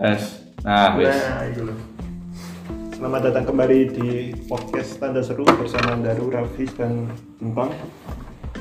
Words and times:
Tes. 0.00 0.48
Nah, 0.64 0.96
wis. 0.96 1.12
Nah, 1.12 1.44
itu 1.44 1.60
loh. 1.60 1.76
Selamat 2.96 3.20
datang 3.20 3.52
kembali 3.52 3.78
di 3.92 4.32
podcast 4.48 4.96
Tanda 4.96 5.20
Seru 5.20 5.44
bersama 5.44 5.92
Daru, 6.00 6.32
Rafis, 6.32 6.72
dan 6.72 7.12
Empang. 7.36 7.68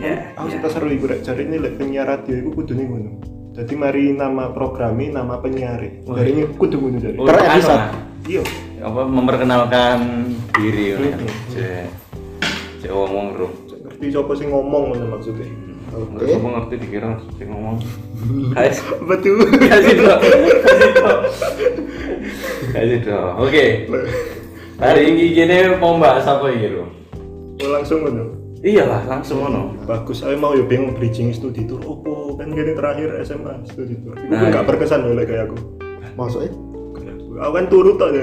Ya. 0.04 0.36
Aku 0.36 0.52
suka 0.52 0.68
seru 0.68 0.92
rek 0.92 1.24
jare 1.24 1.48
ini 1.48 1.56
lek 1.64 1.80
penyiar 1.80 2.12
radio 2.12 2.36
iku 2.44 2.60
kudu 2.60 2.76
ngono. 2.76 3.24
Jadi 3.56 3.72
mari 3.72 4.12
nama 4.12 4.52
programi, 4.52 5.16
nama 5.16 5.40
penyiar. 5.40 5.80
Oh, 6.12 6.20
Jadi 6.20 6.28
ini 6.28 6.44
kudu 6.60 6.76
ngono 6.76 7.00
jare. 7.00 7.16
Oh, 7.16 7.24
Per 7.24 7.40
episode. 7.40 7.88
Iya. 8.28 8.44
Apa 8.84 9.02
memperkenalkan 9.08 9.98
diri 10.60 10.92
ngono 10.92 11.08
ya. 11.08 11.32
Cek. 11.56 11.88
Cek 12.84 12.92
ngomong, 12.92 13.40
Bro. 13.40 13.48
Ngerti 13.88 14.12
siapa 14.12 14.36
sih 14.36 14.44
ngomong 14.44 14.92
ngono 14.92 15.06
maksudnya. 15.08 15.48
Oke. 16.00 16.16
Terus 16.18 16.32
apa 16.34 16.48
ngerti 16.50 16.76
dikira 16.78 17.10
sing 17.36 17.48
ngomong. 17.48 17.78
Guys, 18.56 18.78
Betul. 19.02 19.38
kasih 19.60 19.96
dong. 19.98 20.22
Kasih 20.66 20.92
dong. 20.96 21.22
Kasih 22.72 23.00
dong. 23.02 23.34
Oke. 23.38 23.66
Hari 24.76 25.02
ini 25.06 25.24
gini 25.34 25.56
mau 25.76 25.96
bahas 25.96 26.24
apa 26.24 26.48
ini, 26.50 26.72
Bro? 26.72 26.86
Oh, 27.60 27.70
langsung 27.70 28.00
ngono. 28.02 28.24
Iyalah, 28.60 29.04
langsung 29.06 29.44
ngono. 29.44 29.76
Bagus, 29.84 30.20
aku 30.20 30.36
mau 30.36 30.52
ya 30.52 30.64
bingung 30.64 30.92
bridging 30.94 31.32
studi 31.32 31.64
tour 31.64 31.80
opo 31.82 32.36
kan 32.36 32.48
gini 32.50 32.72
terakhir 32.72 33.12
SMA 33.22 33.68
studi 33.68 34.00
tour. 34.00 34.16
Itu 34.16 34.32
Nah, 34.32 34.48
nggak 34.48 34.64
iya. 34.64 34.68
berkesan 34.68 35.04
loh 35.04 35.16
kayak 35.18 35.48
aku. 35.48 35.58
Maksudnya? 36.16 36.52
Kayak 36.94 37.14
aku. 37.18 37.32
Aku 37.38 37.52
kan 37.52 37.66
turut 37.68 37.98
aja. 37.98 38.20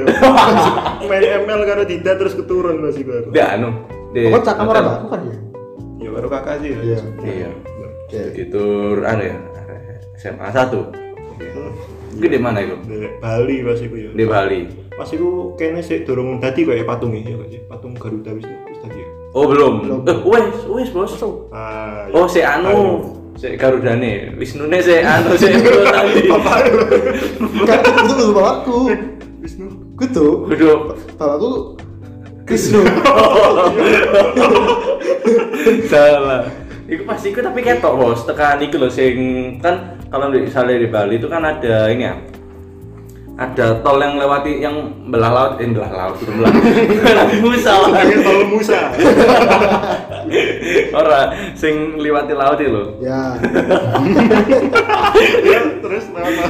Main 1.09 1.25
ML 1.45 1.61
karo 1.63 1.83
Dida 1.85 2.13
terus 2.17 2.33
keturun 2.33 2.81
masih 2.81 3.05
gue. 3.05 3.17
aku. 3.19 3.29
Udah 3.33 3.47
anu. 3.53 3.69
Pokoknya 4.17 4.45
cakap 4.47 4.65
orang 4.67 4.87
aku 4.91 5.07
kan 5.09 5.21
ya? 5.25 5.37
Baru 6.17 6.29
kakak 6.33 6.65
sih. 6.65 6.73
ya. 6.73 6.81
Iya. 7.21 7.49
Iya. 8.09 8.25
Itu 8.33 8.63
anu 9.05 9.23
ya, 9.23 9.37
SMA 10.17 10.49
1. 10.49 10.73
Hmm. 10.73 11.71
Itu 12.17 12.27
di 12.27 12.41
mana 12.41 12.65
itu? 12.65 12.73
Di 12.89 12.97
Bali 13.21 13.61
pas 13.61 13.77
iku 13.77 13.95
ya. 14.01 14.11
Di 14.17 14.25
Bali. 14.25 14.61
Pas 14.97 15.09
iku 15.13 15.53
kene 15.55 15.85
sik 15.85 16.09
durung 16.09 16.41
dadi 16.41 16.65
kayak 16.65 16.89
patungnya 16.89 17.21
ya 17.29 17.37
sih. 17.53 17.61
Patung 17.69 17.93
Garuda 17.93 18.33
wis 18.33 18.49
dadi. 18.81 18.97
ya. 18.97 19.09
Oh 19.37 19.45
belum. 19.45 19.85
Eh, 20.09 20.19
wes, 20.25 20.57
wes 20.65 20.89
bos. 20.89 21.13
Ah, 21.53 22.09
ya. 22.09 22.17
Oh 22.17 22.25
si 22.25 22.41
anu, 22.41 23.05
si 23.37 23.53
Garudane, 23.61 24.33
Wisnune 24.41 24.81
si 24.81 24.97
anu 24.97 25.37
si 25.37 25.53
tadi. 25.93 26.25
Apa? 26.33 26.53
Kan 27.69 27.79
itu 27.85 28.13
itu 28.17 28.25
bapakku. 28.33 28.79
Wisnu. 29.45 29.67
Kudu. 30.01 30.49
Waduh, 30.49 30.97
Bapakku 31.21 31.76
Krisnu. 32.47 32.87
salah. 35.91 36.47
Iku 36.87 37.03
pasti 37.03 37.35
iku 37.35 37.43
tapi 37.43 37.67
ketok 37.67 37.99
bos, 37.99 38.23
tekan 38.23 38.63
iku 38.63 38.79
lho 38.79 38.87
sing 38.87 39.19
kan 39.59 39.99
kalau 40.07 40.31
di 40.31 40.47
misalnya 40.47 40.79
di 40.79 40.87
Bali 40.87 41.19
itu 41.19 41.27
kan 41.27 41.43
ada 41.43 41.91
ini 41.91 42.07
ya. 42.07 42.15
Ada 43.37 43.85
tol 43.85 44.01
yang 44.01 44.17
lewati 44.17 44.65
yang 44.65 44.97
belah 45.13 45.29
laut, 45.29 45.53
eh 45.61 45.69
belah 45.69 45.93
laut, 45.93 46.17
itu 46.17 46.33
belah. 46.33 46.49
Belah 47.05 47.29
Musa. 47.37 47.73
Pengen 47.93 48.19
tol 48.25 48.41
Musa. 48.49 48.81
Ora 51.05 51.37
sing 51.53 52.01
liwati 52.01 52.33
laut 52.33 52.57
itu 52.63 52.73
lho. 52.73 52.85
Ya. 53.05 53.37
ya, 55.45 55.61
terus 55.85 56.09
nama. 56.15 56.45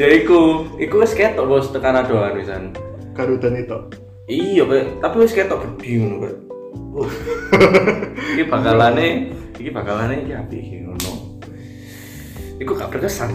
Ya 0.00 0.08
iku, 0.16 0.64
iku 0.80 1.04
wis 1.04 1.12
ketok 1.12 1.44
bos 1.44 1.68
tekan 1.68 2.00
adoan 2.00 2.32
wisan. 2.32 2.72
Garuda 3.12 3.48
itu. 3.52 3.78
Iya, 4.30 4.62
Pak. 4.64 5.02
tapi 5.02 5.16
wis 5.20 5.34
ketok 5.34 5.60
gede 5.66 5.90
ngono, 5.98 6.16
Pak. 6.24 6.34
Uh. 6.92 7.10
iki 8.32 8.44
bakalane, 8.48 9.06
iki 9.58 9.70
bakalane 9.72 10.14
iki 10.24 10.32
apik 10.32 10.60
iki 10.60 10.76
ngono. 10.88 11.12
Iku 12.62 12.72
gak 12.78 12.90
berkesan. 12.94 13.34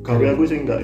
Gawe 0.00 0.24
aku 0.32 0.48
sing 0.48 0.64
enggak. 0.64 0.80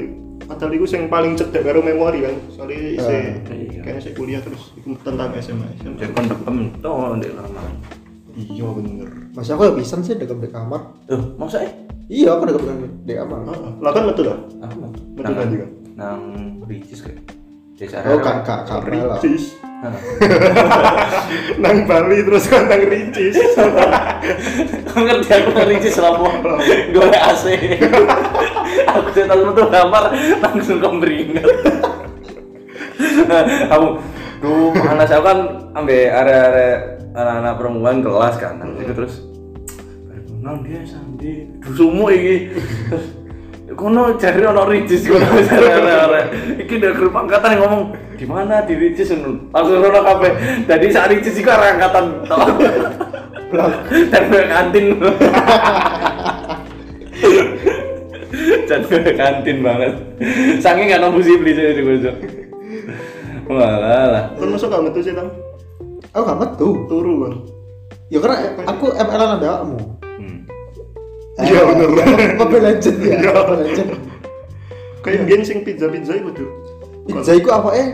Padahal 0.47 0.73
iku 0.79 0.87
sing 0.87 1.09
paling 1.11 1.35
cedek 1.35 1.65
karo 1.65 1.81
memori 1.81 2.23
kan. 2.23 2.35
Soalnya 2.53 2.79
isi 2.95 3.15
iya. 3.17 3.83
kayaknya 3.83 4.01
saya 4.03 4.15
kuliah 4.15 4.41
terus 4.43 4.75
iku 4.79 4.95
tentang 5.03 5.33
SMA. 5.41 5.67
SMA. 5.81 5.99
Jadi 5.99 6.13
kon 6.13 6.27
dekem 6.31 6.57
to 6.79 6.93
ndek 7.19 7.33
lama. 7.35 7.63
Iya 8.37 8.67
bener. 8.77 9.11
Masih 9.33 9.53
aku 9.57 9.81
bisa 9.81 9.97
sih 10.05 10.15
dekat 10.15 10.39
di 10.39 10.49
kamar. 10.53 10.93
Tuh, 11.09 11.35
masa 11.41 11.65
eh? 11.65 11.73
Iya, 12.07 12.37
aku 12.37 12.53
dekat 12.53 12.79
di 13.09 13.15
kamar. 13.17 13.41
Heeh. 13.49 13.73
Lah 13.81 13.91
kan 13.97 14.05
betul 14.07 14.25
lah. 14.29 14.39
Tadi 15.17 15.57
kan? 15.57 15.71
Nang 15.97 16.23
Ricis 16.69 17.01
kayak. 17.01 17.46
Desa 17.77 18.01
Oh, 18.09 18.17
kan 18.25 18.41
kak 18.41 18.65
lah. 18.73 19.21
Hah. 19.77 19.93
Nang 21.61 21.85
Bali 21.85 22.25
terus 22.25 22.49
kan 22.49 22.65
nang 22.65 22.81
Ricis. 22.89 23.37
Kau 24.89 25.05
ngerti 25.05 25.29
aku 25.37 25.49
nang 25.53 25.69
Ricis 25.69 26.01
lapo. 26.01 26.33
Golek 26.97 27.21
AC. 27.21 27.45
Aku 28.89 29.09
cetak 29.13 29.37
metu 29.37 29.69
kamar 29.69 30.09
langsung 30.41 30.81
kemringet. 30.81 31.45
Kamu 33.69 33.89
Duh, 34.37 34.73
panas 34.73 35.13
aku 35.13 35.25
kan 35.25 35.39
ambil 35.73 36.13
area-area 36.13 37.01
anak-anak 37.17 37.55
perempuan 37.57 38.05
kelas 38.05 38.37
kan, 38.37 38.61
itu 38.77 38.93
terus 38.93 39.25
nang 40.45 40.61
dia 40.63 40.79
sambil 40.87 41.49
duh 41.59 41.73
sumu 41.75 42.07
iki. 42.13 42.53
Terus, 42.87 43.05
Kono 43.77 44.17
cari 44.17 44.41
ono 44.41 44.65
ricis 44.65 45.05
kono. 45.05 45.29
Iki 46.65 46.75
dari 46.81 46.95
grup 46.97 47.13
angkatan 47.13 47.61
yang 47.61 47.63
ngomong 47.69 47.83
di 48.17 48.25
mana 48.25 48.65
di 48.65 48.73
ricis 48.73 49.13
ngono. 49.13 49.53
Langsung 49.53 49.85
ono 49.85 50.01
kabeh. 50.01 50.33
Jadi 50.65 50.87
saat 50.89 51.13
ricis 51.13 51.37
iku 51.37 51.53
arah 51.53 51.77
angkatan. 51.77 52.05
Dan 54.11 54.23
ke 54.33 54.41
kantin. 54.49 54.85
Dan 58.67 58.81
ke 58.89 59.13
kantin 59.13 59.59
banget. 59.61 59.93
Saking 60.65 60.91
gak 60.91 61.01
nomor 61.05 61.21
sih 61.21 61.37
beli 61.37 61.53
saya 61.55 61.73
juga. 61.77 62.13
Walah 63.47 64.05
lah. 64.11 64.25
Kan 64.35 64.49
masuk 64.51 64.73
gak 64.73 64.83
metu 64.89 65.05
sih 65.05 65.13
tam? 65.13 65.29
Aku 66.17 66.25
gak 66.25 66.41
metu. 66.41 66.69
Turu 66.89 67.15
kan. 67.29 67.35
Ya 68.09 68.19
karena 68.25 68.57
aku 68.65 68.91
ML 68.97 69.21
an 69.21 69.35
ada 69.37 69.49
kamu. 69.63 69.79
Hmm. 71.37 71.45
Iya, 71.45 71.61
bener. 71.69 71.89
Mobile 72.41 72.65
Legend 72.65 72.97
ya. 73.01 73.09
Iya. 73.21 73.31
Mobile 73.33 73.61
Legend. 73.65 73.91
Kayak 75.05 75.23
biyen 75.29 75.43
sing 75.45 75.59
pizza-pizza 75.63 76.13
iku 76.17 76.31
tuh. 76.33 76.49
Pizza 77.07 77.33
iku 77.37 77.53
apa 77.53 77.71
eh? 77.77 77.89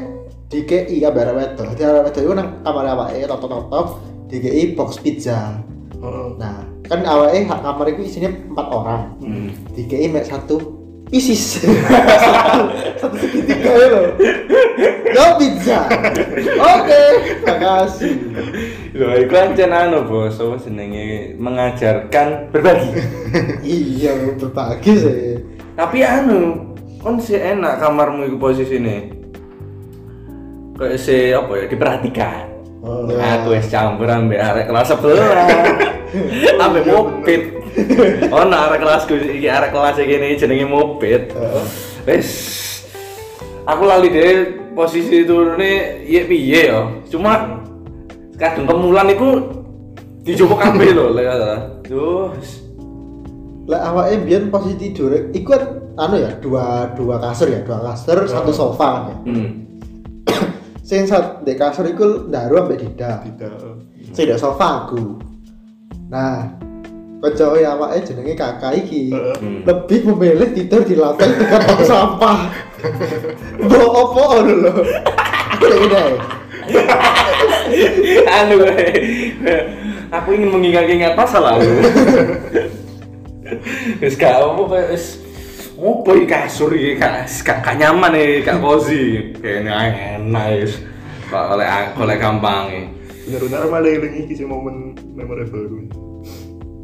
Di 0.48 0.62
KI 0.64 1.03
ya 1.03 1.10
bare 1.10 1.32
wedo. 1.34 1.64
Di 1.75 1.82
arah 1.82 2.06
wedo 2.06 2.20
iku 2.22 2.32
nang 2.38 2.62
kamar 2.62 2.86
awake 2.94 3.26
tok-tok-tok 3.26 3.86
di 4.30 4.36
KI 4.41 4.62
box 4.78 5.03
pizza. 5.03 5.60
Nah, 6.38 6.66
kan 6.86 7.03
awake 7.06 7.47
hak 7.47 7.60
kamar 7.62 7.86
itu 7.92 8.03
isinya 8.06 8.30
empat 8.30 8.66
orang. 8.70 9.03
Hmm. 9.20 9.48
Di 9.74 9.84
KI 9.91 10.06
mek 10.09 10.24
satu 10.24 10.81
isis 11.12 11.60
satu, 11.60 12.64
satu 13.00 13.16
segitiga 13.20 13.68
ya 13.68 13.86
loh 13.92 14.06
yo 15.12 15.24
pizza 15.36 15.84
oke 16.56 17.02
makasih 17.44 18.16
Loh, 18.92 19.16
iku 19.16 19.32
ancen 19.40 19.72
anu 19.72 20.04
bos, 20.04 20.36
apa 20.36 20.68
jenenge 20.68 21.32
mengajarkan 21.40 22.52
berbagi. 22.52 22.92
iya 23.64 24.12
berbagi 24.36 24.92
sih 24.92 25.40
Tapi 25.72 26.04
anu, 26.04 26.76
kon 27.00 27.16
sih 27.16 27.40
enak 27.40 27.80
kamarmu 27.80 28.28
iku 28.28 28.36
posisine. 28.36 29.16
Kayak 30.76 31.00
si 31.00 31.32
apa 31.32 31.52
ya 31.56 31.64
diperhatikan. 31.72 32.44
Oh. 32.84 33.08
Aku 33.08 33.56
wis 33.56 33.72
campur 33.72 34.12
ambek 34.12 34.36
arek 34.36 34.68
kelas 34.68 34.92
sebelah. 34.92 35.48
ambek 36.68 36.84
mopit. 36.92 37.61
Oh, 38.34 38.44
nah 38.49 38.69
arek 38.69 38.81
kelasku 38.84 39.12
iki 39.16 39.49
arek 39.49 39.72
kelas 39.72 39.97
iki 40.00 40.15
ini 40.16 40.37
jenenge 40.37 40.66
mopit. 40.69 41.33
Wis 42.05 42.28
aku 43.65 43.83
lali 43.88 44.09
deh 44.12 44.28
posisi 44.77 45.25
turune 45.25 46.03
iya 46.05 46.22
piye 46.28 46.62
ya. 46.69 46.81
Cuma 47.09 47.60
kadang 48.37 48.69
kemulan 48.69 49.09
iku 49.12 49.28
dicoba 50.22 50.69
kabeh 50.69 50.88
lho 50.93 51.06
lek 51.16 51.25
kata. 51.28 51.53
Duh. 51.88 52.30
lah 53.63 53.95
awake 53.95 54.27
biyen 54.27 54.51
posisi 54.51 54.91
tidur 54.91 55.30
iku 55.30 55.54
kan 55.54 55.63
anu 55.95 56.18
ya 56.18 56.34
dua 56.42 56.91
dua 56.98 57.22
kasur 57.22 57.47
ya 57.47 57.63
dua 57.63 57.78
kasur 57.95 58.27
satu 58.27 58.51
sofa 58.51 58.86
kan 58.91 59.03
ya 59.07 59.16
Hmm. 59.22 59.48
sing 60.89 61.07
sat 61.07 61.47
di 61.47 61.54
kasur 61.54 61.86
iku 61.86 62.27
ndaru 62.27 62.66
ambek 62.66 62.83
dida 62.83 63.22
Tidak. 63.22 63.54
sing 64.10 64.27
sofa 64.34 64.83
aku 64.86 65.15
nah 66.10 66.51
Kocok 67.22 67.63
ya 67.63 67.78
awake 67.78 68.03
jenenge 68.03 68.34
kakak 68.34 68.83
iki. 68.83 69.15
Hmm. 69.15 69.63
lebih 69.63 70.10
memilih 70.10 70.51
tidur 70.51 70.83
di 70.83 70.98
lantai 70.98 71.30
dekat 71.39 71.71
tong 71.71 71.83
sampah. 71.86 72.51
Mbok 73.63 73.91
opo 73.95 74.42
lho. 74.42 74.74
Aku 75.54 75.65
lagi 75.71 75.86
deh. 75.86 76.42
anu 78.42 78.57
aku 80.13 80.28
ingin 80.36 80.51
mengingat-ingat 80.53 81.13
masa 81.16 81.41
lalu 81.41 81.69
wis 84.03 84.16
gak 84.16 84.41
apa 84.41 84.63
kayak 84.68 84.89
wis 84.95 85.21
opo 85.77 86.10
iki 86.15 86.27
kasur 86.28 86.71
iki 86.72 87.01
gak 87.01 87.28
gak 87.45 87.77
nyaman 87.77 88.16
iki 88.16 88.45
gak 88.45 88.60
cozy 88.60 89.34
kayaknya 89.41 89.72
enak 90.21 90.47
wis 90.63 90.75
kok 91.28 91.57
oleh 91.57 91.66
oleh 91.97 92.16
gampang 92.21 92.65
iki 92.71 92.84
Bener-bener 93.22 93.71
malah 93.71 94.18
iki 94.18 94.34
sih 94.34 94.42
momen 94.42 94.98
memorable. 95.15 95.86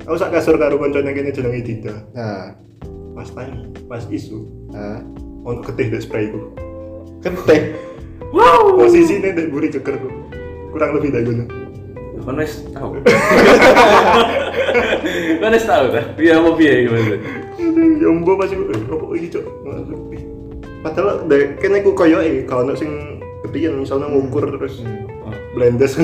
Aku 0.08 0.16
sak 0.16 0.32
kasur 0.32 0.56
karo 0.56 0.80
koncone 0.80 1.12
kene 1.12 1.28
jenenge 1.28 1.60
Dida. 1.60 1.92
Nah, 2.16 2.56
pas 3.12 3.28
tangi 3.28 3.76
pas 3.84 4.00
isu 4.08 4.40
Nah, 4.72 5.04
ono 5.44 5.60
ketih 5.60 5.92
dek 5.92 6.00
spray 6.00 6.32
ku 6.32 6.48
keteh. 7.20 7.76
Wow. 8.32 8.80
posisinya 8.80 9.36
dek 9.36 9.52
buri 9.52 9.68
ceker 9.68 10.00
ku 10.00 10.08
kurang 10.72 10.96
lebih 10.96 11.12
dari 11.12 11.28
gue 11.28 11.44
Kan 12.24 12.40
wis 12.40 12.64
tahu. 12.72 12.96
Kan 15.44 15.52
wis 15.52 15.68
tahu 15.68 15.84
ta? 15.92 16.00
Piye 16.16 16.32
apa 16.40 16.50
piye 16.56 16.88
gimana? 16.88 17.16
ya 17.98 18.08
mbok 18.08 18.40
pas 18.40 18.48
iku 18.48 18.64
eh 18.72 18.80
apa 18.80 19.04
iki 19.12 19.28
cok 19.28 19.44
Ih, 20.16 20.22
padahal 20.80 21.28
dek 21.28 21.60
kene 21.60 21.84
ku 21.84 21.92
koyo 21.92 22.24
eh 22.24 22.48
kalau 22.48 22.64
ono 22.64 22.72
sing 22.72 23.20
kepian 23.44 23.76
misalnya 23.76 24.08
ngukur 24.08 24.56
terus 24.56 24.80
Oh. 24.80 24.86
Blendes 25.58 25.98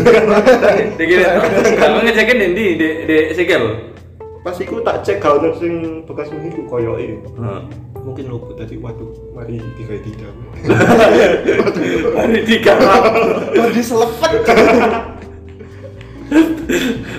Dikira 0.98 1.38
kamu 1.78 1.98
ngecekin 2.02 2.38
di 2.50 2.66
di 2.74 2.88
di 3.06 3.16
sikil. 3.30 3.94
pas 4.44 4.52
iku 4.60 4.84
tak 4.84 5.00
cek 5.00 5.24
kalau 5.24 5.40
ono 5.40 5.56
sing 5.56 6.04
bekas 6.04 6.28
muni 6.28 6.52
ku 6.52 6.68
koyo 6.68 7.00
eh 7.00 7.16
Heeh. 7.16 7.60
mungkin 8.04 8.28
lupa 8.28 8.52
tadi 8.52 8.76
waduh 8.76 9.08
mari 9.32 9.56
tiga 9.80 9.96
tidak 10.04 10.32
Hari 12.12 12.44
digarap. 12.48 13.02
Kok 13.56 13.70
diselepet? 13.72 14.32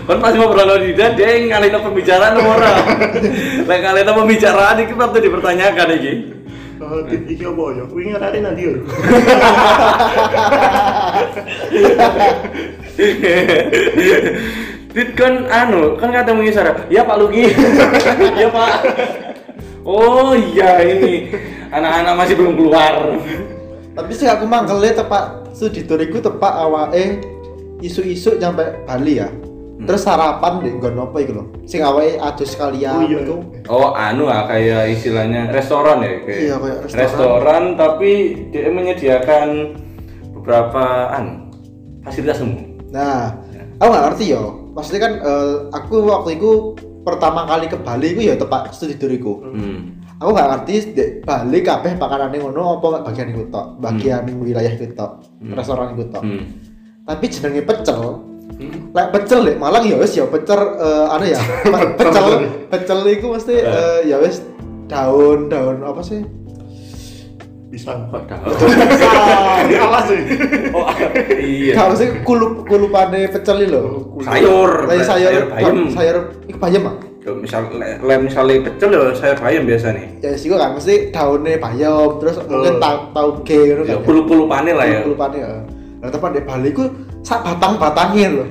Kan 0.06 0.18
pas 0.22 0.34
ngobrol 0.34 0.70
sama 0.70 0.82
dia, 0.82 1.08
dia 1.14 1.30
ngalihin 1.50 1.78
pembicaraan 1.78 2.38
orang. 2.38 2.78
Lek 3.70 3.80
ngalihin 3.82 4.12
pembicaraan 4.14 4.78
iki 4.86 4.94
waktu 4.94 5.18
dipertanyakan 5.22 5.90
iki. 5.98 6.14
Oh, 6.76 7.00
dit 7.08 7.24
iki 7.32 7.48
apa 7.48 7.64
ya? 7.72 7.84
Wingi 7.88 8.12
arek 8.20 8.42
nanti 8.44 8.68
ya. 8.68 8.74
Dit 14.96 15.12
kan 15.16 15.44
anu, 15.52 15.96
kan 16.00 16.12
kata 16.12 16.32
mengisar. 16.36 16.88
Ya 16.92 17.04
Pak 17.08 17.20
Lugi. 17.20 17.52
ya 18.42 18.48
Pak. 18.52 18.72
Oh 19.86 20.34
iya 20.36 20.82
ini 20.84 21.32
anak-anak 21.72 22.14
masih 22.16 22.36
belum 22.36 22.56
keluar. 22.60 23.20
Tapi 23.96 24.12
sih 24.12 24.28
aku 24.28 24.44
mangkelnya 24.44 25.00
tepak 25.00 25.56
studi 25.56 25.88
turiku 25.88 26.20
tepak 26.20 26.52
awake 26.52 27.24
isu-isu 27.80 28.36
nyampe 28.36 28.84
Bali 28.84 29.24
ya. 29.24 29.32
Terus 29.76 30.08
sarapan 30.08 30.64
deh 30.64 30.72
nggon 30.72 30.96
apa 31.04 31.18
iku 31.20 31.32
lho. 31.36 31.44
Sing 31.68 31.84
awake 31.84 32.16
adus 32.16 32.56
sekalian 32.56 32.96
Oh, 32.96 33.04
iya. 33.04 33.20
iku. 33.28 33.36
Oh 33.68 33.92
anu 33.92 34.32
ah 34.32 34.48
kayak 34.48 34.96
istilahnya 34.96 35.52
restoran 35.52 36.00
ya 36.00 36.24
kayak. 36.24 36.40
Iya, 36.40 36.56
kayak 36.56 36.78
restoran. 36.88 37.04
restoran. 37.04 37.64
tapi 37.76 38.12
dia 38.56 38.72
menyediakan 38.72 39.48
beberapa 40.32 41.12
anu 41.12 41.52
fasilitas 42.08 42.40
umum. 42.40 42.80
Nah, 42.96 43.36
aku 43.84 43.90
nggak 43.92 44.06
ngerti 44.12 44.26
yo. 44.32 44.72
Maksudnya 44.72 45.02
kan 45.04 45.14
eh, 45.20 45.56
aku 45.76 45.96
waktu 46.08 46.40
itu 46.40 46.52
pertama 47.04 47.44
kali 47.44 47.68
ke 47.68 47.76
Bali 47.76 48.16
itu 48.16 48.22
ya 48.32 48.40
tepak 48.40 48.72
studi 48.72 48.96
turiku. 48.96 49.44
Hmm. 49.44 50.00
Aku 50.24 50.32
nggak 50.32 50.50
ngerti 50.56 50.74
di 50.96 51.06
Bali 51.20 51.60
kabeh 51.60 52.00
pakanane 52.00 52.40
ngono 52.40 52.80
apa 52.80 53.04
bagian 53.04 53.28
iku 53.36 53.52
tok, 53.52 53.84
bagian 53.84 54.24
wilayah 54.40 54.72
iku 54.72 54.88
tok, 54.96 55.12
restoran 55.52 56.00
iku 56.00 56.08
tok. 56.08 56.24
Hmm. 56.24 56.48
Tapi 57.04 57.26
jenenge 57.28 57.62
pecel. 57.68 58.02
Hmm. 58.48 58.72
Lek 58.90 59.08
pecel 59.12 59.40
lek 59.44 59.56
Malang 59.58 59.84
ya 59.84 59.96
wis 59.96 60.14
ya 60.14 60.24
pecel 60.26 60.56
eh 60.78 61.06
anu 61.10 61.26
ya. 61.26 61.40
pecel 62.00 62.26
pecel 62.66 63.00
iku 63.10 63.34
mesti 63.34 63.56
eh, 63.58 64.00
ya 64.06 64.18
wis 64.18 64.40
daun-daun 64.86 65.82
apa 65.82 66.00
sih? 66.00 66.22
Pisang. 67.68 68.08
Kok 68.08 68.24
tahu? 68.24 68.48
Salah 69.76 70.04
sih. 70.06 70.20
Oh 70.72 70.88
iya. 71.36 71.74
Kalau 71.76 71.94
sih 71.94 72.08
kulup 72.22 72.64
kulupane 72.64 73.28
pecel 73.28 73.66
lho. 73.66 74.16
Sayur, 74.22 74.88
Kayak 74.88 75.04
sayur 75.04 75.44
bayam. 75.50 75.76
sayur 75.92 76.16
iku 76.46 76.58
bayam 76.58 76.84
ah. 76.88 76.96
Misal 77.26 77.66
le, 77.74 77.98
le- 78.00 78.22
misalnya 78.22 78.62
pecel 78.64 78.90
ya 78.94 79.02
sayur 79.12 79.36
bayam 79.36 79.66
biasa 79.66 79.92
nih. 79.92 80.06
Ya 80.22 80.32
sih 80.38 80.48
kok 80.48 80.56
kan 80.56 80.72
mesti 80.72 81.10
daunnya 81.10 81.58
bayam 81.58 82.22
terus 82.22 82.38
mungkin 82.40 82.78
tahu 82.78 82.98
tahu 83.12 83.30
ge 83.44 83.60
gitu 83.66 83.82
Ya 83.84 83.98
kan. 83.98 84.06
kulup-kulupane 84.06 84.72
lah 84.72 84.86
ya. 84.86 85.00
Kulupane 85.04 85.38
ya. 85.38 85.52
Nah, 86.06 86.14
tepan 86.14 86.38
di 86.38 86.42
Bali 86.46 86.70
ku 86.70 86.86
sak 87.26 87.42
batang-batangnya 87.42 88.30
loh. 88.30 88.46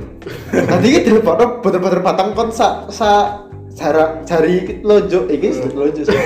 Nanti 0.51 0.91
iki 0.91 1.07
dilebokno 1.07 1.63
bener-bener 1.63 2.03
batang 2.03 2.35
kon 2.35 2.51
sak 2.51 2.91
sak 2.91 3.47
jarak 3.79 4.27
jari 4.27 4.83
lonjok 4.83 5.31
iki 5.31 5.55
sedikit 5.55 5.79
lonjok 5.79 6.03
sih. 6.11 6.19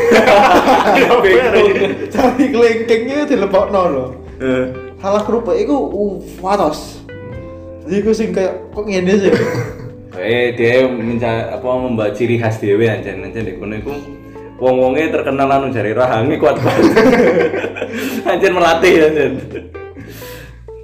Jari 2.08 2.44
kelingkingnya 2.48 3.28
dilebokno 3.28 3.82
loh. 3.92 4.08
Eh, 4.40 4.72
Salah 5.04 5.20
kerupuk 5.28 5.52
iku 5.52 5.76
uh, 5.76 6.16
watos. 6.40 7.04
Jadi 7.84 8.00
ku 8.00 8.16
sing 8.16 8.32
kayak 8.32 8.72
kok 8.72 8.88
ngene 8.88 9.12
sih. 9.20 9.32
Eh 10.16 10.56
dia 10.56 10.88
menca 10.88 11.60
apa 11.60 11.68
membawa 11.76 12.08
ciri 12.16 12.40
khas 12.40 12.56
dhewe 12.56 12.88
anjen 12.88 13.20
anjen 13.20 13.44
di 13.44 13.52
kono 13.60 13.76
iku 13.76 13.92
wong-wonge 14.56 15.12
terkenal 15.12 15.52
anu 15.52 15.68
jari 15.68 15.92
rahange 15.92 16.40
kuat 16.40 16.56
banget. 16.56 16.88
anjen 18.32 18.56
melatih 18.56 18.94
anjen. 19.12 19.32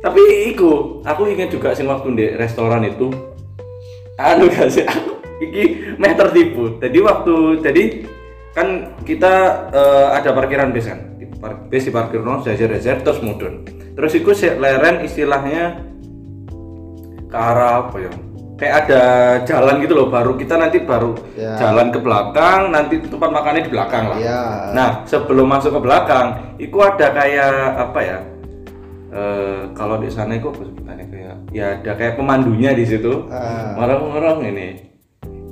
Tapi 0.05 0.53
iku, 0.53 1.01
aku 1.01 1.33
ingat 1.33 1.49
juga 1.49 1.73
sing 1.73 1.89
waktu 1.89 2.13
di 2.13 2.27
restoran 2.37 2.85
itu 2.85 3.09
anu 4.21 4.53
gak 4.53 4.69
sih 4.69 4.85
aku 4.85 5.17
iki 5.41 5.97
meh 5.97 6.13
tertipu. 6.13 6.77
Jadi 6.77 6.99
waktu 7.01 7.35
jadi 7.65 7.83
kan 8.53 9.01
kita 9.09 9.33
eh, 9.73 10.07
ada 10.21 10.37
parkiran 10.37 10.77
bis 10.77 10.93
kan. 10.93 11.17
Di 11.17 11.25
par- 11.41 11.65
bis 11.73 11.89
di 11.89 11.91
parkir 11.91 12.21
no, 12.21 12.45
jajar-jajar 12.45 13.01
terus 13.01 13.25
mudun. 13.25 13.65
Terus 13.97 14.13
iku 14.13 14.37
sik 14.37 14.61
leren 14.61 15.01
istilahnya 15.09 15.81
ke 17.25 17.37
arah 17.41 17.89
apa 17.89 17.97
ya? 18.05 18.13
Kayak 18.55 18.75
ada 18.87 19.03
jalan 19.43 19.83
gitu 19.83 19.99
loh, 19.99 20.07
baru 20.13 20.39
kita 20.39 20.55
nanti 20.55 20.79
baru 20.79 21.11
Ya. 21.35 21.59
jalan 21.59 21.91
ke 21.91 21.99
belakang, 21.99 22.71
nanti 22.71 23.03
tempat 23.03 23.31
makannya 23.35 23.67
di 23.67 23.73
belakang 23.73 24.15
lah. 24.15 24.19
Iya. 24.23 24.41
Nah, 24.71 24.91
sebelum 25.11 25.51
masuk 25.51 25.75
ke 25.75 25.81
belakang, 25.83 26.55
itu 26.63 26.79
ada 26.79 27.11
kayak 27.11 27.51
apa 27.83 28.01
ya? 28.05 28.19
Eh, 29.15 29.71
kalau 29.79 30.03
di 30.03 30.11
sana 30.11 30.35
itu 30.35 30.51
apa 30.51 30.67
sebutannya 30.67 31.07
kayak 31.07 31.37
ya 31.55 31.79
ada 31.79 31.93
kayak 31.95 32.19
pemandunya 32.19 32.75
di 32.75 32.83
situ. 32.83 33.31
Ah. 33.31 33.79
Orang-orang 33.79 34.51
ini. 34.51 34.69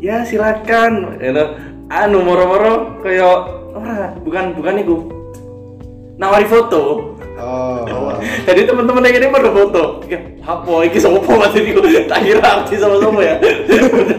Ya 0.03 0.27
silakan, 0.27 1.23
itu 1.23 1.45
anu 1.87 2.27
moro-moro 2.27 2.99
kayak 3.07 3.47
ora, 3.71 4.19
bukan 4.19 4.59
bukan 4.59 4.83
itu. 4.83 4.97
Nawari 6.19 6.43
foto. 6.51 7.15
Oh. 7.39 8.11
Jadi 8.51 8.67
teman-teman 8.67 9.07
yang 9.07 9.23
ini 9.23 9.31
pada 9.31 9.55
foto. 9.55 10.03
Ya, 10.11 10.19
apa 10.43 10.73
iki 10.83 10.99
sopo 10.99 11.39
mas 11.39 11.55
ini? 11.55 11.71
Tak 12.11 12.19
kira 12.19 12.43
artis 12.43 12.83
sama 12.83 12.99
sama 12.99 13.23
ya. 13.23 13.39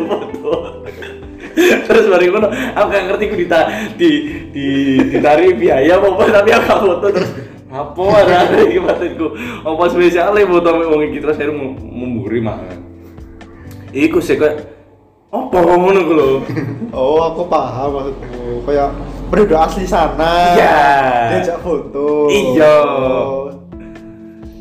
Foto. 0.08 0.88
Terus 1.84 2.06
baru 2.08 2.32
ngono, 2.32 2.48
aku 2.48 2.88
gak 2.90 3.06
ngerti 3.12 3.26
ku 3.30 3.36
dita, 3.38 3.60
di 4.00 4.10
di 4.56 4.68
ditari 5.12 5.52
biaya 5.52 6.00
apa 6.00 6.26
tapi 6.32 6.50
aku 6.50 6.72
foto 6.80 7.08
terus 7.12 7.30
apa 7.74 8.04
ada 8.22 8.36
ada 8.46 8.58
iki 8.70 8.78
batinku. 8.78 9.34
Apa 9.66 9.84
spesial 9.90 10.38
foto 10.46 10.70
sama 10.70 10.86
wong 10.86 11.02
iki 11.10 11.18
terus 11.18 11.36
saya 11.42 11.50
mau 11.50 11.74
memburi 11.74 12.38
mangan. 12.38 12.78
Iku 13.90 14.22
sih 14.22 14.38
kayak 14.38 14.70
apa 15.34 15.58
ngono 15.58 16.02
ku 16.06 16.14
lho. 16.14 16.30
Oh, 16.94 17.26
aku 17.26 17.50
paham 17.50 17.98
maksudmu. 17.98 18.70
Kayak 18.70 18.94
penduduk 19.34 19.58
asli 19.58 19.90
sana. 19.90 20.54
Iya. 20.54 20.78
Diajak 21.34 21.58
foto. 21.66 22.30
Iya. 22.30 22.74
Oh. 22.86 23.50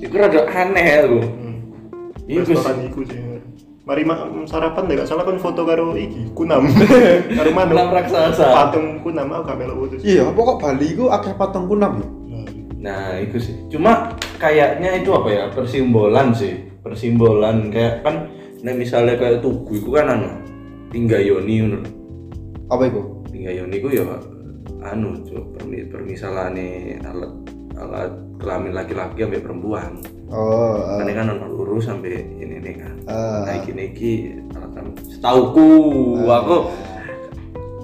Iku 0.00 0.14
rada 0.16 0.48
aneh 0.48 0.86
aku. 1.04 1.20
Iku 2.24 2.40
Restoran 2.56 2.80
sih. 2.80 2.88
iku 2.88 3.00
sih. 3.04 3.20
Mari 3.84 4.06
ma 4.08 4.14
sarapan 4.48 4.88
deh, 4.88 4.94
gak 4.94 5.10
salah 5.10 5.26
kan 5.26 5.36
foto 5.42 5.66
karo 5.66 5.92
iki, 5.98 6.30
kunam. 6.32 6.70
karo 7.36 7.50
manuk. 7.52 7.76
Kunam 7.76 7.88
raksasa. 7.92 8.46
Patung 8.48 9.04
kunam 9.04 9.28
aku 9.28 9.42
gak 9.44 9.58
melok 9.60 9.76
foto. 9.76 9.94
Iya, 10.00 10.32
apa 10.32 10.40
kok 10.40 10.58
Bali 10.64 10.88
ku 10.96 11.04
akeh 11.12 11.34
patung 11.36 11.68
kunam 11.68 12.00
ya? 12.00 12.08
Nah, 12.82 13.14
itu 13.22 13.38
sih. 13.38 13.54
Cuma 13.70 14.18
kayaknya 14.42 14.98
itu 14.98 15.14
apa 15.14 15.28
ya? 15.30 15.44
Persimbolan 15.54 16.34
sih. 16.34 16.66
Persimbolan 16.82 17.70
kayak 17.70 18.02
kan 18.02 18.26
nah 18.62 18.70
misalnya 18.74 19.18
kayak 19.18 19.42
tugu 19.42 19.74
itu 19.74 19.90
kan 19.94 20.18
anu 20.18 20.28
tinggayoni 20.90 21.54
ngono. 21.62 21.78
Apa 22.66 22.90
itu? 22.90 23.00
Tinggayoni 23.30 23.76
ku 23.78 23.88
ya 23.90 24.02
anu 24.82 25.22
cuk 25.22 25.54
permi 25.54 25.86
permisalane 25.86 26.98
alat 27.06 27.32
alat 27.78 28.10
kelamin 28.42 28.74
laki-laki 28.74 29.22
sampai 29.22 29.38
perempuan. 29.42 30.02
Oh, 30.32 30.74
eh, 30.98 31.06
Kan 31.06 31.10
kan 31.12 31.38
ono 31.38 31.46
lurus 31.54 31.86
sampai 31.86 32.18
ini 32.18 32.58
nih 32.58 32.74
kan. 32.82 32.94
eh, 33.06 33.40
Nah, 33.46 33.54
iki 33.62 33.70
iki 33.78 34.12
alat 34.58 34.74
setauku 35.06 35.68
aku 36.26 36.56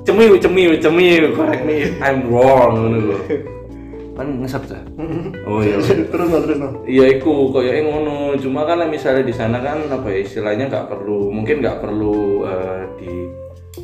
cemiu 0.02 0.34
cemiu 0.42 0.74
cemiu 0.80 1.38
correct 1.38 1.62
me 1.62 1.94
I'm 2.02 2.26
wrong 2.26 2.74
ngono. 2.82 3.18
Kan 4.18 4.42
ngesep 4.42 4.62
ta? 4.66 4.82
Oh 5.46 5.62
iya. 5.62 5.78
terus 6.10 6.26
no, 6.26 6.38
terus 6.42 6.58
no. 6.58 6.68
Iya 6.82 7.22
iku 7.22 7.54
kayak 7.54 7.86
ngono. 7.86 8.34
Cuma 8.42 8.66
kan 8.66 8.82
misalnya 8.90 9.22
di 9.22 9.30
sana 9.30 9.62
kan 9.62 9.86
apa 9.86 10.10
ya 10.10 10.26
istilahnya 10.26 10.66
nggak 10.66 10.90
perlu 10.90 11.30
mungkin 11.30 11.62
nggak 11.62 11.78
perlu 11.78 12.42
eh, 12.50 12.82
di 12.98 13.10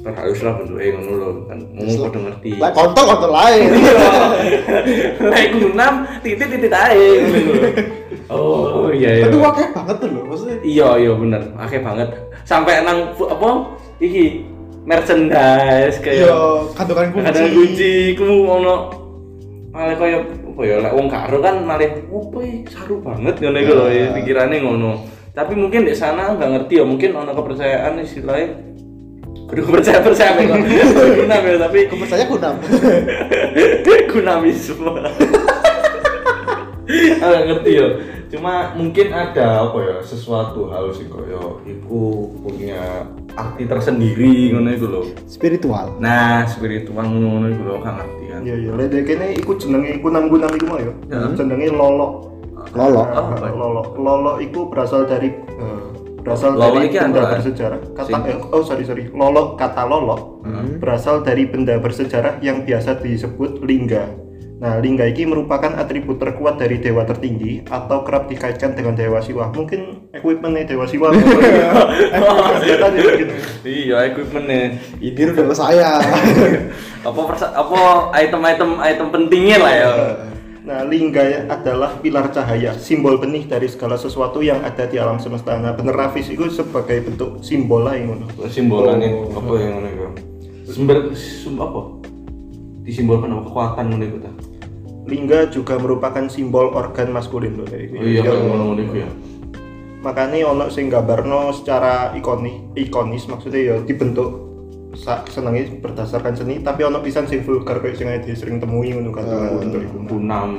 perhalus 0.03 0.43
lah 0.43 0.59
bentuknya 0.59 0.91
ngono 0.99 1.13
loh 1.17 1.33
kan 1.47 1.59
ngomong 1.71 1.97
pada 2.11 2.19
ngerti. 2.19 2.51
lah 2.59 2.71
kontol 2.75 3.05
kontol 3.15 3.31
lain. 3.31 3.69
Lah 5.31 5.39
iku 5.39 5.71
enam 5.71 5.95
titik 6.21 6.49
titik 6.51 6.75
ae. 6.75 7.09
Oh 8.27 8.91
iya 8.91 9.23
iya. 9.23 9.25
Itu 9.31 9.39
akeh 9.39 9.71
banget 9.71 9.97
tuh 10.03 10.09
loh, 10.11 10.23
maksudnya. 10.27 10.59
Iya 10.67 10.89
iya 10.99 11.13
bener, 11.15 11.43
akeh 11.57 11.79
banget. 11.79 12.09
Sampai 12.43 12.83
nang 12.83 13.15
apa 13.15 13.49
iki 14.03 14.45
merchandise 14.85 15.97
kayak 16.05 16.29
Yo, 16.29 16.69
kantongan 16.77 17.09
kunci. 17.15 17.29
ada 17.31 17.43
kunci 17.49 17.93
ku 18.19 18.29
ono 18.45 19.04
malah 19.75 19.99
kaya 19.99 20.23
apa 20.23 20.63
ya 20.63 20.79
lek 20.79 20.95
wong 20.95 21.11
karo 21.11 21.43
kan 21.43 21.67
malah 21.67 21.91
opo 22.07 22.39
saru 22.71 23.03
banget. 23.03 23.43
Ngono 23.43 23.59
iku 23.59 23.73
lho 23.75 23.87
Ya. 23.91 24.07
pikirane 24.15 24.63
ngono. 24.63 25.03
Tapi 25.35 25.59
mungkin 25.59 25.83
di 25.83 25.95
sana 25.99 26.31
nggak 26.39 26.47
ngerti 26.47 26.79
ya 26.79 26.85
mungkin 26.87 27.11
ono 27.19 27.35
kepercayaan 27.35 27.99
istilahnya. 27.99 28.55
Kudu 29.51 29.67
percaya 29.67 29.99
percaya 29.99 30.39
kok. 30.39 30.47
Guna 31.19 31.37
ya 31.43 31.59
tapi 31.59 31.91
Aku 31.91 31.99
percaya 31.99 32.25
kunam. 32.31 32.55
gunamisme 34.15 34.95
nggak 37.19 37.43
ngerti 37.51 37.71
ya 37.75 37.87
cuma 38.35 38.75
mungkin 38.75 39.15
ada 39.15 39.63
apa 39.63 39.79
ya 39.79 39.97
sesuatu 40.03 40.67
hal 40.69 40.91
sih 40.91 41.07
koyo 41.07 41.63
iku 41.63 42.03
punya 42.43 43.07
arti 43.33 43.63
tersendiri 43.65 44.51
ngono 44.51 44.75
iku 44.75 44.87
lho 44.91 45.03
Spiritual. 45.31 45.95
nah 46.03 46.43
spiritual 46.45 47.07
ngono 47.07 47.47
iku 47.47 47.63
lho 47.63 47.77
kan 47.79 48.03
ngerti 48.03 48.25
kan 48.27 48.41
Iya 48.43 48.55
iya, 48.59 48.71
lek 48.75 49.07
kene 49.07 49.39
iku 49.39 49.55
jenenge 49.55 50.03
kunam-kunam 50.03 50.51
iku 50.51 50.67
mah 50.67 50.81
ya. 50.83 50.93
Ya. 51.09 51.19
Jenenge 51.33 51.71
lolo. 51.71 52.35
Lolo. 52.75 53.01
Oh, 53.01 53.07
apa? 53.07 53.47
lolo. 53.49 53.83
Lolo 53.95 54.33
iku 54.43 54.67
berasal 54.69 55.07
dari 55.07 55.31
eh, 55.33 55.85
berasal 56.21 56.59
Lolo 56.59 56.83
dari 56.83 56.93
benda 56.93 57.23
bersejarah. 57.31 57.81
Kata 57.95 58.19
eh, 58.27 58.37
oh 58.51 58.61
sorry 58.61 58.83
sorry. 58.83 59.07
Lolo 59.15 59.55
kata 59.55 59.87
lolo 59.87 60.43
Hmm. 60.45 60.77
berasal 60.77 61.25
dari 61.25 61.49
benda 61.49 61.81
bersejarah 61.81 62.37
yang 62.45 62.69
biasa 62.69 63.01
disebut 63.01 63.65
lingga. 63.65 64.24
Nah, 64.65 64.81
lingga 64.81 65.05
ini 65.05 65.29
merupakan 65.29 65.77
atribut 65.77 66.17
terkuat 66.17 66.57
dari 66.57 66.81
dewa 66.81 67.05
tertinggi 67.05 67.69
atau 67.69 68.01
kerap 68.01 68.33
dikaitkan 68.33 68.73
dengan 68.73 68.97
dewa 68.97 69.21
Siwa. 69.21 69.53
Mungkin 69.53 70.09
equipmentnya 70.17 70.65
dewa 70.65 70.89
Siwa. 70.89 71.13
Gitu. 71.13 71.29
iya 73.69 74.09
equipmentnya 74.09 74.81
Ini 75.05 75.21
udah 75.37 75.53
saya. 75.53 76.01
apa 77.09 77.21
persa- 77.29 77.53
apa 77.53 78.09
item-item 78.17 78.81
item 78.81 79.07
pentingnya 79.13 79.59
lah 79.61 79.75
ya 79.77 79.91
Nah, 80.65 80.81
lingga 80.81 81.45
adalah 81.45 82.01
pilar 82.01 82.33
cahaya, 82.33 82.73
simbol 82.81 83.21
benih 83.21 83.45
dari 83.45 83.69
segala 83.69 84.01
sesuatu 84.01 84.41
yang 84.41 84.65
ada 84.65 84.89
di 84.89 84.97
alam 84.97 85.21
semesta. 85.21 85.61
Nah, 85.61 85.77
bener 85.77 85.93
Rafis 85.93 86.33
itu 86.33 86.49
sebagai 86.49 87.05
bentuk 87.05 87.45
simbol 87.45 87.85
lah 87.85 88.01
yang 88.01 88.17
ngono. 88.17 88.33
simbolannya 88.49 89.13
Oh. 89.13 89.45
apa 89.45 89.53
yang 89.61 89.73
ngono 89.77 90.17
sumber 90.65 91.13
sum 91.13 91.61
apa 91.61 92.01
disimbolkan 92.81 93.29
apa 93.31 93.43
kekuatan 93.45 93.85
ngono 93.93 94.07
ta 94.25 94.31
Lingga 95.05 95.53
juga 95.53 95.77
merupakan 95.77 96.25
simbol 96.27 96.73
organ 96.73 97.13
maskulin 97.13 97.55
loh 97.55 97.69
gitu. 97.69 97.93
oh 97.93 98.03
iya 98.03 98.21
Ya, 98.21 98.33
ngono 98.33 98.73
ya 98.91 99.09
Makanya 100.01 100.37
ono 100.47 100.65
sing 100.69 100.89
gambarno 100.89 101.49
secara 101.51 102.13
ikonis, 102.13 102.61
ikonis 102.75 103.25
maksudnya 103.25 103.61
ya 103.63 103.77
dibentuk 103.81 104.45
sa 104.95 105.25
senengnya 105.27 105.75
berdasarkan 105.75 106.33
seni, 106.35 106.61
tapi 106.61 106.85
ono 106.85 107.01
pisan 107.01 107.25
sing 107.25 107.41
vulgar 107.41 107.81
kayak 107.81 107.97
sing 107.97 108.07
aja 108.07 108.31
sering 108.31 108.61
temui 108.61 108.93
ngono 108.93 109.11
kan 109.11 109.25
Ah. 109.25 109.57
bentuk 109.57 109.81
iku. 109.83 109.99
kunam 110.07 110.51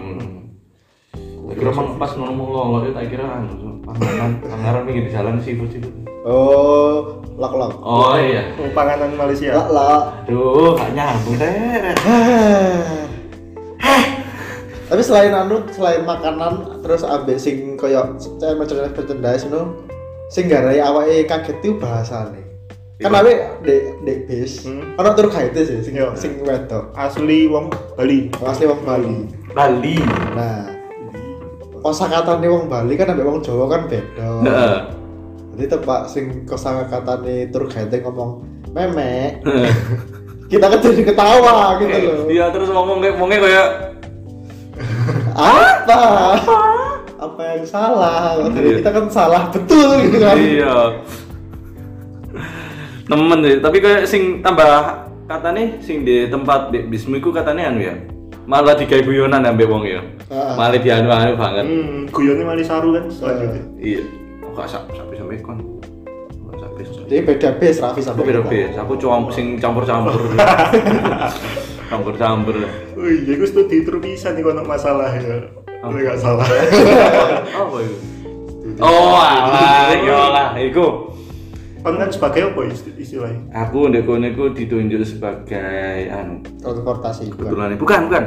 tak 1.45 1.55
kira 1.55 1.71
mang 1.71 1.95
pas 1.95 2.09
ngomong 2.11 2.47
lo 2.49 2.61
lo 2.73 2.89
tak 2.89 3.05
kira 3.05 3.21
anu 3.21 3.77
panganan 3.79 4.41
panganan 4.41 4.81
pinggir 4.83 5.05
jalan 5.07 5.37
siput 5.39 5.69
siput 5.69 5.93
Oh, 6.25 7.21
lak 7.37 7.53
lak. 7.53 7.69
oh 7.79 8.17
iya 8.17 8.49
Panganan 8.73 9.13
Malaysia. 9.13 9.53
Lak 9.53 9.69
lak. 9.69 10.01
aduh 10.25 10.73
gak 10.73 10.89
nyambung 10.91 11.37
teret 11.37 11.97
Tapi 14.95 15.03
selain 15.03 15.35
anu, 15.35 15.59
selain 15.75 16.07
makanan, 16.07 16.79
terus 16.79 17.03
ambek 17.03 17.35
sing 17.35 17.75
koyo 17.75 18.15
saya 18.39 18.55
merchandise 18.55 18.95
merchandise 18.95 19.43
no, 19.51 19.83
sing 20.31 20.47
garai 20.47 20.79
awake 20.79 21.27
kaget 21.27 21.59
itu 21.59 21.75
bahasane. 21.75 22.39
Kan 23.03 23.11
Iya. 23.11 23.19
awake 23.19 23.39
dek 23.67 23.83
dek 24.07 24.17
bis, 24.23 24.63
Hmm. 24.63 24.95
ono 24.95 25.11
tur 25.11 25.27
kaite 25.27 25.67
sih 25.67 25.83
sing 25.83 25.99
Iya. 25.99 26.15
sing 26.15 26.39
wedok. 26.47 26.95
Asli 26.95 27.43
wong 27.51 27.75
Bali. 27.99 28.31
Asli 28.39 28.71
wong 28.71 28.87
Bali. 28.87 29.27
Bali 29.51 29.99
Nah, 30.31 30.63
kosakatane 31.83 32.47
wong 32.47 32.71
Bali 32.71 32.95
kan 32.95 33.11
ambek 33.11 33.27
wong 33.27 33.43
Jawa 33.43 33.67
kan 33.67 33.91
beda. 33.91 34.47
Heeh. 34.47 34.77
Jadi 35.59 35.75
tepak 35.75 36.07
sing 36.07 36.47
kosakatane 36.47 37.51
tur 37.51 37.67
kaite 37.67 37.99
ngomong 37.99 38.47
memek. 38.71 39.43
Kita 40.55 40.71
kan 40.71 40.79
jadi 40.79 41.03
ketawa 41.03 41.75
gitu 41.83 41.89
loh. 42.05 42.29
iya 42.29 42.47
terus 42.53 42.69
ngomong 42.71 43.03
kayak 43.03 43.17
ngomongnya 43.17 43.43
kayak 43.43 43.67
apa? 45.35 45.99
Apa 47.15 47.41
yang 47.55 47.65
salah? 47.67 48.39
Jadi 48.51 48.59
Iya. 48.59 48.77
kita 48.81 48.89
kan 48.91 49.05
salah 49.11 49.43
betul 49.51 49.89
gitu 50.07 50.17
kan? 50.19 50.35
Iya. 50.39 50.75
Temen 53.05 53.37
deh 53.45 53.55
tapi 53.61 53.77
kayak 53.83 54.09
sing 54.09 54.41
tambah 54.41 55.05
katanya 55.29 55.77
sing 55.77 56.01
di 56.01 56.25
tempat 56.25 56.73
di 56.73 56.97
iku 56.97 57.29
katanya 57.29 57.69
anu 57.69 57.81
ya 57.85 57.95
malah 58.45 58.77
digawe 58.77 59.01
guyonan 59.01 59.45
ambek 59.45 59.69
wong 59.69 59.85
ya. 59.85 60.01
Ah. 60.29 60.57
malah 60.57 60.77
dianu 60.81 61.09
anu 61.09 61.33
banget. 61.37 61.65
Hmm, 61.65 62.45
Mali 62.45 62.63
Saru 62.65 62.93
kan 62.97 63.05
selanjutnya. 63.09 63.61
iya. 63.77 64.01
Kok 64.41 64.51
gak 64.57 64.67
sak 64.69 64.83
sampai 64.93 65.15
sampai 65.17 65.37
kon? 65.41 65.57
Kok 65.61 67.05
jadi 67.05 67.21
beda 67.21 67.49
base 67.61 67.77
Raffi 67.81 68.01
aku 68.01 68.01
sampai 68.01 68.23
beda 68.25 68.41
beda 68.41 68.81
aku 68.81 68.93
cuma 68.97 69.29
sing 69.29 69.61
campur 69.61 69.85
campur 71.95 72.13
campur 72.13 72.53
campur 72.53 72.55
Wih, 72.95 73.23
ya 73.23 73.33
gue 73.33 73.47
studi 73.47 73.81
terus 73.81 73.99
bisa 73.99 74.29
nih 74.29 74.41
kalau 74.41 74.63
masalah 74.63 75.09
ya. 75.11 75.47
Oh. 75.79 75.89
Gue 75.89 76.03
gak 76.03 76.17
salah. 76.17 76.43
apa 77.61 77.77
itu 77.79 77.95
oh 78.77 79.15
alah 79.15 79.95
ya 79.95 80.19
lah 80.29 80.47
iku 80.57 81.15
Kan 81.79 81.95
kan 81.95 82.09
sebagai 82.09 82.49
apa 82.49 82.65
isti- 82.65 82.97
istilahnya? 82.97 83.45
aku 83.53 83.87
ndek 83.87 84.03
kono 84.03 84.25
iku 84.25 84.49
ditunjuk 84.49 85.05
sebagai 85.05 85.61
anu 86.09 86.41
transportasi 86.57 87.29
kebetulan 87.29 87.71
ini 87.71 87.77
bukan 87.77 87.99
bukan 88.09 88.23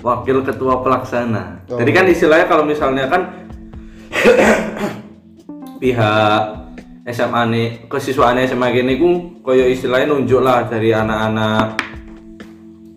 wakil 0.00 0.40
ketua 0.40 0.80
pelaksana 0.80 1.60
Oh. 1.68 1.76
jadi 1.76 1.90
kan 1.92 2.04
istilahnya 2.08 2.46
kalau 2.46 2.64
misalnya 2.64 3.04
kan 3.06 3.22
pihak 5.76 6.42
SMA 7.06 7.42
nih 7.46 7.66
kesiswaan 7.84 8.40
SMA 8.42 8.66
gini 8.70 8.96
ku 8.96 9.10
koyo 9.40 9.64
istilahnya 9.66 10.08
nunjuk 10.08 10.40
lah 10.40 10.64
dari 10.64 10.90
anak-anak 10.90 11.76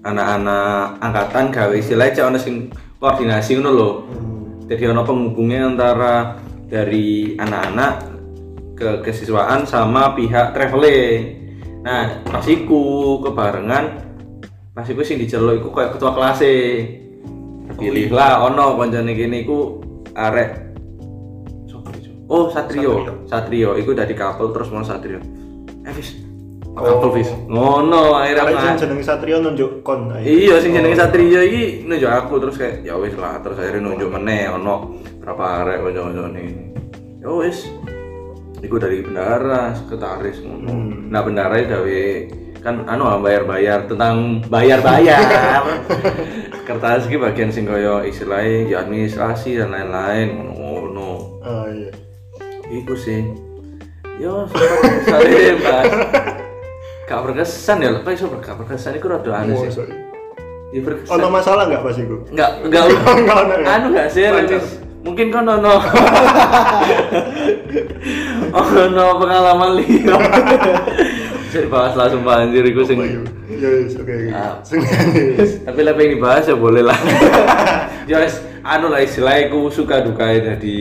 anak-anak 0.04 1.00
angkatan 1.00 1.46
gawe 1.52 1.76
istilahnya 1.76 2.16
cek 2.16 2.28
ono 2.28 2.40
sing 2.40 2.56
koordinasi 3.00 3.60
ngono 3.60 3.72
lho. 3.72 3.90
Hmm. 3.92 4.68
jadi 4.68 4.92
ono 4.92 5.02
penghubungnya 5.04 5.68
antara 5.68 6.38
dari 6.68 7.36
anak-anak 7.40 7.94
ke 8.76 8.90
kesiswaan 9.04 9.64
sama 9.68 10.16
pihak 10.16 10.56
traveling 10.56 11.44
nah 11.84 12.24
pas 12.24 12.48
iku 12.48 13.20
kebarengan 13.20 14.00
pas 14.72 14.88
iku 14.88 15.04
sing 15.04 15.20
diceluk 15.20 15.60
iku 15.60 15.70
kayak 15.76 16.00
ketua 16.00 16.16
kelas 16.16 16.40
pilih 17.78 18.10
lah 18.14 18.46
ono 18.48 18.78
koncone 18.78 19.12
gini 19.16 19.44
iku 19.44 19.82
arek. 20.14 20.52
Oh 22.32 22.50
Satrio. 22.50 23.26
Satrio. 23.28 23.76
Iku 23.78 23.94
dari 23.94 24.16
kapal 24.16 24.54
terus 24.56 24.72
mau 24.72 24.86
Satrio. 24.86 25.20
Eh 25.84 25.94
kapal 26.74 27.10
Fis 27.14 27.30
ngono 27.46 28.18
akhirnya 28.18 28.42
Karena 28.44 28.52
nggak- 28.52 28.66
yang 28.66 28.82
jeneng 28.82 29.02
Satrio 29.02 29.38
nunjuk 29.40 29.72
kon. 29.86 30.10
Iya, 30.18 30.58
sing 30.58 30.74
jenenge 30.74 30.98
Satria 30.98 31.42
iki 31.42 31.86
nunjuk 31.86 32.10
aku 32.10 32.42
terus 32.42 32.56
kayak 32.58 32.82
ya 32.82 32.98
wis 32.98 33.14
lah, 33.14 33.38
terus 33.40 33.62
akhirnya 33.62 33.86
nunjuk 33.86 34.10
meneh 34.10 34.50
ono 34.50 34.98
berapa 35.22 35.64
arek 35.64 35.86
kanca-kancane. 35.86 36.46
Ya 37.22 37.30
wis. 37.30 37.70
Iku 38.64 38.80
dari 38.80 39.04
bendara, 39.04 39.76
sekretaris 39.76 40.40
ngono. 40.40 40.72
Hmm. 40.72 41.12
Nah, 41.12 41.20
bendara 41.20 41.60
gawe 41.60 42.04
kan 42.64 42.88
anu 42.88 43.12
bayar-bayar 43.20 43.92
tentang 43.92 44.40
bayar-bayar. 44.48 45.20
Sekretaris 46.64 47.06
iki 47.06 47.20
bagian 47.20 47.52
sing 47.52 47.68
kaya 47.68 48.08
istilahnya 48.08 48.72
ya 48.72 48.78
administrasi 48.82 49.60
dan 49.60 49.76
lain-lain 49.76 50.50
ngono. 50.50 51.44
Ah 51.44 51.68
iya. 51.68 51.92
Iku 52.72 52.96
sih. 52.96 53.20
Yo, 54.16 54.48
saya 55.04 55.54
Mas. 55.60 55.92
Gak 57.14 57.22
berkesan 57.30 57.78
ya, 57.78 57.90
apa 57.94 58.10
iso 58.10 58.26
gak 58.26 58.58
berkesan 58.58 58.98
iku 58.98 59.06
rada 59.14 59.32
aneh 59.38 59.54
Oh, 59.54 59.70
sih. 59.70 59.86
Ya 60.74 60.82
berkesan. 60.82 61.14
Ono 61.14 61.30
masalah 61.30 61.70
nggak 61.70 61.86
pas 61.86 61.94
itu? 61.94 62.18
Enggak, 62.34 62.52
enggak 62.66 62.84
Enggak 63.22 63.38
ono 63.38 63.54
anu 63.62 63.86
enggak 63.94 64.08
sih. 64.10 64.26
Mungkin 65.06 65.28
kan 65.30 65.46
ono. 65.46 65.78
ono 68.58 69.06
pengalaman 69.22 69.72
liya. 69.78 70.18
Bisa 71.46 71.70
dibahas 71.70 71.94
lah 71.94 72.10
sumpah 72.10 72.50
anjir 72.50 72.66
iku 72.66 72.82
sing 72.82 72.98
Oh, 72.98 73.06
iya. 73.06 73.22
Ya 73.54 73.70
wis, 73.70 73.94
oke. 73.94 74.10
oke. 74.10 74.34
Ah. 74.34 74.58
Tapi 75.70 75.80
lah 75.86 75.94
pengen 75.94 76.18
dibahas 76.18 76.50
ya 76.50 76.58
boleh 76.58 76.82
lah. 76.82 76.98
ya 78.10 78.26
anu 78.66 78.90
lah 78.90 79.06
istilahnya 79.06 79.54
aku 79.54 79.70
suka 79.70 80.02
duka 80.02 80.24
jadi 80.34 80.80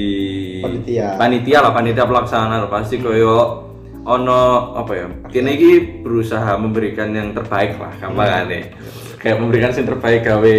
Panitia. 0.65 1.19
panitia 1.19 1.59
lah 1.61 1.75
panitia 1.75 2.07
pelaksana 2.07 2.62
lah 2.62 2.71
pasti 2.71 3.03
koyo 3.03 3.69
ono 4.03 4.75
apa 4.75 4.93
ya 4.99 5.07
kini 5.31 5.51
iki 5.55 5.73
berusaha 6.03 6.59
memberikan 6.59 7.15
yang 7.15 7.31
terbaik 7.31 7.79
lah 7.79 7.95
gampangane 8.03 8.75
kayak 9.23 9.39
memberikan 9.39 9.71
yang 9.71 9.87
terbaik 9.87 10.27
gawe 10.27 10.59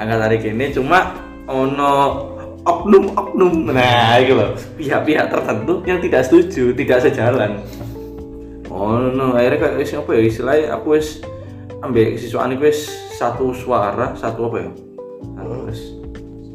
angkatan 0.00 0.32
iki 0.40 0.48
ini 0.56 0.72
cuma 0.72 1.12
ono 1.44 1.92
oknum-oknum. 2.64 3.72
Nah 3.72 4.20
itu 4.20 4.36
loh 4.36 4.52
pihak-pihak 4.76 5.32
tertentu 5.32 5.80
yang 5.88 5.98
tidak 6.00 6.24
setuju 6.28 6.72
tidak 6.76 6.98
sejalan. 7.04 7.60
Oh 8.70 8.96
no 8.96 9.34
akhirnya 9.34 9.58
kayak 9.58 9.76
wis 9.82 9.92
apa 9.96 10.10
ya 10.14 10.20
istilahnya 10.22 10.66
aku 10.76 10.86
wis 10.96 11.08
ambek 11.82 12.16
siswaan 12.20 12.54
iku 12.54 12.68
wis 12.70 12.88
satu 13.16 13.52
suara 13.52 14.14
satu 14.16 14.48
apa 14.52 14.56
ya? 14.62 14.70
Satu 15.36 15.54
wis 15.68 15.80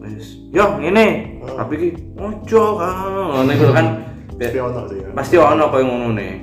wis. 0.01 0.25
Yo 0.49 0.65
ngene. 0.79 1.37
Tapi 1.45 1.73
ki 1.77 1.89
ojo 2.17 2.63
kan? 2.81 3.13
Ngono 3.13 3.51
iku 3.53 3.67
kan 3.75 3.87
Tapi 4.35 4.59
ono 4.59 4.81
sih 4.87 4.99
ya. 4.99 5.07
pasti 5.15 5.35
ono 5.39 5.63
koyo 5.69 5.85
ngono 5.85 6.09
nih 6.13 6.33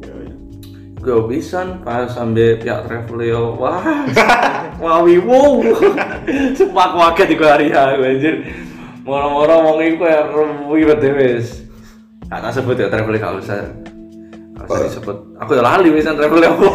Ya, 0.00 0.12
ya. 0.14 0.32
gue 0.98 1.18
pisan 1.28 1.84
pas 1.84 2.08
sampai 2.08 2.56
pihak 2.56 2.86
travel 2.86 3.20
yo 3.22 3.42
wah. 3.54 3.82
Wah 4.82 5.02
wiwu 5.02 5.66
sumpah 6.56 6.84
aku 6.88 6.96
kaget 7.18 7.28
di 7.28 7.36
hari 7.42 7.66
aku 7.70 8.02
anjir. 8.06 8.34
Moro-moro 9.02 9.66
wong 9.66 9.78
iku 9.82 10.06
ya 10.06 10.30
ribet 10.70 10.98
dhewe 11.02 11.26
wis. 11.34 11.66
Gak 12.28 12.44
tak 12.44 12.52
sebut 12.54 12.78
ya 12.78 12.86
travel 12.86 13.18
gak 13.18 13.42
usah. 13.42 13.58
Gak 14.54 14.64
usah 14.70 14.86
disebut. 14.86 15.16
Aku 15.42 15.50
ya 15.52 15.62
lali 15.66 15.90
wisan 15.90 16.14
travel 16.14 16.46
apa? 16.46 16.66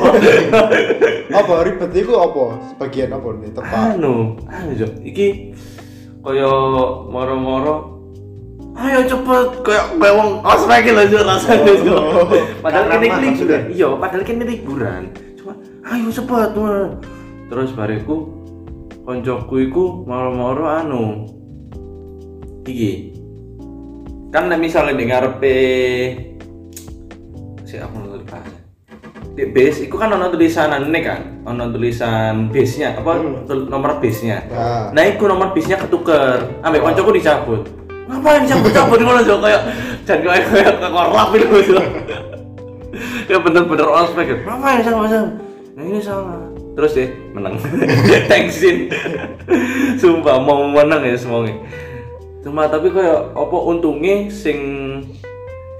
Apa 1.40 1.54
ribet 1.64 1.96
iku 1.96 2.14
apa? 2.20 2.46
Sebagian 2.70 3.16
apa 3.16 3.28
nih 3.40 3.50
tepat 3.56 3.96
anu 3.96 4.36
anu 4.46 4.72
Jo, 4.76 4.86
iki 5.02 5.56
kaya 6.20 6.52
moro-moro 7.08 7.93
ayo 8.74 9.00
cepet 9.06 9.48
kayak 9.62 9.86
kayak 10.02 10.16
wong 10.18 10.30
ospek 10.42 10.90
lho 10.90 11.04
Jo 11.06 11.20
rasane 11.22 11.74
Jo. 11.86 11.98
padahal 12.58 12.90
kene 12.90 13.06
mah 13.06 13.20
iki 13.22 13.44
liburan 13.46 13.62
iya 13.70 13.88
padahal 13.94 14.24
kene 14.26 14.44
liburan. 14.50 15.02
Cuma 15.38 15.54
ayo 15.94 16.10
cepet 16.10 16.50
terus 17.54 17.70
bariku 17.78 18.18
koncoku 19.06 19.56
iku 19.70 19.86
moro-moro 20.10 20.66
anu 20.66 21.04
iki. 22.66 23.14
Kan 24.34 24.50
misalnya 24.58 24.98
di 24.98 25.06
ngarepe 25.06 25.58
si 27.70 27.78
aku 27.78 27.94
nonton 28.02 28.26
bahasa 28.26 28.58
di 29.34 29.50
base 29.50 29.90
itu 29.90 29.96
kan 29.98 30.14
ono 30.14 30.30
tulisan 30.34 30.74
ane 30.74 31.00
kan? 31.06 31.22
Ono 31.46 31.70
tulisan 31.70 32.50
base 32.50 32.82
nya 32.82 32.98
apa? 32.98 33.22
Tul- 33.46 33.70
nomor 33.70 34.02
base 34.02 34.26
nya 34.26 34.42
Nah. 34.50 34.90
nah 34.94 35.04
itu 35.06 35.26
nomor 35.26 35.54
base 35.54 35.70
nya 35.70 35.78
ketuker. 35.78 36.62
Ambek 36.66 36.82
koncoku 36.82 37.14
dicabut 37.14 37.83
ngapain 38.14 38.44
cabut 38.46 38.72
cabut? 38.72 39.00
Ngono 39.02 39.22
jo 39.26 39.36
kayak 39.42 39.62
dan 40.06 40.20
kayak 40.22 40.46
kayak 40.54 40.74
kekorlap 40.78 41.30
itu 41.34 41.58
jo 41.74 41.82
ya 43.32 43.38
bener-bener 43.42 43.88
ospek 43.90 44.26
ya 44.30 44.38
ngapain 44.46 44.80
sama 44.86 45.10
sama 45.10 45.30
nah 45.74 45.82
ini 45.82 45.98
salah. 45.98 46.38
Terus 46.74 46.92
deh 46.98 47.10
menang. 47.34 47.58
Thanksin 48.30 48.90
sumpah 49.98 50.42
mau 50.42 50.66
menang 50.70 51.06
ya 51.06 51.18
semuanya. 51.18 51.54
Cuma 52.42 52.66
tapi 52.66 52.90
kayak 52.90 53.34
apa 53.34 53.58
untungnya 53.58 54.30
sing 54.30 54.58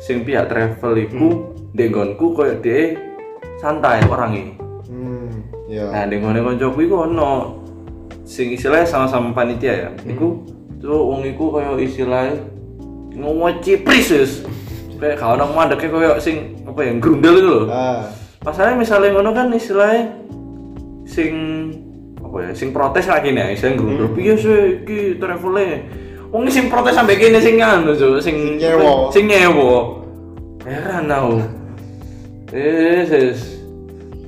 sing 0.02 0.22
pihak 0.22 0.50
travel 0.50 0.94
iku 0.98 1.54
denggonku 1.74 2.38
kayak 2.38 2.62
dia 2.62 2.98
santai 3.58 4.06
orangnya. 4.06 4.54
Hmm 4.86 5.30
ya 5.66 5.90
nah 5.90 6.06
dengone 6.06 6.42
koncoku 6.46 6.86
iku 6.86 7.10
ono 7.10 7.58
sing 8.26 8.54
istilahnya 8.54 8.86
sama-sama 8.86 9.34
panitia 9.34 9.74
ya. 9.74 9.90
Iku 10.06 10.42
tuh 10.84 11.00
wong 11.00 11.24
iku 11.24 11.56
kayak 11.56 11.80
istilahnya 11.80 12.44
ngomong 13.16 13.64
cipris 13.64 14.12
wis. 14.12 14.32
Kayak 15.00 15.24
gak 15.24 15.40
ono 15.40 15.56
mandeknya 15.56 15.88
kayak 15.88 16.18
sing 16.20 16.60
apa 16.68 16.80
ya 16.84 16.92
grundel 17.00 17.40
itu 17.40 17.48
loh. 17.48 17.66
Ah. 17.72 18.12
Masalahnya 18.44 18.84
misalnya 18.84 19.16
ngono 19.16 19.32
kan 19.32 19.48
istilahnya 19.56 20.12
sing 21.08 21.32
apa 22.20 22.38
ya 22.40 22.52
sing 22.52 22.76
protes 22.76 23.08
lagi 23.08 23.32
nih 23.32 23.56
istilahnya 23.56 23.80
grundel 23.80 24.08
piye 24.12 24.34
sih 24.36 24.84
iki 24.84 25.00
travelnya. 25.16 25.80
Wong 26.34 26.50
sing 26.50 26.68
protes 26.68 26.98
sampai 26.98 27.16
kene 27.16 27.40
sing 27.40 27.62
anu 27.62 27.94
Jo, 27.96 28.18
sing 28.20 28.58
Sing 28.60 28.60
nyewa. 28.60 29.08
sing 29.14 29.24
nyewa. 29.30 30.04
Heran 30.68 31.08
aku. 31.08 31.36
Eh 32.52 33.06
sis 33.06 33.53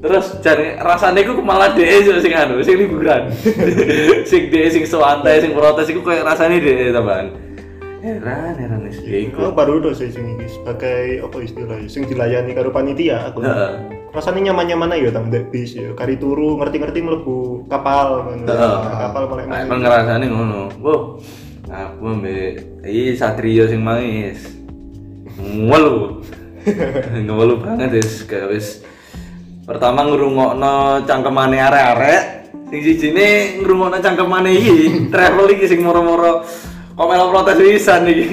terus 0.06 0.26
cari 0.46 0.78
rasanya 0.78 1.26
aku 1.26 1.42
malah 1.42 1.74
deh 1.74 2.22
sing 2.22 2.34
anu 2.38 2.62
sing 2.62 2.78
liburan 2.78 3.34
sing 4.30 4.54
deh 4.54 4.70
sing 4.70 4.86
santai 4.86 5.42
sing 5.42 5.58
protes 5.58 5.90
iku 5.90 6.06
kayak 6.06 6.30
rasanya 6.30 6.62
deh 6.62 6.94
tambahan 6.94 7.46
heran 8.06 8.54
heran 8.62 8.82
wis 8.86 9.02
ya 9.02 9.18
iku 9.26 9.50
Aku 9.50 9.58
baru 9.58 9.82
udah 9.82 9.94
sih 9.98 10.14
sing 10.14 10.38
sebagai 10.46 11.26
apa 11.26 11.38
istilahnya 11.42 11.90
sing 11.90 12.06
dilayani 12.06 12.54
karo 12.54 12.70
panitia 12.70 13.34
aku. 13.34 13.42
Heeh. 13.42 13.74
Rasanya 14.14 14.54
nyaman-nyaman 14.54 14.96
aja 14.96 15.20
tang 15.20 15.28
dek 15.34 15.50
bis 15.50 15.76
ya. 15.76 15.92
Kari 15.98 16.16
turu 16.22 16.56
ngerti-ngerti 16.62 17.02
mlebu 17.04 17.68
kapal 17.68 18.30
ngono. 18.30 18.48
Kapal 18.88 19.24
mulai 19.28 19.46
Nah, 19.50 19.60
emang 19.66 19.80
ngerasane 19.82 20.26
ngono. 20.30 20.62
Boh. 20.80 21.20
Aku 21.66 22.14
ambek 22.14 22.62
iki 22.86 23.18
satrio 23.18 23.66
sing 23.66 23.82
mangis. 23.82 24.54
Ngelu. 25.42 26.22
Ngelu 27.26 27.56
banget 27.60 28.00
wis 28.00 28.24
kayak 28.24 28.54
wis 28.54 28.86
pertama 29.66 30.06
ngrungokno 30.06 31.02
cangkemane 31.10 31.58
arek-arek 31.58 32.22
sing 32.70 32.80
sijine 32.86 33.58
ngrungokno 33.60 33.98
cangkemane 33.98 34.54
iki 34.54 34.76
travel 35.14 35.46
iki 35.50 35.66
sing 35.66 35.82
moro-moro. 35.82 36.46
Kok 36.96 37.08
melo 37.12 37.28
protes 37.28 37.60
pisan 37.60 38.08
iki? 38.08 38.26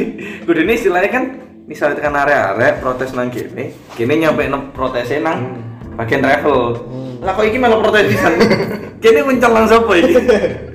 Kudune 0.47 0.79
istilahnya 0.79 1.11
kan 1.11 1.25
misalnya 1.67 1.99
tekan 1.99 2.15
arek-arek 2.15 2.79
protes 2.79 3.11
nang 3.17 3.33
kene 3.33 3.73
kene 3.97 4.15
nyampe 4.23 4.47
no 4.47 4.71
protesnya 4.77 5.25
nang 5.25 5.57
bagian 5.97 6.23
travel. 6.23 6.79
Lah 7.25 7.33
kok 7.33 7.49
iki 7.49 7.59
melo 7.59 7.81
protes 7.81 8.07
pisan 8.13 8.33
kene 9.03 9.25
mencelang 9.25 9.67
sapa 9.67 9.93
iki? 9.99 10.15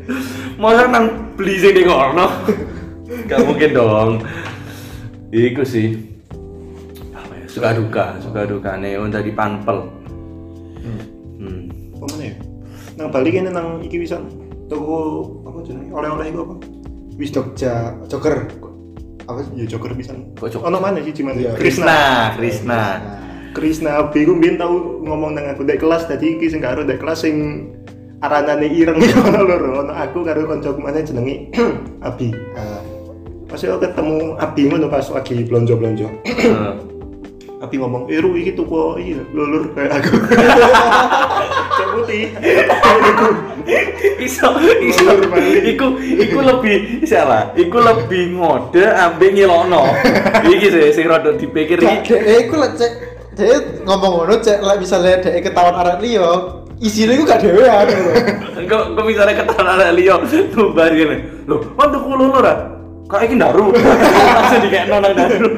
Masa 0.61 0.89
nang 0.89 1.37
beli 1.37 1.61
sing 1.61 1.77
di 1.77 1.85
ngono 1.85 2.25
gak 3.29 3.45
mungkin 3.45 3.71
dong. 3.77 4.11
Iku 5.29 5.61
sih. 5.61 5.95
Apa 7.13 7.33
ya? 7.37 7.45
Suka 7.45 7.69
duka 7.77 8.17
suka 8.19 8.41
duka 8.49 8.73
nih 8.73 8.97
untuk 8.97 9.21
di 9.21 9.31
panpel. 9.31 9.85
hmm. 9.85 9.96
Mana 12.09 12.23
ya? 12.23 12.35
Nang 12.95 13.07
Bali 13.11 13.29
kene 13.29 13.49
nang 13.51 13.79
iki 13.81 13.99
wisan 13.99 14.25
toko 14.67 14.97
apa 15.45 15.59
jenenge 15.63 15.91
oleh-oleh 15.91 16.25
iku 16.27 16.39
apa? 16.47 16.55
Wis 17.15 17.29
Jogja 17.29 17.93
Joker 18.07 18.47
apa 19.27 19.43
sih 19.43 19.59
ya 19.59 19.65
joker 19.67 19.91
pisan. 19.91 20.31
Kok 20.39 20.47
joker? 20.47 20.71
Ono 20.71 20.79
mana 20.79 21.03
sih 21.03 21.11
cuman 21.11 21.35
Iya. 21.35 21.51
Krishna 21.59 21.99
Krishna 22.39 22.71
nah 22.71 22.91
Krisna 23.51 23.91
Abi 23.99 24.23
ku 24.23 24.31
mbien 24.31 24.55
tau 24.55 25.01
ngomong 25.03 25.35
nang 25.35 25.51
aku 25.51 25.67
dek 25.67 25.83
kelas 25.83 26.07
dadi 26.07 26.39
iki 26.39 26.47
sing 26.47 26.63
karo 26.63 26.87
dek 26.87 27.01
kelas 27.03 27.27
sing 27.27 27.67
aranane 28.23 28.71
ireng 28.71 29.01
iku 29.01 29.19
ono 29.27 29.41
loro 29.43 29.69
ono 29.83 29.91
aku 29.91 30.23
karo 30.23 30.47
kancaku 30.47 30.79
maneh 30.79 31.03
jenenge 31.03 31.51
Abi. 32.07 32.31
ah, 32.55 32.79
Pas 33.51 33.59
aku 33.59 33.79
ketemu 33.83 34.17
Abi 34.37 34.61
ngono 34.69 34.87
pas 34.87 35.07
lagi 35.11 35.43
blonjo-blonjo. 35.43 36.07
Eh, 36.23 36.75
Abi 37.57 37.75
ngomong, 37.79 38.05
"Eh, 38.11 38.19
Ru, 38.21 38.35
iki 38.37 38.53
tuku 38.53 38.75
iki 39.01 39.11
lulur 39.33 39.71
kayak 39.73 40.03
aku." 40.03 40.13
Putih. 41.97 42.25
iso 44.23 44.47
iso 44.79 45.11
iku 45.65 45.87
iku 45.99 46.39
lebih 46.39 47.03
salah 47.03 47.51
iku 47.55 47.83
lebih 47.83 48.39
ngode 48.39 48.79
ambek 48.79 49.35
ngilokno 49.35 49.91
iki 50.47 50.67
sih 50.71 50.95
sing 50.95 51.05
rada 51.07 51.35
dipikir 51.35 51.83
iki 51.83 52.15
dek 52.15 52.47
iku 52.47 52.55
lek 52.63 52.79
cek 52.79 52.91
dek 53.35 53.83
ngomong 53.83 54.23
ngono 54.23 54.35
cek 54.39 54.63
lek 54.63 54.77
misalnya 54.79 55.19
dek 55.19 55.43
ketahuan 55.43 55.75
arek 55.83 55.99
liya 55.99 56.31
isine 56.81 57.17
iku 57.17 57.23
gak 57.25 57.41
dhewean 57.41 57.89
lho. 57.89 58.11
Kok 58.69 58.83
kok 58.93 59.05
misalnya 59.05 59.33
ketahuan 59.33 59.67
anak 59.77 59.97
Leo 59.97 60.15
tubar 60.53 60.93
gini. 60.93 61.25
Loh, 61.49 61.61
mantu 61.73 61.97
kulo 62.05 62.29
lho 62.29 62.39
ra. 62.41 62.53
Kak 63.07 63.23
iki 63.25 63.39
daru. 63.39 63.71
Langsung 64.37 64.61
dikekno 64.61 64.95
nang 64.99 65.13
daru. 65.15 65.49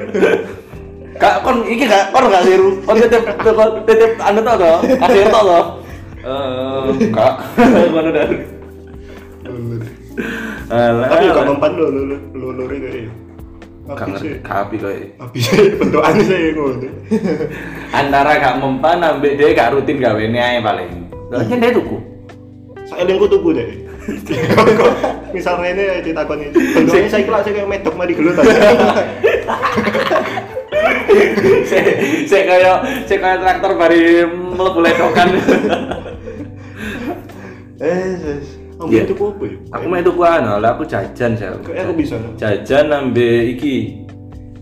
Kak 1.19 1.43
kon 1.43 1.67
iki 1.67 1.84
gak 1.89 2.15
kon 2.15 2.32
gak 2.32 2.43
siru. 2.47 2.80
Kon 2.88 2.95
tetep 3.04 3.23
tetep 3.25 3.69
tetep 3.84 4.12
anu 4.21 4.39
to 4.39 4.54
to. 4.56 4.73
Kasir 4.95 5.28
to 5.28 5.41
to. 5.43 5.60
Eh, 6.99 7.10
kak. 7.15 7.36
Ngono 7.89 8.10
daru. 8.12 8.38
Lulur. 9.47 9.82
Alah. 10.67 11.08
Tapi 11.08 11.25
gak 11.32 11.47
mempan 11.47 11.71
lo 11.79 11.86
lulur 11.88 12.19
lulur 12.36 12.67
kayak. 12.69 13.08
Gak 13.89 13.95
Abi 13.97 14.12
ngerti 14.13 14.27
sih. 14.27 14.39
kapi 14.43 14.75
kowe. 14.77 14.97
Abi 15.17 15.39
sih 15.39 15.63
bentukannya 15.79 16.23
saya 16.27 16.49
ngono. 16.53 16.89
Antara 18.03 18.32
gak 18.38 18.55
mempan 18.60 18.99
ambek 19.01 19.39
dia 19.39 19.55
gak 19.55 19.71
rutin 19.73 19.97
gawene 19.97 20.38
ae 20.38 20.60
paling. 20.60 20.91
Lah 21.32 21.41
yen 21.47 21.63
dia 21.63 21.71
tuku. 21.71 21.97
Saya 22.86 23.08
lengku 23.08 23.25
tuku 23.25 23.49
deh. 23.55 23.67
Misalnya 25.29 25.67
ini 25.71 25.86
ditakoni 26.03 26.49
bentukannya 26.49 27.10
saya 27.10 27.21
kira 27.21 27.39
saya 27.45 27.53
kayak 27.62 27.69
medok 27.69 27.95
mari 27.95 28.13
gelut 28.17 28.34
aja. 28.36 28.58
Saya 31.69 31.83
saya 32.25 32.43
kayak 32.45 32.75
saya 33.05 33.17
kayak 33.19 33.37
traktor 33.41 33.71
bari 33.77 34.25
mlebu 34.25 34.79
ledokan. 34.81 35.29
eh 37.83 38.09
sis. 38.19 38.47
Kamu 38.79 38.95
Iya. 38.95 39.03
itu 39.03 39.13
apa 39.19 39.43
ya? 39.43 39.57
aku 39.75 39.85
main 39.91 40.03
tuku 40.07 40.21
anu, 40.23 40.55
lah 40.63 40.71
aku 40.71 40.83
jajan 40.87 41.35
saya. 41.35 41.51
Kayak 41.59 41.83
aku 41.83 41.93
bisa. 41.99 42.15
no? 42.15 42.31
Jajan 42.39 42.87
ambe 42.95 43.51
iki 43.51 44.07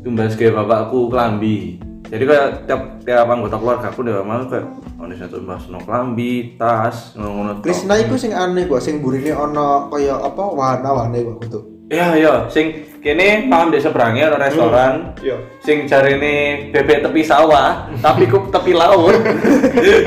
tumbas 0.02 0.34
ke 0.34 0.50
bapakku 0.50 1.06
klambi. 1.14 1.78
Jadi 2.08 2.24
kayak 2.26 2.66
tiap 2.66 2.82
tiap 3.06 3.28
anggota 3.30 3.60
keluarga 3.62 3.94
aku 3.94 4.00
udah 4.02 4.24
mau 4.26 4.42
kayak 4.50 4.66
ono 4.98 5.14
sing 5.14 5.30
tumbas 5.30 5.70
no 5.70 5.78
klambi, 5.86 6.58
tas, 6.58 7.14
ngono-ngono. 7.14 7.62
tok. 7.62 7.70
Krishna 7.70 7.94
iku 8.02 8.18
sing 8.18 8.34
aneh 8.34 8.66
gua 8.66 8.82
sing 8.82 9.06
burine 9.06 9.38
ono 9.38 9.86
kaya 9.94 10.18
apa 10.18 10.42
wahana-wahane 10.42 11.22
gua 11.22 11.36
kudu. 11.38 11.77
Ya 11.88 12.20
ya, 12.20 12.52
sing 12.52 12.84
kene 13.00 13.48
paham 13.48 13.72
di 13.72 13.80
seberangnya 13.80 14.28
ada 14.28 14.44
restoran. 14.44 15.16
Iya. 15.24 15.40
Sing 15.64 15.88
jarene 15.88 16.68
bebek 16.76 17.00
tepi 17.00 17.24
sawah, 17.24 17.88
tapi 18.04 18.28
ku 18.28 18.44
tepi 18.52 18.76
laut. 18.76 19.16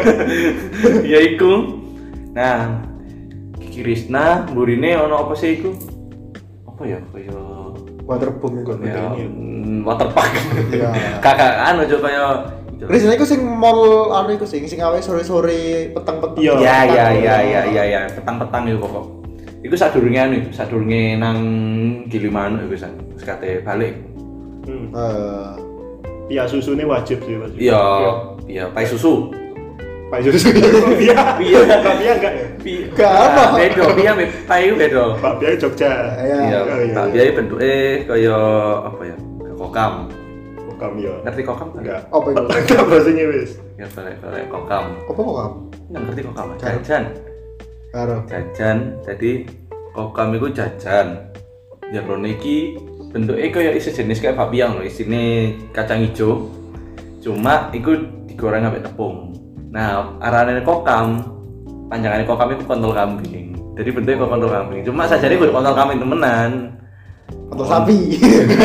ya 1.12 1.18
iku. 1.24 1.80
Nah, 2.36 2.84
Kiki 3.56 3.80
Risna, 3.80 4.44
burine 4.52 4.92
ono 5.00 5.24
apa 5.24 5.32
sih 5.32 5.56
iku? 5.56 5.72
Apa 6.68 6.82
ya? 6.84 7.00
Kaya 7.16 7.40
waterboom 8.04 8.60
iku 8.60 8.72
ya 8.84 9.16
mm, 9.16 9.86
waterpark. 9.86 10.32
Iya. 10.68 10.90
Kakak 11.24 11.52
anu 11.64 11.86
coba 11.86 12.02
kaya 12.10 12.24
Riz 12.80 13.04
iku 13.08 13.24
sing 13.28 13.40
mall 13.44 14.12
anu 14.12 14.36
iku 14.36 14.44
sing 14.44 14.68
sing 14.68 14.84
awake 14.84 15.00
sore-sore 15.00 15.96
peteng-peteng. 15.96 16.44
Iya. 16.44 16.54
Ya 16.60 16.78
ya 16.84 17.06
ya 17.16 17.36
ya 17.40 17.60
ya 17.64 17.82
ya, 17.88 18.00
petang-petang 18.12 18.68
iku 18.68 18.84
pokok. 18.84 19.19
Iku 19.60 19.74
sadurunge 19.76 20.16
anu, 20.16 20.36
sadurunge 20.50 21.20
nang 21.20 21.38
Gilimanuk 22.08 22.64
iku 22.64 22.76
san. 22.80 22.96
Terus 23.12 23.24
kate 23.28 23.50
balik. 23.60 23.92
Hmm. 24.64 24.88
Eh, 24.92 25.50
Pia 26.30 26.46
susunya 26.46 26.86
wajib 26.86 27.18
sih 27.26 27.34
wajib. 27.36 27.58
Iya, 27.58 27.82
iya, 28.46 28.64
pai 28.70 28.86
susu. 28.86 29.34
Pak 30.08 30.22
susu. 30.22 30.48
Pia. 31.00 31.36
Iya. 31.42 31.58
Pak 31.82 31.94
Pia 31.98 32.12
enggak? 32.16 32.34
Gak 32.94 33.12
ono. 33.14 33.42
Beda, 33.58 33.84
piye 33.94 34.08
ame 34.08 34.24
pai 34.46 34.70
beda. 34.70 35.18
Pak 35.18 35.32
Pia 35.42 35.58
Jogja. 35.58 35.92
Iya. 36.22 36.38
Iya, 36.40 36.58
Oh, 36.62 36.78
iya, 36.80 36.94
tak 36.94 37.06
iya. 37.12 37.32
bentuke 37.34 37.74
kaya 38.06 38.38
apa 38.86 39.02
ya? 39.04 39.16
Kokam. 39.58 39.92
Kokam 40.70 40.92
ya. 41.02 41.14
Ngerti 41.26 41.42
kokam? 41.44 41.68
kan? 41.74 41.80
Enggak. 41.82 42.00
Apa 42.08 42.26
itu? 42.30 42.42
Enggak 42.46 42.82
bahasanya 42.86 43.24
wis. 43.28 43.50
Ya 43.76 43.86
balik-balik 43.90 44.46
kokam. 44.48 44.84
Apa 45.04 45.20
kok 45.20 45.34
kamu? 45.36 45.56
Nggak 45.90 46.00
ngerti 46.06 46.20
kokam. 46.30 46.46
Jajan. 46.62 47.04
Karo. 47.90 48.22
Jajan. 48.30 49.02
Jadi 49.02 49.50
kokam 49.90 50.38
itu 50.38 50.46
jajan. 50.54 51.26
Ya 51.90 52.06
kalau 52.06 52.22
iki 52.22 52.78
bentuknya 53.10 53.50
kayak 53.50 53.74
isi 53.82 53.90
jenis 53.90 54.22
kayak 54.22 54.38
papiang 54.38 54.78
loh, 54.78 54.86
isine 54.86 55.54
kacang 55.74 56.06
hijau. 56.06 56.46
Cuma 57.18 57.66
itu 57.74 58.06
digoreng 58.30 58.62
sampai 58.62 58.86
tepung. 58.86 59.34
Nah, 59.74 60.14
arahnya 60.22 60.62
kokam, 60.62 61.18
panjangannya 61.90 62.26
kokam 62.26 62.54
itu 62.54 62.62
kontol 62.62 62.94
kambing. 62.94 63.58
Jadi 63.74 63.90
bentuknya 63.90 64.22
kok 64.22 64.30
kontol 64.38 64.50
kambing. 64.54 64.80
Cuma 64.86 65.10
saja 65.10 65.26
ini 65.26 65.36
kontol 65.42 65.74
kambing 65.74 65.98
temenan. 65.98 66.78
Atau 67.50 67.66
sapi. 67.66 68.14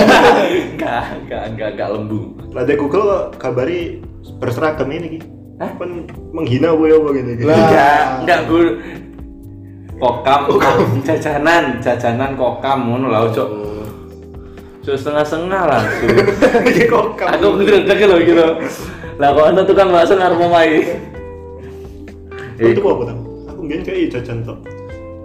enggak, 0.78 1.04
enggak, 1.26 1.44
enggak, 1.50 1.70
enggak 1.74 1.90
lembu. 1.90 2.38
Lah 2.54 2.62
di 2.62 2.78
Google 2.78 3.34
kabari 3.42 4.06
berseragam 4.38 4.94
ini 4.94 5.18
ki. 5.18 5.20
Hah? 5.58 5.72
Kan 5.82 6.06
menghina 6.30 6.78
gue 6.78 6.94
apa 6.94 7.10
gini. 7.18 7.34
Lah. 7.42 7.58
Enggak, 7.58 8.02
enggak 8.22 8.40
gue 8.46 8.64
kokam, 10.00 10.42
jajanan, 11.08 11.80
jajanan 11.80 12.36
kokam 12.36 12.80
ngono 12.92 13.08
lah 13.12 13.28
ojo. 13.32 13.44
Ojo 14.86 14.94
setengah-setengah 14.94 15.62
langsung. 15.66 16.14
Iki 16.70 16.84
kokam. 16.92 17.28
Aku 17.32 17.48
ngedrek 17.58 18.02
lho 18.06 18.18
gitu. 18.22 18.46
Lah 19.18 19.30
kok 19.32 19.46
ana 19.50 19.62
tukang 19.64 19.90
bakso 19.90 20.14
ngarep 20.20 20.38
omahe. 20.38 21.00
Itu 22.60 22.80
apa 22.86 23.04
tang? 23.10 23.20
Aku 23.50 23.60
mbiyen 23.64 23.82
kayak 23.82 24.14
jajan 24.14 24.44
tok. 24.46 24.60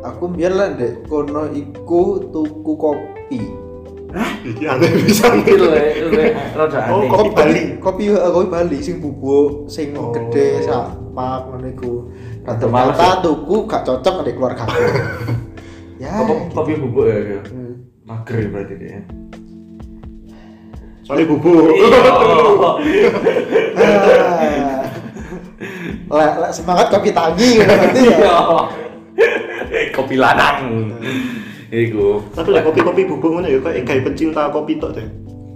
Aku 0.00 0.32
biar 0.32 0.56
lah 0.56 0.72
dek 0.78 1.04
kono 1.04 1.52
iku 1.52 2.24
tuku 2.32 2.72
kopi. 2.78 3.40
Iki 4.40 4.64
aneh 4.64 4.90
bisa. 5.04 5.28
Iki 5.34 5.54
lho, 5.60 5.70
rada 6.56 6.78
Oh. 6.88 7.04
Kopi 7.04 7.28
Bali. 7.36 7.62
Kopi 7.78 8.04
eh, 8.10 8.30
kopi 8.32 8.48
Bali 8.48 8.78
sing 8.80 8.98
bubuk 9.02 9.68
sing 9.68 9.92
Oh. 9.92 10.08
gede 10.14 10.64
sapak 11.10 11.50
ngono 11.50 11.66
iku. 11.74 12.06
Rada 12.46 12.66
males 12.70 13.02
tuku 13.18 13.56
gak 13.66 13.82
cocok 13.82 14.14
ndek 14.22 14.38
keluarga 14.38 14.62
aku. 14.62 14.78
ya. 16.02 16.22
Apa 16.22 16.32
kopi 16.54 16.78
bubuk 16.78 17.10
ya? 17.10 17.18
gitu? 17.18 17.50
Hmm. 17.50 17.74
Mager 18.06 18.36
ya 18.38 18.48
berarti 18.54 18.74
dia. 18.78 19.02
Soalnya 21.02 21.26
bubuk. 21.26 21.74
Ah. 22.62 22.74
Lek 26.14 26.34
lek 26.42 26.52
semangat 26.54 26.86
kopi 26.94 27.10
tagi 27.10 27.58
gitu 27.58 27.66
berarti 27.66 28.00
ya. 28.06 28.14
Iya. 28.14 28.38
Kopi 29.94 30.14
lanang. 30.14 30.90
Iku. 31.70 32.22
Tapi 32.34 32.50
lah 32.50 32.62
kopi-kopi 32.66 33.06
bubuk 33.06 33.30
ngono 33.34 33.46
ya 33.46 33.58
kayak 33.62 33.82
kayak 33.86 34.02
pecinta 34.06 34.50
kopi 34.50 34.78
tok 34.78 34.94
deh. 34.98 35.06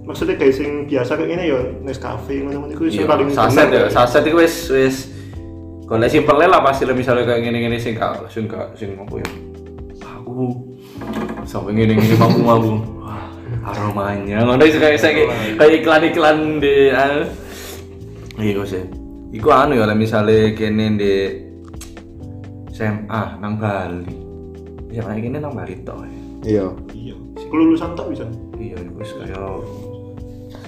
Maksudnya 0.05 0.37
kayak 0.37 0.55
sing 0.55 0.85
biasa 0.85 1.17
kayak 1.17 1.31
gini 1.33 1.49
ya 1.49 1.59
Nescafe 1.81 2.45
ngono-ngono 2.45 2.77
iku 2.77 2.93
sing 2.93 3.03
Iya, 3.03 3.09
paling 3.09 3.33
saset 3.33 3.73
ya, 3.73 3.89
saset 3.89 4.21
itu 4.29 4.37
wis 4.37 4.69
wis 4.69 5.14
kalau 5.95 6.11
simpel 6.11 6.43
lah 6.43 6.59
pasti 6.59 6.83
lah 6.91 6.95
misalnya 6.99 7.23
kayak 7.23 7.47
gini-gini 7.47 7.79
sing 7.79 7.95
gak 7.95 8.27
sing 8.27 8.51
gak 8.51 8.75
sing 8.75 8.99
apa 8.99 9.15
ya. 9.15 9.29
Aku 10.19 10.51
sampai 11.47 11.71
gini-gini 11.71 12.19
mampu-mampu. 12.19 12.83
Wah, 13.07 13.31
aromanya. 13.63 14.43
Ngono 14.43 14.67
sih 14.67 14.83
kayak 14.83 14.99
saya 14.99 15.23
kayak 15.55 15.87
iklan-iklan 15.87 16.59
di 16.59 16.91
anu. 16.91 17.31
Iya 18.43 18.63
sih. 18.67 18.83
Iku 19.39 19.55
anu 19.55 19.79
ya 19.79 19.87
lah 19.87 19.95
misalnya 19.95 20.51
kene 20.59 20.99
di 20.99 21.15
SMA 22.75 23.39
nang 23.39 23.55
Bali. 23.63 24.19
Ya 24.91 25.07
kayak 25.07 25.23
gini 25.23 25.39
nang 25.39 25.55
Bali 25.55 25.79
tok. 25.87 26.03
ya. 26.03 26.11
Iya. 26.43 26.67
Iya. 26.91 27.15
Kelulusan 27.39 27.95
tok 27.95 28.11
bisa. 28.11 28.27
Iya, 28.59 28.83
iku 28.83 28.99
wis 28.99 29.15
kayak 29.15 29.39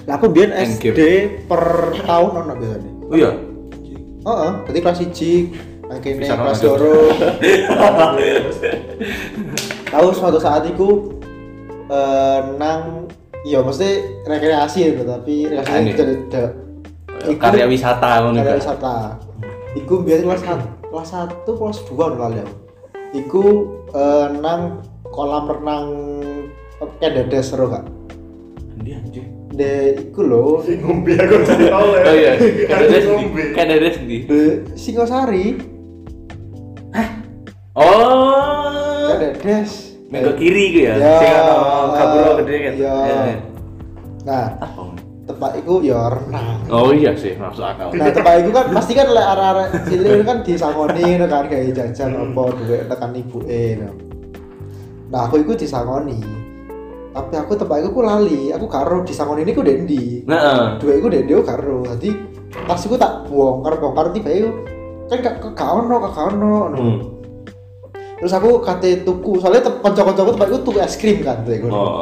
Lah 0.07 0.15
aku 0.15 0.31
biyen 0.31 0.55
Endgame. 0.55 0.95
SD 0.95 1.01
per 1.51 1.91
tahun 2.07 2.31
ono 2.47 2.53
biasanya. 2.55 2.91
Oh 3.11 3.15
iya. 3.19 3.31
Heeh, 4.27 4.51
berarti 4.67 4.79
kelas 4.83 4.99
1 5.07 5.87
nang 5.87 5.99
kene 6.03 6.19
Bisa 6.19 6.35
kelas 6.35 6.59
loro. 6.67 7.15
Tahu 9.87 10.07
suatu 10.11 10.35
saat 10.35 10.67
iku 10.67 11.15
eh 11.87 12.39
nang 12.59 13.07
iya 13.47 13.63
mesti 13.63 14.19
rekreasi 14.27 14.91
gitu 14.91 15.07
tapi 15.07 15.47
rekreasi 15.47 15.95
ada 15.95 16.43
Iku- 17.31 17.39
Karya 17.39 17.65
wisata 17.65 18.19
karya 18.29 18.43
kan. 18.43 18.55
wisata. 18.59 18.95
Iku 19.73 20.03
biasa 20.03 20.21
kelas 20.21 20.41
satu, 20.43 20.67
kelas 20.91 21.07
satu, 21.09 21.51
kelas 21.55 21.77
dua 21.87 22.03
udah 22.11 22.19
kali 22.19 22.37
aku. 22.43 22.55
Iku 23.15 23.43
eh, 23.95 24.27
nang 24.37 24.83
kolam 25.07 25.47
renang 25.47 25.85
kayak 26.99 27.25
dedes 27.25 27.49
seru 27.49 27.71
kak. 27.71 27.87
De 29.57 29.97
iku 29.97 30.21
lho, 30.21 30.61
Sing 30.61 30.77
ngombe 30.85 31.17
aku 31.17 31.41
jadi 31.41 31.65
tahu 31.73 31.87
ya. 31.97 32.03
Oh 32.05 32.13
iya, 32.13 32.31
ada 32.69 32.85
sing 32.93 33.09
ngombe. 33.09 33.43
kan 33.57 33.65
de 33.65 33.89
Singosari, 34.77 35.57
Oh, 37.77 39.13
kayak 39.13 39.37
dedes. 39.41 39.97
minggu 40.09 40.33
kiri 40.33 40.63
gitu 40.73 40.79
ya. 40.89 40.93
Ya. 40.97 41.17
Sing 41.21 41.29
ono 41.33 41.57
kaburo 41.93 42.31
gede 42.41 42.55
kan. 42.57 42.73
Ya. 42.77 42.95
Eh, 43.05 43.37
Nah, 44.27 44.45
Apa? 44.59 44.83
tempat 45.23 45.51
iku 45.57 45.79
ya 45.79 46.11
renang. 46.11 46.67
Oh 46.67 46.91
iya 46.91 47.15
sih, 47.15 47.33
masuk 47.39 47.63
akal. 47.63 47.95
Nah, 47.95 48.11
tempat 48.11 48.33
iku 48.43 48.49
kan 48.51 48.65
pasti 48.75 48.91
kan 48.91 49.07
lek 49.07 49.23
arek-arek 49.25 49.67
cilik 49.87 50.21
kan 50.21 50.37
disangoni 50.43 51.17
kan 51.17 51.45
kayak 51.47 51.71
jajan 51.73 52.11
apa 52.13 52.41
duit 52.59 52.81
tekan 52.91 53.11
ibuke 53.15 53.63
no. 53.79 53.89
Nah, 55.07 55.25
aku 55.25 55.41
iku 55.41 55.55
disangoni. 55.55 56.19
Tapi 57.17 57.33
aku 57.33 57.57
tempat 57.57 57.81
iku 57.81 57.89
ku 57.91 58.01
lali, 58.05 58.53
aku 58.53 58.69
karo 58.69 59.01
disangoni 59.01 59.41
ini 59.41 59.57
ku 59.57 59.65
dendi. 59.65 60.21
Nah, 60.29 60.77
Duit 60.77 61.01
iku 61.01 61.09
dendi 61.09 61.33
aku 61.33 61.45
karo. 61.45 61.81
Dadi 61.81 62.13
tas 62.69 62.85
iku 62.85 62.93
tak 62.93 63.25
bongkar 63.25 63.81
bongkar 63.81 64.13
tiba 64.13 64.29
iku 64.29 64.49
kan 65.07 65.17
gak 65.23 65.35
gak 65.39 65.53
gak 65.55 65.69
ono 65.73 65.95
gak 65.97 66.11
gak 66.13 66.25
ono. 66.29 66.55
no. 66.69 66.77
hmm. 66.77 66.97
Terus 68.17 68.33
aku 68.33 68.61
kate 68.61 69.01
tuku, 69.01 69.37
soalnya 69.37 69.61
te- 69.61 69.77
kanca-kancaku 69.77 70.33
tempat 70.33 70.47
iku 70.49 70.59
tuku 70.61 70.77
es 70.77 70.93
krim 70.93 71.21
kan 71.21 71.41
tuh 71.41 71.53
iku. 71.53 71.67
Oh, 71.69 72.01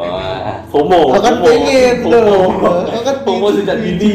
FOMO. 0.68 1.12
Aku 1.12 1.22
kan 1.22 1.36
pengen 1.44 1.96
FOMO. 2.04 2.20
loh. 2.20 2.48
Aku 2.88 3.04
kan 3.04 3.18
FOMO 3.24 3.48
sejak 3.52 3.78
dini. 3.80 4.12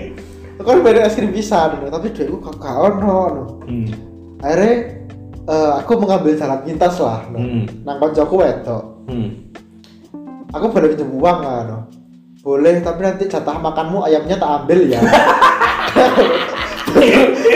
Aku 0.58 0.66
kan 0.66 0.78
pengen 0.80 1.06
es 1.06 1.14
krim 1.14 1.30
pisan, 1.30 1.78
tapi 1.84 2.10
duitku 2.10 2.38
gak 2.40 2.54
gak 2.58 2.74
ono. 2.74 3.18
no. 3.30 3.42
Hmm. 3.66 3.86
akhirnya 4.40 4.72
eh, 5.44 5.72
aku 5.78 5.92
mengambil 5.94 6.32
jalan 6.32 6.64
pintas 6.64 6.96
lah 6.96 7.22
no. 7.28 7.38
Hmm. 7.38 7.64
nang 7.84 7.96
koncoku 7.98 8.34
wedok 8.34 8.82
Hmm. 9.04 9.28
Aku 10.50 10.66
boleh 10.68 10.88
pinjam 10.90 11.10
uang 11.10 11.38
kan 11.40 11.64
no. 11.66 11.78
boleh 12.40 12.80
tapi 12.80 13.00
nanti 13.00 13.24
jatah 13.26 13.56
makanmu 13.56 14.02
ayamnya 14.02 14.36
tak 14.36 14.50
ambil 14.64 14.80
ya 14.84 15.00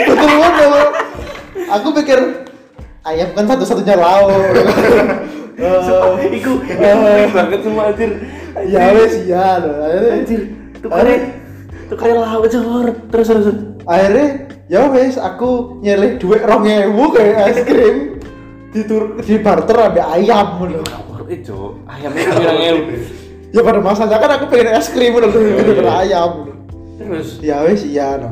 betul 0.05 0.31
betul 0.37 0.73
aku 1.67 1.87
pikir 2.01 2.19
ayam 3.03 3.29
kan 3.33 3.45
satu-satunya 3.47 3.95
lauk 3.95 4.29
Eh, 5.55 6.35
Iku, 6.35 6.59
iku 6.67 7.31
banget 7.31 7.63
semua 7.63 7.87
anjir. 7.87 8.11
ya 8.67 8.91
wes 8.91 9.23
ya 9.23 9.55
akhirnya 9.55 10.11
Anjir, 10.19 10.41
tukarnya 10.83 11.17
tukarnya 11.87 12.15
lauk 12.19 12.45
jor. 12.51 12.87
Terus 13.07 13.27
terus. 13.31 13.47
akhirnya 13.87 14.51
ya 14.67 14.91
wes 14.91 15.15
aku 15.15 15.79
nyeleh 15.79 16.19
duit 16.19 16.43
rong 16.43 16.67
ewu 16.67 17.07
kayak 17.15 17.55
es 17.55 17.59
krim 17.63 18.19
di 18.75 18.83
tur 18.83 19.15
di 19.15 19.39
barter 19.39 19.79
ada 19.79 20.11
ayam 20.11 20.59
loh 20.59 20.83
Itu, 21.25 21.79
ayamnya 21.85 22.23
pirang 22.33 22.59
ewu. 22.61 22.81
ya 23.55 23.61
pada 23.63 23.79
masanya 23.79 24.17
kan 24.19 24.31
aku 24.35 24.45
pengen 24.51 24.75
es 24.75 24.91
krim 24.91 25.15
daripada 25.15 25.71
iya. 25.79 25.93
ayam 26.03 26.31
Terus 26.95 27.27
ya 27.39 27.63
wes 27.63 27.81
iya 27.83 28.19
no 28.19 28.29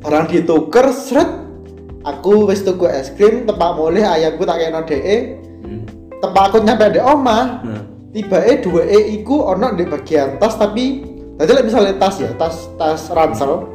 barang 0.00 0.30
dituker 0.30 0.90
seret 0.90 1.28
aku 2.02 2.46
wes 2.46 2.62
tuku 2.62 2.86
es 2.86 3.10
krim 3.10 3.44
tempat 3.44 3.74
mulai 3.74 4.00
ayamku 4.00 4.42
tak 4.42 4.56
kayak 4.58 4.86
DE 4.86 5.16
Hmm. 5.60 5.84
tempat 6.24 6.42
aku 6.48 6.64
nyampe 6.64 6.88
di 6.88 7.00
omah 7.04 7.44
Nah. 7.60 7.82
tiba 8.10 8.40
eh 8.40 8.64
dua 8.64 8.80
e 8.86 9.20
iku 9.20 9.44
ono 9.44 9.76
di 9.76 9.84
bagian 9.84 10.40
tas 10.40 10.56
tapi 10.56 11.04
tadi 11.36 11.52
lah 11.52 11.60
misalnya 11.60 11.94
tas 12.00 12.16
ya 12.16 12.32
tas 12.32 12.72
tas 12.80 13.12
ransel 13.12 13.68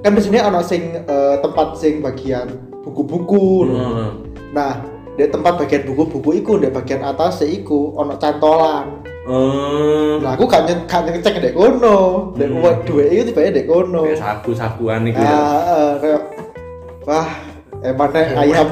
kan 0.00 0.14
biasanya 0.14 0.48
ono 0.48 0.64
sing 0.64 0.96
eh, 0.96 1.36
tempat 1.42 1.76
sing 1.76 2.00
bagian 2.00 2.48
buku-buku 2.80 3.68
Hmm. 3.68 4.08
nah 4.50 4.80
di 5.16 5.24
tempat 5.26 5.56
bagian 5.56 5.82
buku-buku 5.84 6.30
iku 6.36 6.52
di 6.56 6.68
bagian 6.68 7.00
atas 7.02 7.40
iku 7.40 7.96
ono 7.96 8.14
cantolan 8.14 9.02
Hmm. 9.26 10.22
nah 10.22 10.38
aku 10.38 10.46
gak, 10.46 10.70
nye- 10.70 10.86
gak 10.86 11.02
ngecek 11.10 11.42
dek 11.42 11.54
kono 11.56 12.30
dek 12.38 12.46
Hmm. 12.46 12.62
dua 12.86 13.02
e 13.02 13.16
itu 13.16 13.34
tiba 13.34 13.50
dek 13.50 13.66
kono 13.66 14.06
Kayak 14.06 14.22
sabu-sabuan 14.22 15.02
iki 15.02 15.18
ya. 15.18 15.26
ah 15.26 15.58
eh, 15.66 15.92
kayak 15.98 16.22
wah 17.02 17.28
emang 17.82 18.10
nek 18.12 18.26
ayam 18.36 18.66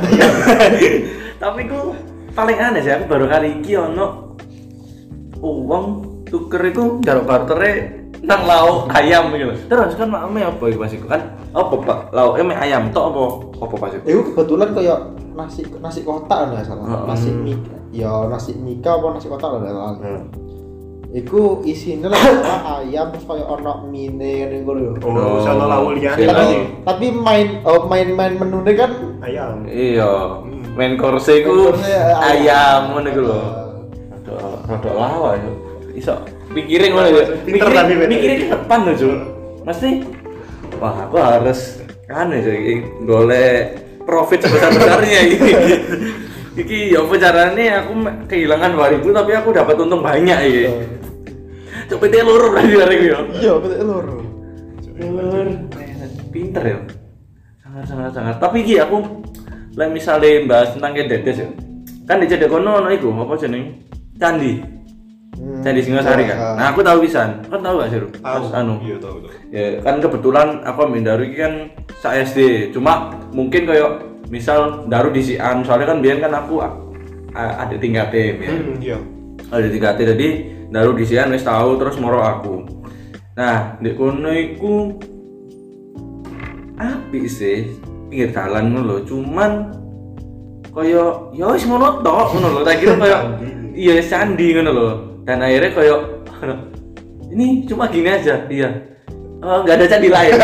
Tapi 1.42 1.60
ku 1.66 1.90
paling 2.30 2.54
aneh 2.54 2.80
sih 2.80 2.92
aku 2.92 3.04
baru 3.04 3.26
kali 3.26 3.58
iki 3.58 3.74
ono 3.74 4.38
uang 5.42 5.84
tuker 6.24 6.62
iku 6.64 7.02
garuk 7.02 7.26
bartere 7.26 8.03
nang 8.24 8.42
lauk 8.48 8.88
ayam 8.96 9.28
gitu. 9.36 9.52
Terus 9.68 9.94
kan 9.96 10.08
makame 10.08 10.40
apa 10.44 10.64
iku 10.72 10.78
pas 10.80 10.92
iku 10.92 11.06
kan 11.06 11.22
apa 11.52 11.74
Pak? 11.76 11.98
Lauk 12.16 12.40
mie 12.40 12.56
ayam 12.56 12.88
tok 12.90 13.04
apa 13.12 13.22
apa 13.60 13.74
pas 13.76 13.92
iku? 13.92 14.32
Kebetulan 14.32 14.68
kayak 14.72 14.98
nasi 15.36 15.60
nasi 15.78 16.00
kotak 16.02 16.48
lah 16.48 16.64
salah. 16.64 17.04
Nasi 17.04 17.30
mie 17.30 17.60
ya 17.92 18.26
nasi 18.26 18.56
mika 18.56 18.96
apa 18.96 19.20
nasi 19.20 19.28
kotak 19.28 19.60
lah 19.60 19.60
salah. 19.68 19.94
Hmm. 20.00 20.24
Iku 21.14 21.62
isinya 21.62 22.10
lah 22.10 22.18
salah 22.18 22.60
ayam 22.82 23.14
terus 23.14 23.24
kayak 23.28 23.46
ono 23.46 23.86
mine 23.86 24.50
ngene 24.50 24.56
iku 24.64 24.72
lho. 24.74 24.90
Oh, 25.04 25.38
sana 25.44 25.70
lawu 25.70 25.94
liyane 25.94 26.18
Sing- 26.18 26.32
Tapi 26.32 26.56
tapi 26.82 27.06
main 27.14 27.62
oh, 27.62 27.86
main-main 27.86 28.34
menune 28.34 28.72
kan 28.74 28.90
Ayam. 29.22 29.62
Iya, 29.68 30.42
main 30.74 30.98
iku 30.98 31.06
Main 31.06 31.30
course, 31.30 31.30
eh, 31.30 32.12
ayam 32.18 32.96
ngono 32.96 33.08
iku 33.12 33.20
lho. 33.20 33.38
Rada 34.10 34.34
rada 34.66 34.90
lawa. 34.90 35.38
Iso 35.94 36.18
mikirin 36.54 36.90
ngono 36.94 37.08
ya. 37.10 37.24
Pinter 37.42 37.68
Mikirin 37.68 38.08
mikirin 38.08 38.36
ke 38.46 38.46
depan 38.54 38.78
lho, 38.86 38.92
Cuk. 38.94 39.16
Mesti 39.66 39.88
wah 40.78 40.94
aku 41.06 41.16
harus 41.18 41.82
kan 42.04 42.30
ya 42.30 42.40
golek 43.02 43.80
profit 44.04 44.46
sebesar-besarnya 44.46 45.18
ini. 45.26 45.38
Iki 46.54 46.94
ya 46.94 47.02
apa 47.02 47.14
caranya 47.18 47.82
aku 47.82 47.92
kehilangan 48.30 48.70
2000 48.78 49.02
tapi 49.10 49.30
aku 49.34 49.48
dapat 49.50 49.74
untung 49.82 50.06
banyak 50.06 50.38
iki. 50.46 50.62
Cuk 51.90 51.98
PT 51.98 52.14
loro 52.22 52.54
berarti 52.54 52.74
hari 52.78 52.94
iki 53.02 53.08
ya. 53.10 53.18
Iya, 53.42 53.52
betul 53.58 53.84
loro. 53.90 54.16
Pinter 56.30 56.62
ya. 56.62 56.78
Sangat 57.62 57.84
sangat 57.90 58.10
sangat. 58.14 58.36
Tapi 58.38 58.62
iki 58.62 58.78
aku 58.78 59.02
lek 59.74 59.90
misale 59.90 60.46
bahas 60.46 60.70
tentang 60.70 60.94
Dedes 60.94 61.42
ya. 61.42 61.48
Kan 62.04 62.20
di 62.20 62.28
Cedek 62.28 62.52
kono 62.52 62.84
ono 62.84 62.92
iku 62.92 63.10
apa 63.16 63.34
jeneng? 63.40 63.80
Candi. 64.20 64.60
Hmm. 65.34 65.60
Candi 65.66 65.82
Singasari 65.82 66.30
kan. 66.30 66.38
Ah. 66.38 66.54
Nah, 66.54 66.66
aku 66.70 66.80
tahu 66.86 67.02
pisan. 67.02 67.42
Kan 67.50 67.60
tahu 67.60 67.82
gak 67.82 67.90
sih, 67.90 67.98
Ru? 67.98 68.08
Pas 68.22 68.46
anu. 68.54 68.78
Iya, 68.80 68.96
tahu 69.02 69.16
tahu. 69.24 69.30
Ya, 69.50 69.66
kan 69.82 69.98
kebetulan 69.98 70.48
aku 70.62 70.78
ambil 70.86 71.02
Daru 71.02 71.22
ini 71.26 71.36
kan 71.36 71.52
sa 71.98 72.14
SD. 72.14 72.70
Cuma 72.70 73.10
mungkin 73.34 73.66
kayak 73.66 74.14
misal 74.30 74.86
Daru 74.86 75.10
di 75.10 75.22
Sian, 75.22 75.66
soalnya 75.66 75.90
kan 75.90 75.98
biar 75.98 76.22
kan 76.22 76.32
aku 76.32 76.62
ada 77.34 77.74
tingkat 77.76 78.14
tim 78.14 78.36
ya. 78.38 78.50
Hmm, 78.50 78.74
iya. 78.78 78.98
Ada 79.50 79.68
tingkat 79.68 79.94
jadi 79.98 80.28
Daru 80.70 80.94
di 80.94 81.04
Sian 81.06 81.34
wis 81.34 81.42
tahu 81.42 81.78
terus 81.78 81.98
moro 81.98 82.22
aku. 82.22 82.62
Nah, 83.34 83.74
di 83.82 83.90
kono 83.98 84.30
iku 84.30 84.94
apik 86.78 87.26
sih 87.26 87.74
pinggir 88.10 88.30
jalan 88.30 88.70
ngono 88.70 88.82
lho. 88.86 88.96
Cuman 89.02 89.52
kaya 90.70 91.30
ya 91.34 91.46
wis 91.50 91.66
ngono 91.66 92.02
tok 92.02 92.38
ngono 92.38 92.48
lho. 92.58 92.60
Tak 92.62 92.76
kira 92.78 92.94
kaya 92.98 93.18
iya 93.82 93.98
candi 94.02 94.54
ngono 94.54 94.70
lho. 94.70 94.90
Dan 95.24 95.40
akhirnya 95.40 95.70
kaya 95.72 95.96
ini 97.32 97.64
cuma 97.64 97.88
gini 97.88 98.08
aja. 98.08 98.44
Iya. 98.46 98.68
Eh, 99.40 99.58
nggak 99.60 99.76
ada 99.76 99.86
candi 99.88 100.08
lain. 100.08 100.32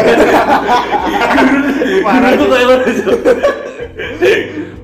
Parah 2.05 2.31
Guruku 2.37 2.51
kayak 2.51 2.81
Cuk. 3.01 3.19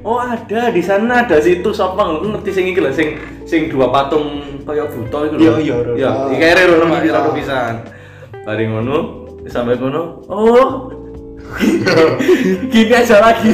Oh 0.07 0.23
ada 0.23 0.71
di 0.71 0.79
sana 0.79 1.27
ada 1.27 1.43
situs 1.43 1.83
apa 1.83 1.99
nggak 1.99 2.39
ngerti 2.39 2.51
sing 2.55 2.65
iki 2.71 2.79
lho 2.79 2.95
sing 2.95 3.19
sing 3.43 3.67
dua 3.67 3.91
patung 3.91 4.39
kaya 4.63 4.87
buta 4.87 5.27
iku 5.27 5.35
lho. 5.35 5.43
Iya, 5.43 5.53
iya. 5.59 5.75
Iya, 5.99 6.07
Ah. 6.07 6.31
iki 6.31 6.37
kere 6.39 6.63
lho 6.63 6.75
nama 6.79 7.03
Iya. 7.03 7.11
kira 7.11 7.35
pisan. 7.35 7.75
Bari 8.47 8.65
ngono, 8.71 8.97
sampai 9.51 9.75
ngono. 9.75 10.23
Oh. 10.31 10.95
Gini 12.73 12.93
aja 12.93 13.17
lagi. 13.23 13.51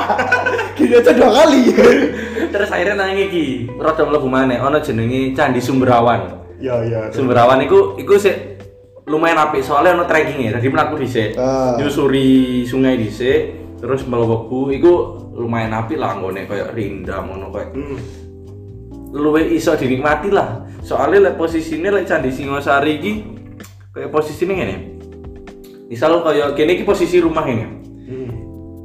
Gini 0.78 0.94
aja 0.96 1.10
dua 1.14 1.30
kali. 1.30 1.62
Terus 2.52 2.70
akhirnya 2.72 2.96
nang 2.98 3.14
iki, 3.14 3.70
rada 3.78 4.02
mlebu 4.02 4.26
maneh 4.26 4.58
ana 4.58 4.82
jenenge 4.82 5.36
Candi 5.36 5.62
Sumberawan. 5.62 6.42
Iya, 6.58 6.76
iya. 6.84 7.00
Sumberawan 7.14 7.62
iku 7.64 7.96
iku 7.96 8.18
sik 8.18 8.58
lumayan 9.06 9.38
apik 9.38 9.62
soalnya 9.62 9.96
ono 9.96 10.04
trekkingnya. 10.04 10.58
Jadi 10.58 10.66
mlaku 10.68 11.00
dhisik. 11.00 11.38
Ah. 11.38 11.78
Nyusuri 11.78 12.64
sungai 12.66 12.98
dhisik, 12.98 13.54
terus 13.78 14.02
mlebu 14.04 14.70
iku 14.74 14.92
lumayan 15.38 15.72
apik 15.72 15.96
lah 15.96 16.18
nggone 16.18 16.44
kayak 16.44 16.74
rindang 16.74 17.30
ngono 17.30 17.48
kayak 17.54 17.70
Hmm. 17.72 17.98
luwe 19.10 19.42
iso 19.56 19.74
dinikmati 19.74 20.30
lah. 20.30 20.68
Soalnya 20.86 21.30
lek 21.30 21.34
posisinya 21.38 21.90
lek 21.90 22.06
Candi 22.06 22.30
Singosari 22.30 22.92
iki 23.02 23.12
kayak 23.90 24.10
posisinya 24.14 24.54
ngene. 24.54 24.99
Misal 25.90 26.22
kayak 26.22 26.54
kene 26.54 26.78
iki 26.78 26.86
posisi 26.86 27.18
rumah 27.18 27.42
ini. 27.44 27.66
Hmm. 28.06 28.30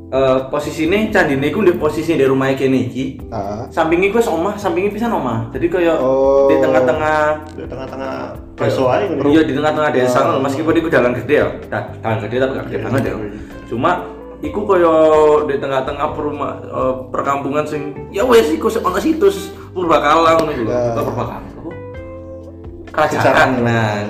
Eh 0.10 0.38
posisine 0.50 1.14
candine 1.14 1.54
iku 1.54 1.62
di 1.62 1.78
posisi 1.78 2.18
di 2.18 2.26
rumah 2.26 2.50
kene 2.58 2.90
iki. 2.90 3.30
Ah. 3.30 3.70
Sampingnya 3.70 4.10
gue 4.10 4.26
omah, 4.26 4.58
sampingnya 4.58 4.90
pisan 4.90 5.14
omah. 5.14 5.54
Jadi 5.54 5.70
kayak 5.70 6.02
Oh. 6.02 6.50
di 6.50 6.58
tengah-tengah 6.58 7.46
Di 7.54 7.70
tengah-tengah 7.70 8.14
baso 8.58 8.90
aja. 8.90 9.06
Iya 9.06 9.42
di 9.46 9.54
tengah-tengah 9.54 9.92
desa 9.94 10.20
ngono, 10.26 10.42
meskipun 10.42 10.74
itu 10.76 10.90
jalan 10.90 11.14
gede 11.14 11.36
ya. 11.38 11.48
Da- 11.70 11.94
Jalan 12.02 12.18
gede 12.26 12.36
tapi 12.42 12.52
gak 12.54 12.66
gede 12.66 12.78
Iya, 12.78 12.86
banget 12.90 13.02
ya. 13.06 13.14
iya. 13.14 13.40
Cuma 13.70 13.92
iku 14.42 14.60
kaya 14.66 14.94
di 15.46 15.56
tengah-tengah 15.62 16.08
perumah 16.12 16.52
eh, 16.64 16.94
perkampungan 17.14 17.66
sing 17.70 17.94
ya 18.10 18.26
wes 18.26 18.50
iku 18.50 18.66
ono 18.74 18.98
situs 18.98 19.54
Purbakala 19.78 20.42
ngono 20.42 20.52
iku 20.52 20.64
lho. 20.66 20.74
Purbakala? 20.98 21.38
Kerajaan 22.90 23.50
nah. 23.62 24.02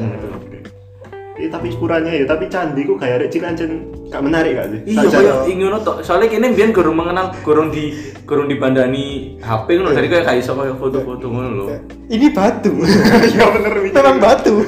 Iya, 1.36 1.52
tapi 1.52 1.68
ukurannya 1.68 2.24
ya, 2.24 2.24
tapi 2.24 2.48
candi 2.48 2.88
ku 2.88 2.96
kayak 2.96 3.20
ada 3.20 3.28
cilancen 3.28 3.92
gak 4.08 4.24
menarik 4.24 4.56
gak 4.56 4.68
sih? 4.72 4.80
Iya, 4.96 5.04
kaya 5.12 5.34
ingin 5.52 5.68
to. 5.84 6.00
Soalnya 6.00 6.32
kene 6.32 6.56
biyen 6.56 6.72
gorong 6.72 6.96
mengenal, 6.96 7.36
gorong 7.44 7.76
di 7.76 7.92
gorong 8.24 8.48
dibandani 8.48 9.36
HP 9.44 9.68
ngono. 9.76 9.92
Jadi 9.92 10.08
kayak 10.08 10.24
gak 10.32 10.38
iso 10.40 10.56
kaya 10.56 10.72
foto-foto 10.80 11.28
ngono 11.28 11.50
lho. 11.52 11.66
Ini 12.08 12.32
batu. 12.32 12.72
Iya 13.36 13.52
bener. 13.52 13.74
Memang 13.84 14.18
batu. 14.24 14.64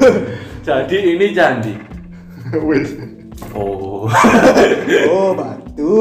Jadi 0.59 0.97
ini 1.15 1.31
candi. 1.31 1.73
Wes. 2.67 2.91
Oh. 3.55 4.11
Oh, 5.07 5.31
batu. 5.35 5.95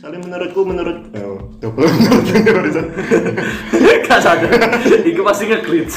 Soalnya 0.00 0.20
menurutku 0.24 0.60
menurut 0.64 1.12
oh, 1.12 1.40
double 1.60 1.88
menurut 1.88 2.24
ini. 2.32 4.00
Gak 4.00 4.20
sadar. 4.24 4.80
Iku 5.04 5.20
pasti 5.20 5.44
nge-glitch. 5.44 5.96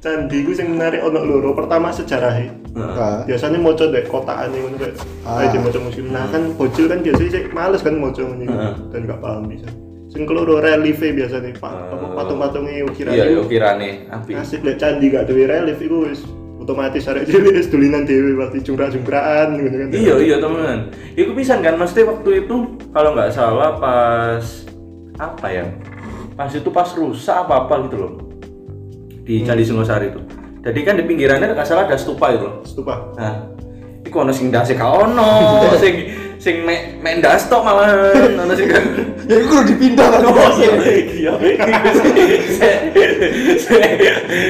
Candi 0.00 0.48
ku 0.48 0.56
sing 0.56 0.72
menarik 0.72 1.04
ono 1.04 1.20
loro. 1.20 1.52
Pertama 1.52 1.92
sejarahnya. 1.92 2.56
Ah. 2.72 3.20
Biasanya 3.28 3.60
moco 3.60 3.84
dek 3.84 4.08
kotaan 4.08 4.48
ngono 4.48 4.80
kayak 4.80 4.96
Ah. 5.28 5.44
aja 5.44 5.60
moco 5.60 5.76
musim. 5.76 6.08
Nah 6.08 6.24
kan 6.32 6.56
bocil 6.56 6.88
kan 6.88 7.04
biasanya 7.04 7.30
sih 7.36 7.42
males 7.52 7.84
kan 7.84 8.00
iku. 8.00 8.48
Ah. 8.48 8.72
dan 8.88 9.04
gak 9.04 9.20
paham 9.20 9.44
bisa. 9.44 9.68
Sing 10.08 10.24
keloro 10.24 10.56
relief 10.56 11.04
biasanya 11.04 11.52
pak 11.60 11.68
Ah. 11.68 12.16
patung-patungnya 12.16 12.88
ukiran 12.88 13.12
Iya, 13.12 13.44
kirane 13.44 14.08
api. 14.08 14.30
Asik 14.40 14.64
lek 14.64 14.80
candi 14.80 15.12
gak 15.12 15.28
duwe 15.28 15.44
relief 15.44 15.76
iku 15.76 16.08
wis 16.08 16.24
otomatis 16.56 17.04
arek 17.04 17.28
cilik 17.28 17.60
wis 17.60 17.68
dulinan 17.68 18.08
dhewe 18.08 18.40
pasti 18.40 18.58
jungkrak-jungkrakan 18.64 19.48
gitu 19.60 19.76
kan. 19.76 19.88
Iya, 19.92 20.14
iya 20.16 20.36
teman. 20.40 20.78
Iku 21.12 21.30
pisan 21.36 21.60
kan 21.60 21.76
mesti 21.76 22.08
waktu 22.08 22.48
itu 22.48 22.56
kalau 22.96 23.12
nggak 23.12 23.36
salah 23.36 23.76
pas 23.76 24.64
apa 25.20 25.46
ya? 25.52 25.68
Pas 26.40 26.48
itu 26.48 26.72
pas 26.72 26.88
rusak 26.96 27.36
apa 27.36 27.68
apa 27.68 27.84
gitu 27.84 27.96
loh. 28.00 28.12
Di 29.24 29.44
Candi 29.44 29.62
Singosari 29.64 30.10
itu. 30.10 30.20
Jadi 30.60 30.80
kan 30.84 30.94
di 31.00 31.04
pinggirannya 31.08 31.56
nggak 31.56 31.64
salah 31.64 31.88
ada 31.88 31.96
stupa 31.96 32.36
itu 32.36 32.44
loh. 32.44 32.60
Stupa. 32.68 33.16
Nah, 33.16 33.48
iku 34.04 34.20
ono 34.20 34.32
sing 34.32 34.52
ndase 34.52 34.76
ka 34.76 34.84
ono, 34.92 35.64
sing 35.80 36.12
sing 36.36 36.64
mek 36.64 37.00
mek 37.00 37.20
ndas 37.20 37.48
tok 37.48 37.64
malah 37.64 37.88
ono 38.12 38.52
sing 38.52 38.68
kan. 38.68 38.84
Ya 39.24 39.40
itu 39.40 39.46
kudu 39.48 39.62
dipindah 39.72 40.08
kan. 40.10 40.20
Oh 40.26 40.50
iya, 40.60 40.72
iya. 41.16 41.32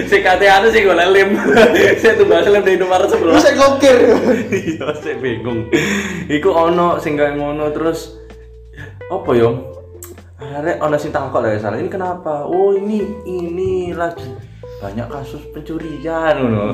Si 0.08 0.16
kate 0.18 0.46
anu 0.50 0.66
sing 0.74 0.82
golek 0.82 1.08
lem. 1.14 1.30
Saya 2.02 2.18
tumbas 2.18 2.48
lem 2.50 2.62
di 2.66 2.74
Indomaret 2.74 3.06
Terus 3.06 3.14
sebelah. 3.14 3.42
saya 3.42 3.54
ngokir. 3.54 3.96
Iya, 4.50 4.86
saya 4.98 5.14
bingung. 5.20 5.70
Iku 6.26 6.50
ono 6.50 6.98
sing 6.98 7.14
kayak 7.14 7.38
ngono 7.38 7.70
terus 7.70 8.18
apa 9.06 9.30
yo? 9.36 9.78
Arek 10.40 10.80
ono 10.82 10.96
sing 10.98 11.14
takok 11.14 11.38
lah 11.38 11.54
ya 11.54 11.58
salah. 11.62 11.78
Ini 11.78 11.90
kenapa? 11.92 12.48
Oh, 12.48 12.74
ini 12.74 13.04
ini 13.28 13.92
lagi 13.94 14.49
banyak 14.80 15.06
kasus 15.12 15.44
pencurian 15.52 16.34
ngono. 16.40 16.72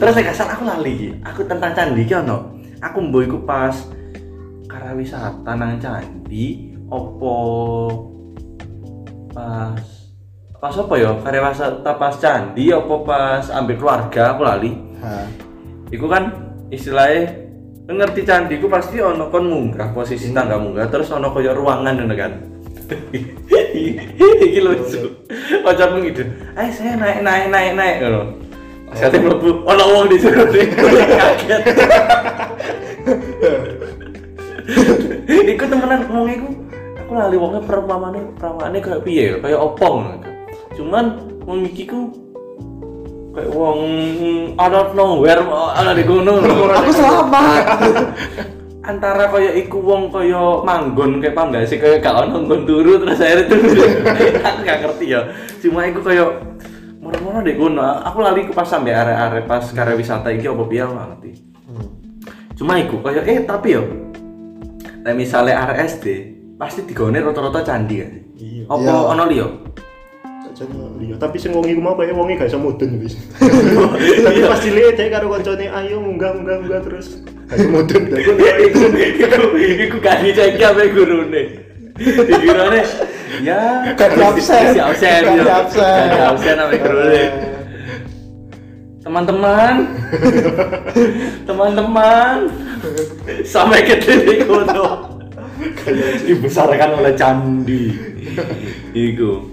Terus 0.00 0.12
saya 0.16 0.26
kasar 0.32 0.48
aku 0.56 0.64
lali. 0.64 1.12
Aku 1.20 1.44
tentang 1.44 1.76
candi 1.76 2.08
ki 2.08 2.14
ono. 2.24 2.56
Aku 2.80 2.98
mbok 2.98 3.22
iku 3.28 3.38
pas 3.44 3.76
karawisata 4.66 5.52
nang 5.52 5.76
candi 5.76 6.72
opo 6.88 7.36
pas 9.30 9.78
pas 10.56 10.74
apa 10.74 10.94
ya 10.96 11.12
pariwisata 11.20 11.92
pas 12.00 12.14
candi 12.16 12.72
apa 12.72 12.94
pas 13.04 13.44
ambil 13.52 13.76
keluarga 13.76 14.32
aku 14.32 14.42
lali 14.42 14.72
Ha. 15.02 15.26
Iku 15.90 16.06
kan 16.06 16.30
istilahnya 16.70 17.34
ngerti 17.90 18.22
candi 18.22 18.62
ku 18.62 18.70
pasti 18.70 19.02
ono 19.02 19.26
kon 19.28 19.50
munggah 19.50 19.90
posisi 19.90 20.30
tangga 20.30 20.54
munggah 20.56 20.86
terus 20.86 21.10
ono 21.10 21.34
kaya 21.34 21.50
ruangan 21.52 21.98
ngono 21.98 22.14
kan. 22.14 22.32
Iki 24.46 24.60
lucu. 24.60 25.00
Pacarmu 25.64 26.04
gitu. 26.06 26.22
Ayo 26.56 26.70
saya 26.74 26.94
naik 26.96 27.24
naik 27.24 27.46
naik 27.48 27.72
naik 27.76 27.96
ngono. 28.04 28.20
Pas 28.92 29.08
kate 29.08 29.16
mlebu 29.18 29.64
ono 29.64 29.84
wong 29.96 30.04
di 30.12 30.16
situ. 30.20 30.42
Kaget. 31.20 31.62
Iku 35.52 35.64
temenan 35.66 36.06
ngomong 36.06 36.28
iku. 36.30 36.48
Aku 37.02 37.12
lali 37.18 37.36
wongnya 37.36 37.60
perumpamane 37.64 38.20
perumpamane 38.36 38.78
kayak 38.80 39.02
piye 39.04 39.24
ya? 39.32 39.36
Kayak 39.40 39.60
opong. 39.60 40.22
Cuman 40.76 41.04
wong 41.48 41.66
iki 41.68 41.88
ku 41.88 42.12
kayak 43.32 43.50
wong 43.52 43.80
out 44.60 44.74
of 44.76 44.92
nowhere 44.92 45.40
ana 45.76 45.96
di 45.96 46.04
gunung 46.04 46.44
Aku 46.44 46.90
selamat. 46.92 47.64
Antara 48.82 49.30
kaya 49.30 49.54
iku 49.54 49.78
wong 49.78 50.10
kaya 50.10 50.62
manggon 50.62 51.22
kayak 51.22 51.34
paham 51.34 51.54
gak 51.54 51.66
sih 51.66 51.78
kaya 51.78 52.02
gak 52.02 52.26
ono 52.26 52.42
nggon 52.42 52.62
turu 52.66 52.98
terus 52.98 53.18
akhirnya 53.18 53.46
turu. 53.46 53.82
Aku 54.48 54.58
gak 54.62 54.78
ngerti 54.82 55.06
ya. 55.14 55.20
Cuma 55.62 55.86
iku 55.86 56.02
kaya 56.02 56.24
moro-moro 56.98 57.42
deh 57.42 57.54
gunung 57.54 57.82
aku 57.82 58.18
lali 58.22 58.46
ke 58.46 58.54
pas 58.54 58.66
sampe 58.66 58.94
area-area 58.94 59.42
pas 59.42 59.62
karya 59.66 59.94
wisata 59.94 60.30
iki 60.30 60.46
apa 60.46 60.62
piye 60.66 60.82
aku 60.82 60.92
gak 60.94 61.08
ngerti. 61.14 61.30
Cuma 62.58 62.72
iku 62.78 62.98
kaya 62.98 63.22
eh 63.22 63.42
tapi 63.42 63.68
yo 63.74 63.82
misalnya 65.10 65.62
area 65.66 65.82
SD 65.82 66.06
pasti 66.54 66.86
digone 66.86 67.18
rata-rata 67.18 67.62
candi 67.62 67.96
kan 67.98 68.12
Iya. 68.38 68.64
apa 68.66 68.82
Iya. 68.82 69.10
ono 69.14 69.24
liyo 69.26 69.46
Jadi 70.62 71.10
iya, 71.10 71.14
tapi 71.18 71.36
sing 71.42 71.50
wong 71.50 71.66
iku 71.66 71.82
mau 71.82 71.98
kayak 71.98 72.14
wonge 72.14 72.38
gak 72.38 72.46
iso 72.46 72.62
mudun 72.62 73.02
wis. 73.02 73.18
Tapi 74.26 74.38
pas 74.46 74.60
cilik 74.62 74.94
dhek 74.94 75.10
karo 75.10 75.26
koncone 75.26 75.66
ayo 75.66 75.98
munggah 75.98 76.30
munggah 76.38 76.56
munggah 76.62 76.80
terus. 76.86 77.18
Gak 77.50 77.58
iso 77.58 77.68
mudun. 77.74 78.02
Iku 78.22 78.32
iku 78.94 79.38
iku 79.58 79.96
gak 79.98 80.22
dicek 80.22 80.62
apa 80.62 80.86
gurune. 80.94 81.42
Dikirane 81.98 82.82
ya 83.42 83.92
Gak 83.98 84.14
absen. 84.14 84.78
absen 84.78 85.20
Gak 85.26 85.34
di 85.34 85.42
yo. 85.42 85.50
absen. 85.50 86.04
Gak 86.06 86.26
absen 86.38 86.56
apa 86.62 86.74
gurune. 86.78 87.24
Teman-teman. 89.02 89.74
Teman-teman. 91.50 92.36
Sampai 93.42 93.82
ke 93.82 93.98
titik 93.98 94.46
itu 94.46 94.86
dibesarkan 96.30 97.02
oleh 97.02 97.12
candi. 97.18 97.90
Iku 98.94 99.51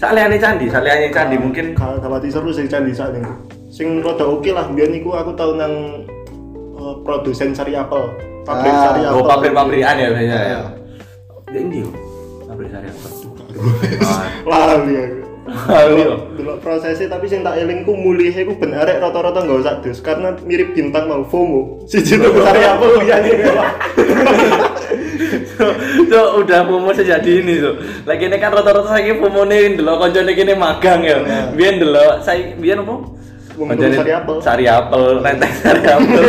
saliane 0.00 0.36
candi 0.36 0.66
saliane 0.66 1.08
candi 1.10 1.36
mungkin 1.36 1.76
Ka- 1.76 2.00
kawati 2.00 2.28
seru 2.28 2.48
sing 2.48 2.64
candi 2.66 2.90
sak 2.90 3.12
ning. 3.12 3.24
Sing 3.68 4.00
rada 4.00 4.24
oke 4.24 4.48
lah 4.48 4.66
biyen 4.66 4.96
iku 4.96 5.12
aku 5.12 5.32
tau 5.34 5.52
nang 5.52 6.04
eh, 6.74 6.94
produsen 7.02 7.52
sari 7.52 7.76
apel. 7.76 8.08
Pabrik 8.42 8.72
Ah, 8.72 8.82
sari 8.88 9.00
apel. 9.04 9.14
oh 9.14 9.24
pabrik-pabrikan 9.24 9.94
ya 9.94 10.08
biasanya 10.08 10.32
ya 10.32 10.40
Iya. 10.42 10.60
di 11.46 11.58
ini 11.60 11.76
yo 11.82 11.90
pabrik 12.46 12.70
sari 12.70 12.86
apa 12.86 13.08
Lali 14.42 14.94
aku. 14.96 15.18
Lali 15.68 16.00
yo. 16.00 16.14
Delok 16.32 16.56
prosesnya 16.60 17.06
tapi 17.10 17.26
sing 17.26 17.42
tak 17.42 17.58
eling 17.58 17.82
ku 17.82 17.92
mulih 17.92 18.32
iku 18.32 18.56
ben 18.56 18.72
arek 18.72 18.96
rata-rata 18.98 19.44
enggak 19.44 19.60
usah 19.60 19.74
dus 19.80 20.00
karena 20.00 20.32
mirip 20.40 20.72
bintang 20.72 21.04
mau 21.04 21.20
FOMO. 21.22 21.84
Siji 21.84 22.16
tuku 22.16 22.40
sari 22.40 22.64
apel 22.64 22.90
liyane 22.98 23.30
mewah. 24.90 25.74
Tuh 26.10 26.26
udah 26.42 26.58
FOMO 26.66 26.90
sejadi 26.94 27.30
ini 27.44 27.62
tuh. 27.62 27.74
Lagi 28.06 28.26
ini 28.26 28.36
kan 28.42 28.50
rata-rata 28.50 28.96
saya 28.96 29.14
FOMO 29.14 29.42
nih 29.46 29.78
dulu 29.78 29.92
koncone 30.00 30.32
kini 30.34 30.54
magang 30.58 31.00
ya. 31.06 31.18
Biar 31.54 31.74
dulu 31.78 32.06
saya 32.22 32.54
biar 32.58 32.82
apa? 32.82 32.94
Koncone 33.54 33.94
sari 33.94 34.12
apel. 34.12 34.36
Sari 34.40 34.64
apel, 34.66 35.02
renteng 35.20 35.52
sari 35.60 35.84
apel. 35.84 36.24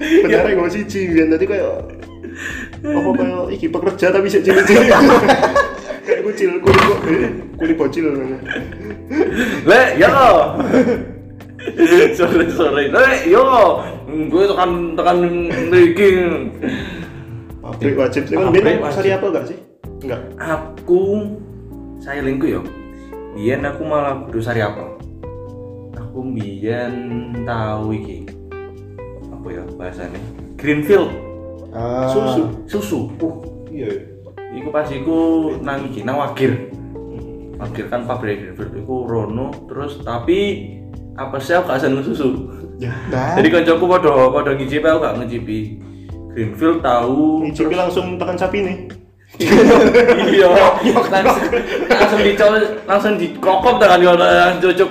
Ben 0.00 0.32
arek 0.32 0.52
nggo 0.56 0.68
siji 0.72 1.12
biyen 1.12 1.32
dadi 1.32 1.44
koyo 1.44 1.84
apa 2.80 3.10
koyo 3.16 3.52
iki 3.52 3.68
pekerja 3.68 4.12
tapi 4.12 4.32
sik 4.32 4.44
cilik-cilik. 4.44 4.88
Kayak 6.06 6.20
kucil, 6.24 6.50
kuli 6.64 6.80
kuli 7.60 7.72
bocil 7.76 8.06
ngono. 8.08 8.38
Le, 9.68 9.82
yo. 10.00 10.16
sorry 12.16 12.48
sorry. 12.48 12.88
Le, 12.88 13.06
yo. 13.28 13.44
Gue 14.08 14.48
tekan 14.48 14.96
tekan 14.96 15.18
mriki. 15.68 16.10
Pabrik 17.60 17.94
wajib 18.00 18.24
sih 18.24 18.34
kan 18.36 18.48
wajib. 18.52 18.92
sari 18.92 19.10
apel 19.12 19.28
gak 19.32 19.46
sih? 19.48 19.58
Enggak. 20.00 20.20
Aku 20.40 21.28
saya 22.00 22.24
lingku 22.24 22.48
yo. 22.48 22.64
Biyen 23.36 23.62
aku 23.68 23.84
malah 23.84 24.24
kudu 24.24 24.40
sari 24.40 24.64
apel. 24.64 24.96
Aku 25.94 26.24
biyen 26.32 26.94
tahu 27.44 27.92
iki. 27.94 28.24
Apa 29.28 29.46
ya 29.52 29.62
bahasanya? 29.76 30.20
Greenfield. 30.56 31.12
Ah. 31.70 32.10
Susu. 32.10 32.42
susu 32.66 32.98
uh 33.22 33.36
Iya. 33.70 33.86
iku 34.50 34.68
pas 34.74 34.90
iku 34.90 35.18
nang 35.62 35.86
iki 35.86 36.02
nang 36.02 36.18
Wagir 36.18 36.74
Wagir 37.54 37.86
kan 37.86 38.02
pabrik 38.02 38.42
Greenfield 38.42 38.74
iku 38.82 39.06
rono 39.06 39.54
terus 39.70 40.02
tapi 40.02 40.66
apa 41.14 41.38
sih 41.38 41.54
aku 41.54 41.70
gak 41.70 41.86
seneng 41.86 42.02
susu 42.02 42.58
Ya. 42.80 42.96
Nah, 43.12 43.36
jadi 43.36 43.52
kancaku 43.52 43.84
padha 43.84 44.32
padha 44.32 44.56
ngicipi 44.56 44.88
aku 44.88 45.04
gak 45.04 45.16
ngicipi 45.20 45.58
Greenfield 46.34 46.82
tahu 46.82 47.46
Ngicipi 47.46 47.74
langsung 47.74 48.18
tekan 48.18 48.38
sapi 48.38 48.58
nih. 48.62 48.78
iya 50.34 50.50
langsung 50.90 51.14
langsung 51.86 52.20
dicol 52.20 52.54
langsung 52.82 53.14
dikokop 53.14 53.78
dengan 53.78 54.02
yo 54.02 54.12
langsung 54.18 54.74
cucup 54.74 54.90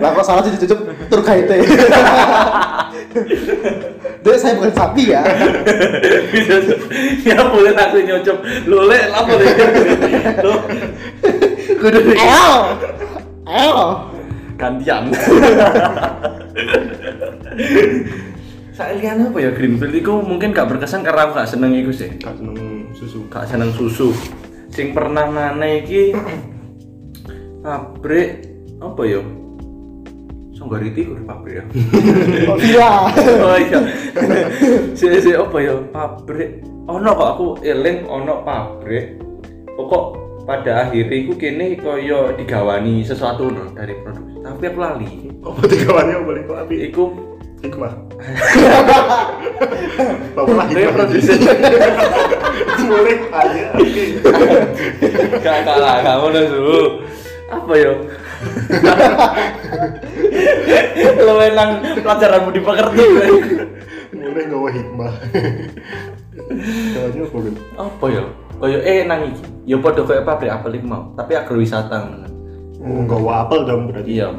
lah 0.00 0.10
kok 0.16 0.24
salah 0.24 0.42
sih 0.42 0.56
dicucuk 0.56 0.80
tur 1.12 1.20
kaite. 1.20 1.60
Dek 4.24 4.36
saya 4.40 4.56
bukan 4.56 4.72
sapi 4.72 5.12
ya. 5.12 5.22
bisa 6.32 6.56
ya 7.22 7.36
boleh 7.46 7.72
langsung 7.76 8.04
nyocop 8.04 8.38
lu 8.64 8.88
le 8.88 8.98
apa 9.12 9.32
deh 9.38 9.52
lu 10.40 10.54
kudu 11.76 11.98
Ayo. 12.16 12.48
Ayo. 13.44 13.76
gantian 14.56 15.12
Saelian 18.76 19.32
apa 19.32 19.40
ya 19.40 19.50
Greenfield? 19.56 19.96
Itu 19.96 20.20
mungkin 20.20 20.52
gak 20.52 20.68
berkesan 20.68 21.00
karena 21.00 21.24
aku 21.24 21.40
gak 21.40 21.48
seneng 21.48 21.72
iku 21.72 21.96
sih. 21.96 22.12
Gak 22.20 22.36
seneng 22.36 22.92
susu. 22.92 23.24
gak 23.32 23.48
seneng 23.48 23.72
susu. 23.72 24.12
Sing 24.68 24.92
pernah 24.92 25.24
mana 25.32 25.80
iki 25.80 26.12
pabrik 27.64 28.44
apa 28.84 29.02
ya? 29.08 29.24
Songgariti 30.52 31.08
udah 31.08 31.24
pabrik 31.24 31.54
ya? 31.56 31.64
Oh, 32.52 32.56
Villa. 32.60 32.92
oh 33.48 33.56
iya. 33.56 33.80
Si 34.98 35.08
si 35.24 35.32
apa 35.32 35.56
ya? 35.56 35.80
Pabrik. 35.88 36.60
Ono 36.84 37.10
kok 37.16 37.28
aku 37.32 37.46
eling 37.64 38.04
ono 38.04 38.44
pabrik. 38.44 39.16
Pokok 39.72 40.04
pada 40.44 40.84
akhirnya 40.84 41.16
iku 41.16 41.32
kene 41.40 41.80
koyo 41.80 42.36
digawani 42.36 43.00
sesuatu 43.00 43.48
no 43.48 43.72
dari 43.72 43.96
produksi. 44.04 44.36
Tapi 44.44 44.64
aku 44.68 44.78
lali. 44.84 45.32
Apa 45.40 45.60
digawannya 45.64 46.16
boleh 46.20 46.42
kok 46.44 46.60
api? 46.68 46.76
Hikmah. 47.64 47.92
Dia 50.36 50.86
hikmah. 50.86 50.92
produsen 50.92 51.38
Boleh 52.86 53.18
aja. 53.32 53.64
Oke. 53.74 54.04
gak 55.42 55.58
kalah 55.66 55.96
kamu 56.04 56.26
udah 56.30 56.44
suhu 56.46 56.82
apa 57.46 57.72
ya 57.78 57.92
lo 61.22 61.34
enak 61.46 61.68
pelajaran 62.02 62.40
budi 62.46 62.60
pekerti 62.60 63.04
Boleh 64.12 64.44
ngawa 64.50 64.68
hikmah. 64.70 65.12
Apa 67.16 67.36
kan? 67.42 67.54
apa 67.80 68.04
ya 68.12 68.22
koyo 68.56 68.78
eh 68.84 69.04
nang 69.04 69.20
iki 69.32 69.42
ya 69.66 69.76
padha 69.80 70.02
koyo 70.04 70.22
pabrik 70.22 70.52
apel 70.52 70.78
mau 70.84 71.10
tapi 71.16 71.32
agrowisata 71.34 71.96
ngono 72.06 72.28
Oh, 72.86 73.02
ngawa 73.02 73.48
apel 73.48 73.66
dong 73.66 73.90
berarti. 73.90 74.14
iya 74.14 74.30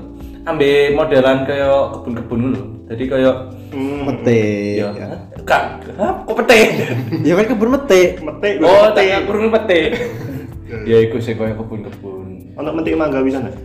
ambil 0.47 0.95
modelan 0.95 1.43
kayak 1.43 1.75
kebun-kebun 1.93 2.39
dulu 2.51 2.61
jadi 2.87 3.03
kayak 3.07 3.37
Hmm. 3.67 4.07
Mete. 4.07 4.79
ya 4.79 4.95
ya. 4.95 5.07
kak 5.43 5.91
hah, 5.99 6.23
kok 6.23 6.35
pete 6.39 6.87
Ya 7.27 7.35
kan 7.35 7.51
kebun 7.51 7.75
mete. 7.75 8.15
Metik. 8.23 8.63
oh 8.63 8.87
metik. 8.87 9.11
tak 9.11 9.27
kurung 9.27 9.51
pete 9.51 9.81
ya 10.89 10.97
iku 11.03 11.19
sih 11.19 11.35
kayak 11.35 11.59
kebun-kebun 11.59 12.55
Ono 12.55 12.69
metik 12.71 12.95
mangga 12.95 13.19
bisa 13.19 13.43
nggak? 13.43 13.55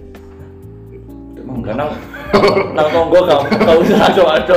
emang 1.43 1.59
gak 1.63 1.75
nang 1.79 1.91
nang 2.73 2.89
tonggo 2.89 3.19
gak 3.27 3.41
gak 3.61 3.77
usah 3.83 3.99
ada 4.09 4.23
ada 4.41 4.57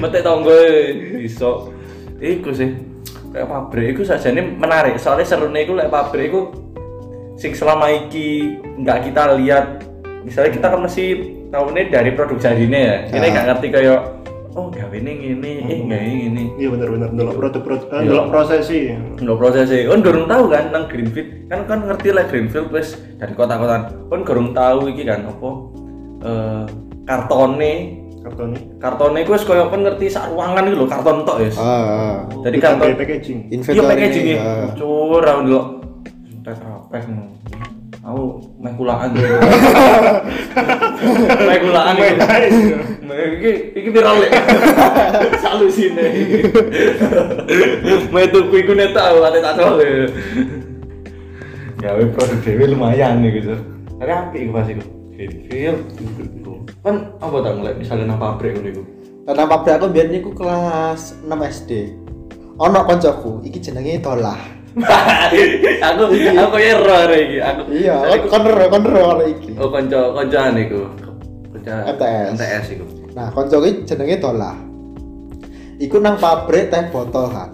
mete 0.00 0.18
tonggo 0.24 0.56
bisa 1.16 1.50
iku 2.18 2.50
sih 2.50 2.74
kayak 3.30 3.46
pabrik 3.46 3.86
iku 3.94 4.02
saja 4.02 4.32
ini 4.32 4.42
menarik 4.56 4.96
soalnya 4.96 5.28
serunya 5.28 5.62
iku 5.62 5.76
kayak 5.76 5.92
pabrik 5.92 6.32
iku 6.32 6.40
sing 7.38 7.54
selama 7.54 7.86
iki 7.92 8.58
nggak 8.82 9.12
kita 9.12 9.36
lihat 9.38 9.84
misalnya 10.26 10.50
kita 10.50 10.66
kan 10.74 10.80
masih 10.82 11.37
tahunnya 11.48 11.82
dari 11.88 12.10
produk 12.12 12.38
jadinya 12.38 12.78
ya. 12.78 12.96
Ini 13.08 13.18
Ah. 13.18 13.30
nggak 13.30 13.46
ngerti 13.48 13.66
kayak 13.70 13.98
oh 14.52 14.66
gawe 14.68 14.90
ini 14.92 15.12
ngene 15.14 15.50
eh 15.64 15.78
gawe 15.82 16.08
ngene. 16.08 16.42
Iya 16.56 16.68
bener-bener. 16.70 17.08
Delok 17.12 17.34
produk-produk, 17.36 17.88
eh, 17.88 18.00
Iya. 18.00 18.08
delok 18.10 18.26
proses 18.28 18.62
sih. 18.64 18.82
Nggak 19.16 19.38
proses 19.38 19.64
sih, 19.66 19.82
kan 19.84 19.98
gorong 20.00 20.26
tahu 20.26 20.44
kan 20.48 20.64
nang 20.68 20.84
Greenfield. 20.86 21.28
Kan 21.46 21.60
kan 21.64 21.78
ngerti 21.84 22.08
lah 22.10 22.24
Greenfield 22.26 22.68
wis 22.68 22.88
dari 23.16 23.32
kota-kota 23.32 23.86
kan 24.08 24.20
gorong 24.22 24.50
tahu 24.52 24.88
iki 24.88 25.02
kan 25.02 25.24
apa 25.24 25.48
eh 26.20 26.62
kartone. 27.04 27.74
Karton 28.18 28.50
ini. 28.52 28.60
kartone 28.76 29.18
gue 29.24 29.38
koyo 29.40 29.72
kan 29.72 29.80
ngerti 29.80 30.10
sak 30.10 30.28
ruangan 30.28 30.68
iki 30.68 30.76
lho 30.76 30.84
karton 30.84 31.24
tok 31.24 31.38
ya 31.38 31.48
Ah, 31.56 32.28
jadi 32.44 32.56
karton 32.60 32.92
packaging. 32.92 33.38
iya 33.48 33.80
packaging 33.80 34.24
ini, 34.26 34.34
nih 34.34 34.38
ah. 34.42 34.68
curang 34.76 35.38
dulu 35.48 35.60
tes 36.44 36.58
rapek 36.60 37.08
aku 38.08 38.40
meh 38.64 38.72
kulaan 38.74 39.12
gitu 39.12 39.36
meh 41.44 41.58
kulaan 41.60 41.94
gitu 42.00 42.76
Meh, 43.08 43.40
iki 43.40 43.50
iki 43.76 43.88
viral 43.92 44.24
ya 44.24 44.30
selalu 45.40 45.66
sini 45.68 46.08
meh 48.08 48.26
tuku 48.32 48.54
iku 48.64 48.72
nek 48.72 48.96
tau 48.96 49.20
ate 49.24 49.38
tak 49.44 49.54
tau 49.60 49.76
gawe 51.78 52.02
produk 52.10 52.38
dewe 52.42 52.74
lumayan 52.74 53.22
nih 53.22 53.38
gitu. 53.38 53.54
Tapi 54.02 54.10
apik 54.10 54.40
iku 54.42 54.50
pas 54.50 54.66
iku 54.66 54.82
Greenfield 55.14 55.78
kan 56.82 57.10
apa 57.18 57.36
tak 57.42 57.52
ngeliat 57.58 57.76
misalnya 57.78 58.14
nang 58.14 58.18
pabrik 58.22 58.58
ngono 58.58 58.68
iku. 58.70 58.82
Karena 59.26 59.44
pabrik 59.46 59.74
aku 59.78 59.86
biar 59.90 60.06
niku 60.10 60.30
kelas 60.34 61.14
6 61.22 61.30
SD. 61.30 61.70
Ono 62.58 62.80
koncoku, 62.82 63.46
iki 63.46 63.62
jenenge 63.62 64.02
Dolah. 64.02 64.57
aku 65.88 66.02
aku 66.14 66.56
error 66.60 67.08
iki 67.12 67.38
aku 67.40 67.62
Iya, 67.72 67.96
kon 68.28 68.44
kon 68.44 68.68
kon 68.70 68.84
ono 68.94 69.24
iki. 69.26 69.56
oh 69.58 69.68
konco 69.72 70.00
koncoan 70.14 70.54
iku 70.60 70.80
konco 71.52 71.72
MTS. 71.94 72.28
MTS 72.36 72.66
iku 72.76 72.84
Nah, 73.16 73.34
koncoku 73.34 73.66
iki 73.66 73.82
jenenge 73.82 74.22
Dolah. 74.22 74.54
Iku 75.78 75.98
nang 75.98 76.18
pabrik 76.18 76.70
teh 76.70 76.86
botol 76.90 77.30
kan. 77.30 77.50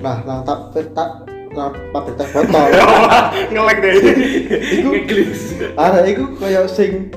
Nah, 0.00 0.24
nang 0.24 0.40
tak 0.44 0.72
tak 0.96 1.28
nang 1.52 1.72
pabrik 1.92 2.16
teh 2.16 2.28
botol. 2.32 2.68
Ngelek 3.52 3.78
deh. 3.84 3.92
ngeglis 4.80 5.40
Ada 5.76 6.08
iku 6.08 6.32
koyo 6.40 6.64
sing 6.64 7.12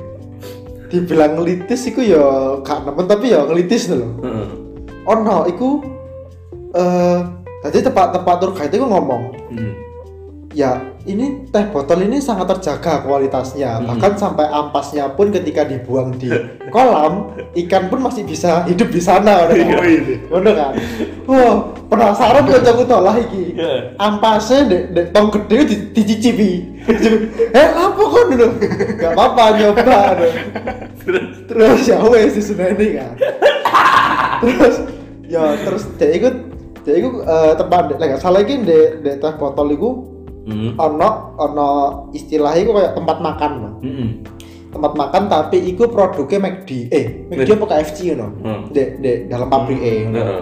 dibilang 0.92 1.40
ngelitis 1.40 1.88
iku 1.88 2.04
ya 2.04 2.60
gak 2.62 2.84
nemen 2.84 3.08
tapi 3.08 3.32
ya 3.32 3.48
ngelitis 3.48 3.88
lho. 3.90 4.12
Heeh. 4.20 4.48
Ono 5.08 5.48
iku 5.48 5.80
eh 6.76 7.20
tadi 7.64 7.80
tempat-tempat 7.80 8.36
tour 8.38 8.52
guide 8.52 8.76
itu 8.76 8.84
ngomong, 8.84 9.24
Hmm. 9.50 9.74
ya 10.52 10.72
ini 11.04 11.48
teh 11.48 11.66
botol 11.68 12.00
ini 12.02 12.20
sangat 12.20 12.48
terjaga 12.48 13.02
kualitasnya 13.02 13.80
Hmm. 13.80 13.88
bahkan 13.90 14.14
sampai 14.14 14.46
ampasnya 14.46 15.10
pun 15.10 15.28
ketika 15.30 15.64
dibuang 15.64 16.14
di 16.14 16.30
kolam 16.70 17.32
ikan 17.58 17.88
pun 17.88 18.00
masih 18.00 18.24
bisa 18.24 18.64
hidup 18.64 18.88
di 18.88 19.00
sana 19.00 19.44
udah 19.44 19.56
Oh, 19.56 19.84
ini. 19.84 20.16
Ngono 20.28 20.52
kan 20.52 20.72
wah 21.26 21.56
penasaran 21.90 22.46
kok 22.46 22.64
aku 22.64 22.84
tolak 22.84 23.18
iki 23.22 23.54
Iya. 23.54 23.98
ampasnya 23.98 24.60
dek 24.66 24.84
dek 24.92 25.08
tong 25.10 25.28
gede 25.30 25.58
di, 25.66 25.76
dicicipi 25.92 26.52
eh 27.58 27.70
apa 27.70 28.00
kok 28.00 28.24
dulu 28.28 28.48
gak 28.96 29.12
apa-apa 29.12 29.44
nyoba 29.58 29.98
aduh. 30.14 30.34
terus 31.50 31.82
ya 31.84 32.00
wes 32.02 32.34
diseneni 32.34 32.88
kan 32.96 33.14
terus 34.40 34.76
ya 35.26 35.44
terus 35.60 35.84
dek 35.98 36.12
ikut 36.16 36.36
dek 36.84 36.96
ikut 36.96 37.14
eh, 37.22 37.54
tempat 37.56 37.82
nggak 37.92 38.20
salah 38.20 38.40
iki 38.40 38.60
dek 38.60 39.02
dek 39.02 39.16
teh 39.18 39.34
botol 39.34 39.70
iku 39.70 39.92
Hmm. 40.44 40.76
ono 40.76 41.10
ono 41.38 41.70
istilahnya 42.12 42.60
iku 42.62 42.72
kayak 42.74 42.94
tempat 42.94 43.18
makan 43.18 43.52
loh. 43.58 43.74
Hmm. 43.80 44.10
tempat 44.70 44.92
makan 44.92 45.24
tapi 45.26 45.56
iku 45.64 45.88
produknya 45.88 46.36
McD 46.42 46.70
eh 46.90 47.06
McD 47.30 47.50
apa 47.54 47.66
KFC 47.72 47.98
you 48.06 48.16
know 48.16 48.28
Hmm. 48.38 48.68
dek 48.68 49.00
dek 49.00 49.18
dalam 49.28 49.48
pabrik 49.48 49.78
eh 49.78 50.04
Heeh. 50.04 50.42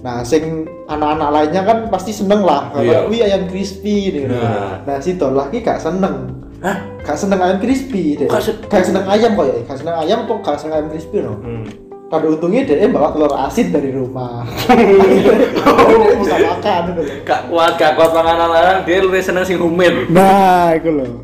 nah 0.00 0.22
sing 0.22 0.62
anak-anak 0.86 1.28
lainnya 1.28 1.62
kan 1.62 1.78
pasti 1.88 2.12
seneng 2.12 2.40
lah 2.40 2.70
Iya. 2.70 3.02
kalau 3.02 3.10
wih 3.10 3.20
ayam 3.20 3.42
crispy 3.46 3.96
nih 4.12 4.24
Nah. 4.26 4.86
nah 4.86 4.96
si 4.96 5.12
Dolah 5.14 5.48
ki 5.48 5.58
gak 5.58 5.76
seneng 5.76 6.38
Hah? 6.60 6.76
gak 7.00 7.16
seneng 7.16 7.40
ayam 7.40 7.58
crispy 7.58 8.14
deh 8.14 8.24
Gak 8.24 8.40
sen- 8.40 8.62
gak 8.62 8.84
seneng 8.84 9.04
ayam 9.04 9.32
kok 9.32 9.42
ya 9.44 9.54
gak 9.64 9.76
seneng 9.76 9.96
ayam 9.98 10.18
kok 10.22 10.38
gak 10.40 10.54
seneng 10.54 10.74
ayam 10.76 10.88
crispy 10.88 11.18
no 11.18 11.34
Hmm. 11.34 11.64
Pada 12.10 12.26
untungnya 12.26 12.66
dia 12.66 12.90
bawa 12.90 13.14
telur 13.14 13.30
asin 13.38 13.70
dari 13.70 13.94
rumah 13.94 14.42
dia 14.66 16.10
bisa 16.26 16.36
makan 16.42 16.80
gitu 16.90 17.00
loh. 17.06 17.16
Gak 17.22 17.40
kuat, 17.46 17.72
gak 17.78 17.94
kuat 17.94 18.10
panganan 18.10 18.50
larang, 18.50 18.82
dia 18.82 18.98
lebih 18.98 19.22
seneng 19.22 19.46
sing 19.46 19.62
humid. 19.62 20.10
nah 20.10 20.74
itu 20.74 20.90
loh 20.90 21.22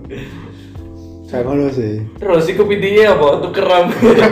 kayak 1.27 1.43
ngono 1.43 1.67
sih 1.75 2.07
Terus 2.23 2.47
iku 2.47 2.63
pidinya 2.71 3.19
apa? 3.19 3.43
Tukeran. 3.43 3.91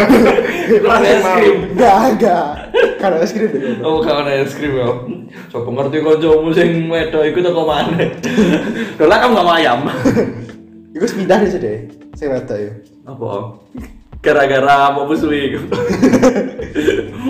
Tukeran 0.70 1.02
es 1.02 1.26
krim. 1.26 1.57
enggak 1.74 1.94
enggak 2.14 2.46
kalau 3.02 3.18
es 3.18 3.30
krim 3.34 3.50
deh 3.50 3.62
Oh, 3.82 3.98
kawan 3.98 4.30
es 4.30 4.55
krim 4.55 4.78
ya. 4.78 4.88
Coba 5.50 5.68
ngerti 5.74 5.98
kancamu 6.07 6.50
sing 6.55 6.70
wedo 6.86 7.18
iku 7.26 7.42
teko 7.42 7.66
mana? 7.66 7.98
Dolah 8.94 9.18
kamu 9.20 9.34
gak 9.34 9.46
mau 9.46 9.55
ayam. 9.59 9.80
Iku 10.94 11.05
pindah 11.18 11.42
di 11.42 11.48
sini, 11.50 11.74
saya 12.14 12.38
rata 12.38 12.55
ya. 12.55 12.70
Apa? 13.11 13.59
Gara-gara 14.25 14.89
mau 14.97 15.05
iku. 15.12 15.61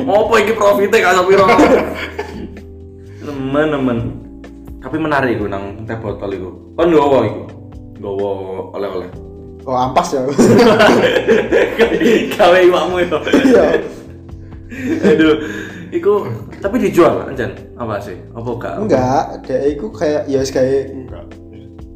Apa 0.05 0.35
iki 0.47 0.53
profite 0.55 1.03
gak 1.03 1.19
sepiro? 1.19 1.43
Temen-temen. 3.19 3.99
Tapi 4.79 4.97
menarik 5.03 5.35
iku 5.35 5.51
nang 5.51 5.83
teh 5.91 5.99
botol 5.99 6.31
iku. 6.31 6.51
Kan 6.79 6.95
nggawa 6.95 7.19
iku. 7.27 7.43
Nggawa 7.99 8.31
oleh-oleh. 8.79 9.11
Oh 9.67 9.75
ampas 9.75 10.15
ya. 10.15 10.23
Gawe 12.39 12.59
iwakmu 12.63 12.97
ya. 13.03 13.19
Iya. 13.43 13.65
Aduh, 15.03 15.35
iku 15.91 16.31
tapi 16.63 16.79
dijual 16.79 17.27
anjan 17.27 17.59
apa 17.75 17.99
sih? 17.99 18.15
Apa 18.39 18.51
gak? 18.55 18.75
Enggak, 18.87 19.25
dia 19.51 19.67
iku 19.67 19.91
kayak 19.91 20.31
ya 20.31 20.39
wis 20.45 20.55
kayak 20.55 20.95
Enggak. 20.95 21.27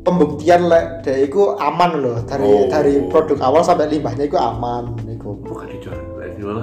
Pembuktian 0.09 0.73
lek 0.73 1.05
dia 1.05 1.21
iku 1.21 1.53
aman 1.61 2.01
loh 2.01 2.17
dari 2.25 2.49
Oh. 2.49 2.65
dari 2.67 2.97
produk 3.07 3.37
awal 3.45 3.61
sampai 3.61 3.93
limbahnya 3.93 4.25
iku 4.25 4.41
aman 4.41 4.97
iku. 5.05 5.37
Apa 5.45 5.53
gak 5.63 5.69
dijual? 5.77 5.99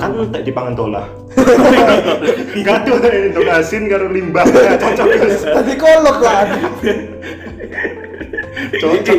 Kan 0.01 0.11
tak 0.33 0.41
dipangan 0.41 0.73
tolah. 0.73 1.05
Enggak 2.57 2.77
tuh 2.83 2.97
untuk 2.97 3.45
asin 3.45 3.85
karo 3.85 4.09
limbah 4.09 4.41
cocok. 4.81 5.05
Tadi 5.45 5.73
kolok 5.77 6.17
lah. 6.19 6.41
Cocok. 8.75 9.17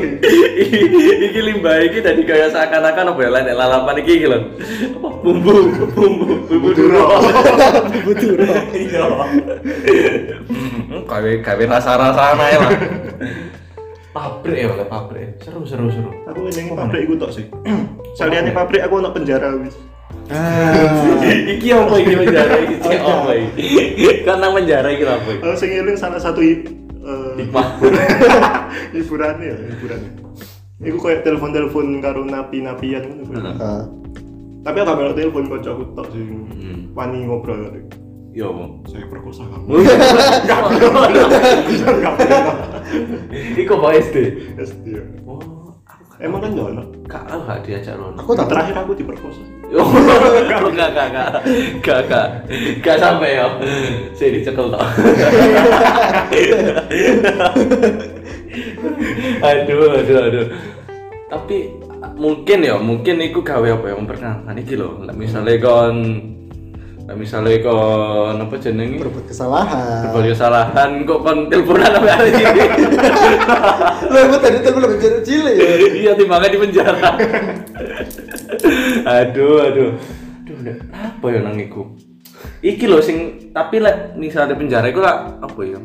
iki 1.22 1.41
limbah 1.41 1.77
iki 1.79 2.01
tadi 2.01 2.24
kayak 2.24 2.51
seakan-akan 2.51 3.14
apa 3.14 3.20
ya 3.20 3.31
lek 3.31 3.55
lalapan 3.55 3.97
iki 4.01 4.12
iki 4.16 4.27
lho. 4.27 4.39
Apa 4.97 5.09
bumbu 5.22 5.55
bumbu 5.95 6.35
bumbu 6.49 6.68
duro. 6.74 7.05
Bumbu 7.95 8.12
duro. 8.16 8.47
Iya. 8.77 9.05
Hmm, 10.47 11.05
Kawe 11.05 11.31
kawe 11.45 11.64
rasa-rasana 11.68 12.45
ya 12.49 12.59
lah. 12.59 12.72
Pabrik 14.17 14.57
ya, 14.57 14.73
oleh 14.73 14.89
pabrik. 14.89 15.29
Seru 15.45 15.61
seru 15.69 15.93
seru. 15.93 16.09
Aku 16.25 16.49
ning 16.49 16.73
pabrik 16.73 17.05
iku 17.05 17.21
tok 17.21 17.37
sih. 17.37 17.45
Saliyane 18.17 18.49
pabrik 18.57 18.81
aku 18.81 19.05
ono 19.05 19.12
penjara 19.12 19.53
wis. 19.61 19.77
Ah. 20.33 20.73
iki 21.53 21.69
apa 21.71 21.95
iki 22.01 22.14
penjara 22.17 22.57
iki 22.64 22.77
cek 22.81 23.01
apa 23.05 23.33
iki? 23.37 23.67
Kan 24.25 24.41
nang 24.41 24.57
penjara 24.57 24.89
iki 24.89 25.05
apa 25.05 25.29
iki? 25.37 25.45
Oh, 25.45 25.53
sing 25.53 25.69
eling 25.77 26.01
salah 26.01 26.17
satu 26.17 26.41
eh, 26.41 26.64
Hikmah. 27.37 27.77
hiburannya 28.97 29.53
ya, 29.53 29.57
hiburannya. 29.77 30.11
Iku 30.81 30.97
kayak 30.97 31.21
telepon-telepon 31.21 32.01
karo 32.01 32.25
napi-napian 32.25 33.05
ngono. 33.21 33.53
Ah. 33.61 33.85
Tapi 34.64 34.81
aku 34.81 34.93
melok 34.97 35.14
telepon 35.14 35.45
kancaku 35.53 35.83
tok 35.93 36.09
sing 36.17 36.49
Hmm. 36.57 36.91
wani 36.97 37.29
ngobrol 37.29 37.69
karo. 37.69 37.79
Yo. 38.37 38.53
Saya 38.84 39.09
perkosa 39.09 39.49
kamu. 39.49 39.80
Iku 43.57 43.72
apa 43.80 43.89
SD? 43.97 44.16
SD 44.61 44.84
ya. 44.93 45.01
Oh, 45.24 45.41
Emang 46.20 46.45
kan 46.45 46.53
enggak 46.53 46.68
ono. 46.76 46.84
Kak, 47.09 47.24
aku 47.32 47.49
gak 47.49 47.64
diajak 47.64 47.97
Rono. 47.97 48.20
Aku 48.20 48.37
tak 48.37 48.53
Terakhir 48.53 48.76
aku 48.76 48.93
diperkosa. 48.93 49.41
Oh, 49.72 49.89
gak, 50.45 50.68
gak, 50.68 50.93
gak, 50.93 51.09
gak, 51.16 51.28
gak, 51.80 52.01
gak, 52.12 52.26
gak 52.84 52.97
sampai 53.01 53.41
ya. 53.41 53.49
Saya 54.12 54.28
dicekel 54.37 54.68
toh. 54.68 54.84
aduh, 59.49 59.97
aduh, 59.97 60.18
aduh. 60.28 60.47
Tapi 61.32 61.72
mungkin 62.20 62.59
ya, 62.68 62.76
mungkin 62.76 63.16
iku 63.24 63.41
gawe 63.41 63.80
apa 63.80 63.84
ya 63.89 63.97
memperkenalkan 63.97 64.61
iki 64.61 64.76
lho. 64.76 65.09
Lah 65.09 65.16
misalnya 65.16 65.57
kon 65.57 66.36
lah 67.07 67.14
misalnya 67.14 67.62
kon 67.62 68.34
apa 68.36 68.54
jenenge? 68.59 68.98
berbuat 68.98 69.30
kesalahan. 69.30 70.11
Berbagai 70.11 70.34
kesalahan 70.34 70.90
kok 71.02 71.18
kon 71.22 71.38
teleponan 71.46 71.90
sampai 71.94 72.12
hari 72.12 72.30
ini. 72.34 72.62
Lo 74.11 74.16
emang 74.18 74.40
tadi 74.42 74.59
tuh 74.59 74.72
belum 74.74 74.90
jadi 74.98 75.18
cilik 75.22 75.54
ya. 75.54 75.66
iya 76.02 76.12
timbangan 76.12 76.50
di 76.50 76.59
penjara 76.59 77.11
aduh 79.07 79.57
aduh 79.62 79.90
aduh 80.46 80.76
apa 80.90 81.26
ya 81.28 81.38
nang 81.40 81.57
iku 81.57 81.82
iki 82.61 82.86
lho 82.86 82.98
sing 82.98 83.50
tapi 83.50 83.78
lek 83.78 84.14
misalnya 84.14 84.54
di 84.54 84.59
penjara 84.59 84.86
iku 84.86 85.00
lah 85.00 85.38
apa 85.38 85.61
ya 85.62 85.78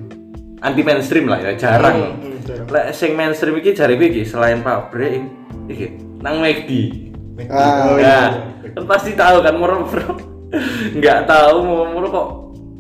anti 0.60 0.82
mainstream 0.82 1.26
lah 1.26 1.38
ya 1.40 1.54
jarang 1.56 2.18
Hmm, 2.18 2.38
hmm, 2.42 2.70
lek 2.70 2.86
sing 2.94 3.14
mainstream 3.14 3.58
iki 3.58 3.74
jare 3.74 3.94
iki 3.94 4.22
selain 4.24 4.62
pabrik 4.62 5.22
iki 5.68 5.86
nang 6.20 6.42
McD 6.42 6.72
Ah, 7.50 7.90
Oh, 7.90 7.98
ya 7.98 8.06
iya. 8.62 8.70
kan 8.78 8.86
pasti 8.86 9.18
tahu 9.18 9.42
kan 9.42 9.58
moro 9.58 9.82
bro 9.86 10.14
nggak 11.00 11.20
tahu 11.28 11.58
mau 11.64 11.84
mau 11.88 12.08
kok 12.08 12.28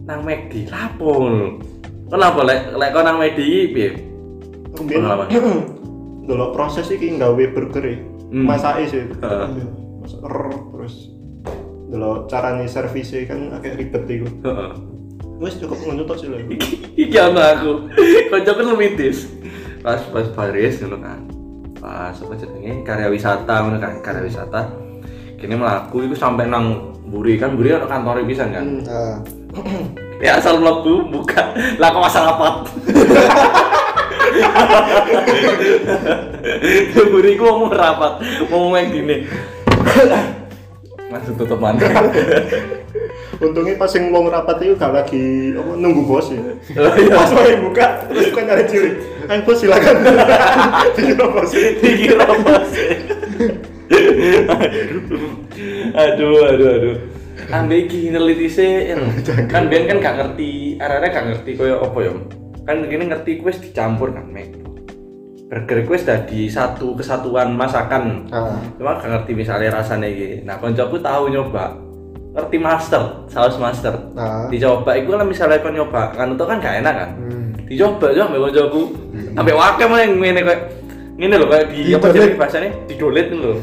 nang 0.07 0.19
McD 0.27 0.67
lapo. 0.67 1.27
Kenapa 2.11 2.39
lek 2.43 2.75
lek 2.75 2.89
kok 2.91 3.03
nang 3.07 3.17
piye? 3.23 3.89
Kemudian 4.75 5.03
Pengalaman. 5.03 5.27
dulu 6.27 6.45
proses 6.53 6.87
iki 6.91 7.15
gawe 7.17 7.43
burger 7.51 7.85
e. 7.85 7.95
Hmm. 8.31 8.47
Masake 8.47 8.87
sih. 8.87 9.03
Er, 9.03 10.35
terus 10.71 11.11
dulu 11.91 12.25
caranya 12.31 12.63
servisnya 12.67 13.27
kan 13.27 13.39
agak 13.55 13.75
ribet 13.79 14.03
iku. 14.07 14.27
Heeh. 14.47 14.71
Wes 15.41 15.57
cukup 15.57 15.77
ngono 15.83 16.05
tok 16.05 16.17
sih 16.21 16.27
lah. 16.31 16.39
iku. 16.45 16.55
Iki 16.95 17.17
ana 17.19 17.43
aku. 17.57 17.71
Kancaku 18.31 18.61
lumitis. 18.63 19.27
Pas 19.83 19.99
pas 20.11 20.27
baris 20.35 20.79
ngono 20.83 20.97
kan. 20.99 21.19
Pas 21.81 22.15
apa 22.15 22.33
jenenge 22.37 22.85
karya 22.85 23.09
wisata 23.09 23.55
ngono 23.65 23.77
kan, 23.81 23.99
karya 23.99 24.23
wisata. 24.23 24.69
Kini 25.41 25.57
melaku 25.57 26.05
itu 26.05 26.13
sampai 26.13 26.45
nang 26.45 26.90
Buri 27.11 27.35
kan 27.35 27.59
Buri 27.59 27.75
ada 27.75 27.91
kantor 27.91 28.23
pisan 28.23 28.55
kan. 28.55 28.63
Nah, 28.87 29.19
Ya 30.21 30.37
asal 30.37 30.61
mlebu 30.61 31.09
buka. 31.09 31.57
Lah 31.81 31.89
kok 31.89 32.05
asal 32.05 32.29
rapat. 32.29 32.55
Buri 37.11 37.35
ku 37.35 37.43
mau 37.43 37.73
rapat, 37.73 38.21
mau 38.47 38.69
main 38.69 38.93
gini. 38.93 39.25
Langsung 41.09 41.35
tutup 41.35 41.57
mana? 41.57 41.81
Untungnya 43.41 43.73
pas 43.81 43.89
yang 43.97 44.13
wong 44.13 44.29
rapat 44.29 44.61
itu 44.61 44.77
gak 44.77 44.93
lagi 44.93 45.57
apa, 45.57 45.73
nunggu 45.73 46.05
bos 46.05 46.29
ya. 46.29 46.37
Oh 46.77 46.93
iya. 47.01 47.17
Pas 47.17 47.33
mau 47.33 47.41
buka 47.65 48.05
terus 48.13 48.29
bukan 48.29 48.45
nyari 48.45 48.63
ciri. 48.69 48.91
Ayo 49.25 49.41
bos 49.41 49.57
silakan. 49.57 50.05
Dikira 50.95 51.25
bos. 51.33 51.49
dikira 51.51 52.29
bos 52.29 52.69
aduh 55.95 56.39
aduh 56.47 56.69
aduh. 56.79 56.95
Ambil 57.51 57.89
iki 57.89 58.13
neliti 58.13 58.47
sih 58.47 58.93
kan 59.49 59.67
Ben 59.67 59.89
kan 59.89 59.97
gak 59.99 60.15
ngerti 60.19 60.77
arahnya 60.79 61.07
gak 61.11 61.25
ngerti 61.31 61.51
koyo 61.57 61.83
apa 61.83 61.99
ya. 61.99 62.13
Kan 62.63 62.85
gini 62.87 63.09
ngerti 63.11 63.41
kuis 63.41 63.59
dicampur 63.59 64.13
kan 64.13 64.27
mek. 64.29 64.55
Burger 65.51 65.83
kuis 65.83 66.07
dari 66.07 66.47
satu 66.47 66.95
kesatuan 66.95 67.51
masakan. 67.51 68.31
Nah. 68.31 68.55
cuma 68.79 68.95
gak 68.95 69.11
ngerti 69.11 69.31
misalnya 69.35 69.81
rasanya 69.81 70.07
iki. 70.07 70.47
Nah 70.47 70.55
koncoku 70.61 71.01
tahu 71.03 71.27
nyoba. 71.27 71.75
Ngerti 72.31 72.57
master 72.61 73.27
saus 73.27 73.59
master. 73.59 73.91
Nah. 74.15 74.47
dicoba 74.47 74.95
itu 74.95 75.11
lah 75.11 75.27
misalnya 75.27 75.59
kau 75.59 75.73
nyoba. 75.73 76.15
Kan 76.15 76.39
itu 76.39 76.43
kan 76.47 76.57
gak 76.63 76.79
enak 76.79 76.95
kan. 76.95 77.09
Hmm. 77.19 77.47
dicoba 77.67 78.15
ambil 78.15 78.47
koncoku. 78.47 78.81
Ambil 79.35 79.55
wakil 79.59 79.85
mah 79.91 79.99
yang 79.99 80.11
ngene 80.19 80.41
kayak 80.43 80.61
ngene 81.21 81.35
loh 81.37 81.47
kayak 81.47 81.65
di 81.69 81.93
apa 81.93 82.05
Didolet. 82.09 82.25
sih 82.25 82.35
bahasanya 82.35 82.69
didolet 82.87 83.25
itu 83.29 83.37
loh 83.37 83.57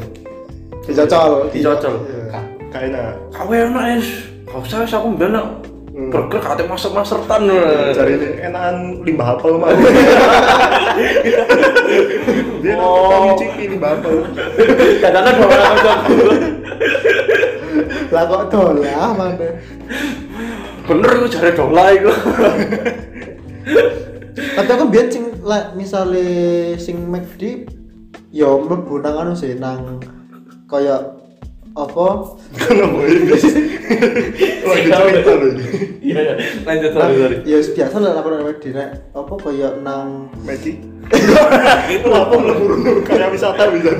Dicocol. 0.81 1.31
dicocol 1.51 1.93
Iya. 2.01 2.39
Gak 2.69 2.81
enak. 2.87 3.13
kawe 3.29 3.53
enak 3.53 3.83
es 3.93 4.07
kau 4.45 4.61
saya 4.63 4.85
aku 4.87 5.09
nak 5.19 5.45
Hmm. 5.89 6.07
burger 6.07 6.39
kate 6.39 6.63
masak 6.63 6.89
masertan 6.89 7.43
Cari 7.91 8.15
enakan 8.39 9.03
limbah 9.03 9.35
apel 9.35 9.59
mah. 9.59 9.67
Dia 12.61 12.73
Oh. 12.73 13.27
ngicipi 13.27 13.63
limbah 13.67 13.91
apel. 13.93 14.15
kadang-kadang 14.97 15.35
dua 15.35 15.47
orang 15.49 15.67
koncoku 15.67 16.17
Lah 18.09 18.23
kok 18.23 18.41
dolah 18.47 19.11
mana? 19.11 19.49
bener 20.87 21.09
itu 21.19 21.27
jare 21.29 21.51
dola 21.51 21.85
itu 21.91 22.09
Tapi 24.35 24.69
aku 24.69 24.85
biar 24.89 25.07
sing 25.09 25.25
like, 25.41 25.73
misale 25.73 26.25
sing 26.77 27.07
McD 27.07 27.65
yo 28.29 28.61
mlebu 28.61 29.01
nang 29.01 29.15
anu 29.17 29.33
sih 29.33 29.57
nang 29.57 29.97
kaya 30.69 31.17
apa 31.73 32.07
Kenapa 32.57 33.01
ini? 33.05 33.33
Cerita 34.69 34.97
loh 35.33 35.49
ini. 35.49 35.65
iya 36.03 36.19
iya. 36.21 36.33
lanjut 36.65 36.91
sorry 36.93 37.13
sorry 37.17 37.37
ya 37.45 37.57
biasa 37.61 37.95
lah 38.01 38.11
aku 38.17 38.27
nang 38.29 38.43
McD 38.45 38.65
nek 38.73 38.89
apa 39.13 39.33
kaya 39.37 39.69
nang 39.81 40.29
Meki. 40.45 40.73
Itu 41.97 42.09
apa 42.13 42.35
melebur 42.37 43.01
kayak 43.01 43.33
wisata 43.33 43.65
bisa. 43.73 43.91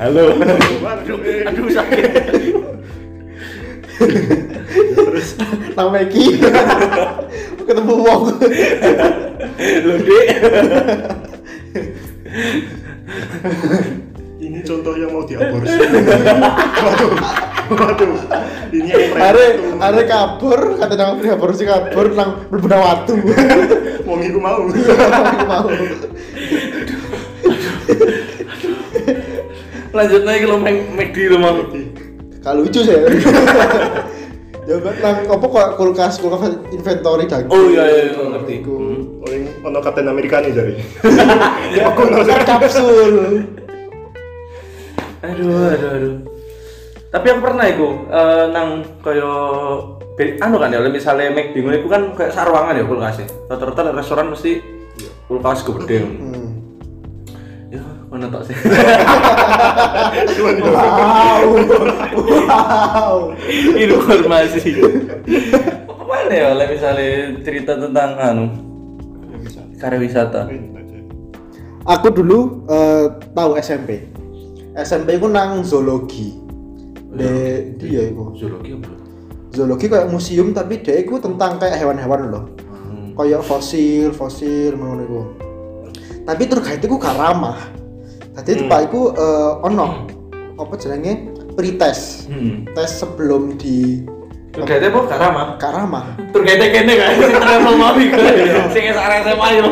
halo 0.00 0.32
Aduh, 0.80 1.20
aduh 1.44 1.68
sakit 1.68 2.04
Terus 3.96 5.05
nang 5.76 5.88
Meki 5.90 6.38
ketemu 7.66 7.94
wong 7.98 8.22
dek 10.06 10.26
ini 14.36 14.60
contoh 14.62 14.94
yang 14.94 15.10
mau 15.10 15.24
diaborsi. 15.26 15.74
Waduh, 16.80 17.10
waduh. 17.72 18.14
Ini 18.70 18.90
are 19.16 19.46
tuh. 19.58 19.80
are 19.82 20.02
kabur 20.06 20.60
kata 20.78 20.94
nang 20.94 21.18
sih 21.56 21.66
kabur 21.66 22.06
nang 22.14 22.46
nang 22.52 22.80
watu 22.80 23.14
Wong 24.08 24.20
iku 24.22 24.38
mau. 24.38 24.64
Mau 24.70 25.66
lanjut 29.96 30.22
lagi 30.28 30.44
lo 30.44 30.56
main 30.60 30.92
McD 30.92 31.32
lo 31.32 31.38
mang 31.40 31.56
Gak 32.44 32.54
lucu 32.54 32.80
sih 32.84 32.94
ya 34.66 34.76
kan 34.82 34.94
nang 34.98 35.16
apa 35.30 35.46
kok 35.46 35.68
kulkas 35.78 36.18
kulkas 36.18 36.58
inventory 36.74 37.30
daging 37.30 37.54
oh 37.54 37.70
iya 37.70 37.84
iya 37.86 38.02
iya, 38.10 38.22
ngerti. 38.26 38.52
Iku. 38.62 38.74
Hmm. 38.74 39.22
Oh, 39.22 39.28
yang 39.30 39.46
ono 39.62 39.78
Kapten 39.78 40.10
Amerika 40.10 40.42
nih 40.42 40.50
jadi. 40.50 40.74
ya 41.74 41.86
aku 41.90 42.02
kan 42.10 42.42
kapsul 42.42 42.86
aduh 45.26 45.50
aduh 45.70 45.90
aduh. 45.96 46.14
Tapi 47.06 47.26
aku 47.30 47.40
pernah 47.40 47.64
iku 47.70 47.88
eh, 48.10 48.44
nang 48.50 48.82
koyo 49.00 49.32
anu 50.18 50.56
kan 50.58 50.74
ya 50.74 50.82
misalnya 50.82 51.30
McD 51.30 51.62
ngono 51.62 51.76
iku 51.78 51.88
kan 51.88 52.02
kayak 52.18 52.34
sarwangan 52.34 52.78
ya 52.78 52.84
kulkasnya. 52.84 53.26
Rata-rata 53.46 53.94
restoran 53.94 54.34
mesti 54.34 54.58
kulkas 55.30 55.62
gede 55.62 56.06
ya 58.26 58.32
mana 58.32 58.34
tok 58.34 58.42
sih. 58.50 58.56
Itu. 60.26 60.70
wow. 60.74 61.46
Wow 62.26 63.16
informasi. 63.78 64.70
Apa 65.86 66.02
mana 66.04 66.32
ya 66.34 66.46
oleh 66.54 66.66
misalnya 66.74 67.10
cerita 67.46 67.72
tentang 67.78 68.10
anu 68.18 68.46
karya 69.78 69.98
wisata? 70.02 70.50
Aku 71.86 72.10
dulu 72.10 72.66
eh, 72.66 73.06
tahu 73.30 73.54
SMP 73.62 74.02
SMP 74.74 75.16
ku 75.22 75.30
nang 75.30 75.62
zoologi. 75.62 76.34
De 77.16 77.72
dia 77.80 78.12
iku. 78.12 78.34
Zoologi 78.36 78.76
apa? 78.76 78.90
Zoologi 79.54 79.86
kayak 79.88 80.10
museum 80.12 80.52
tapi 80.52 80.84
dia 80.84 81.00
iku 81.00 81.16
tentang 81.16 81.56
kayak 81.56 81.80
hewan-hewan 81.80 82.28
loh 82.28 82.44
Hmm. 82.86 83.16
kayak 83.16 83.40
fosil 83.40 84.12
fosil 84.12 84.76
ngono 84.76 85.02
iku. 85.06 85.22
Tapi 86.26 86.42
guide 86.50 86.84
iku 86.84 86.98
gak 86.98 87.16
ramah 87.16 87.75
tadi 88.36 88.50
Hmm. 88.54 88.68
pak 88.68 88.80
iku 88.86 89.10
eh, 89.10 89.52
ono 89.62 90.04
apa 90.54 90.74
jenenge 90.76 91.12
pretest 91.52 92.28
hmm 92.28 92.68
tes 92.72 92.90
sebelum 92.94 93.56
di 93.56 94.04
Terkait 94.52 94.80
apa 94.80 95.04
gak 95.04 95.20
ramah? 95.20 95.46
gak 95.60 95.68
ramah 95.68 96.04
Terkait 96.32 96.56
kene 96.72 96.96
kan 96.96 97.12
sing 97.14 97.28
travel 97.34 97.74
mau 97.76 97.92
iku. 97.92 98.16
Sing 98.72 98.88
arek 98.88 99.20
SMA 99.28 99.48
yo. 99.52 99.68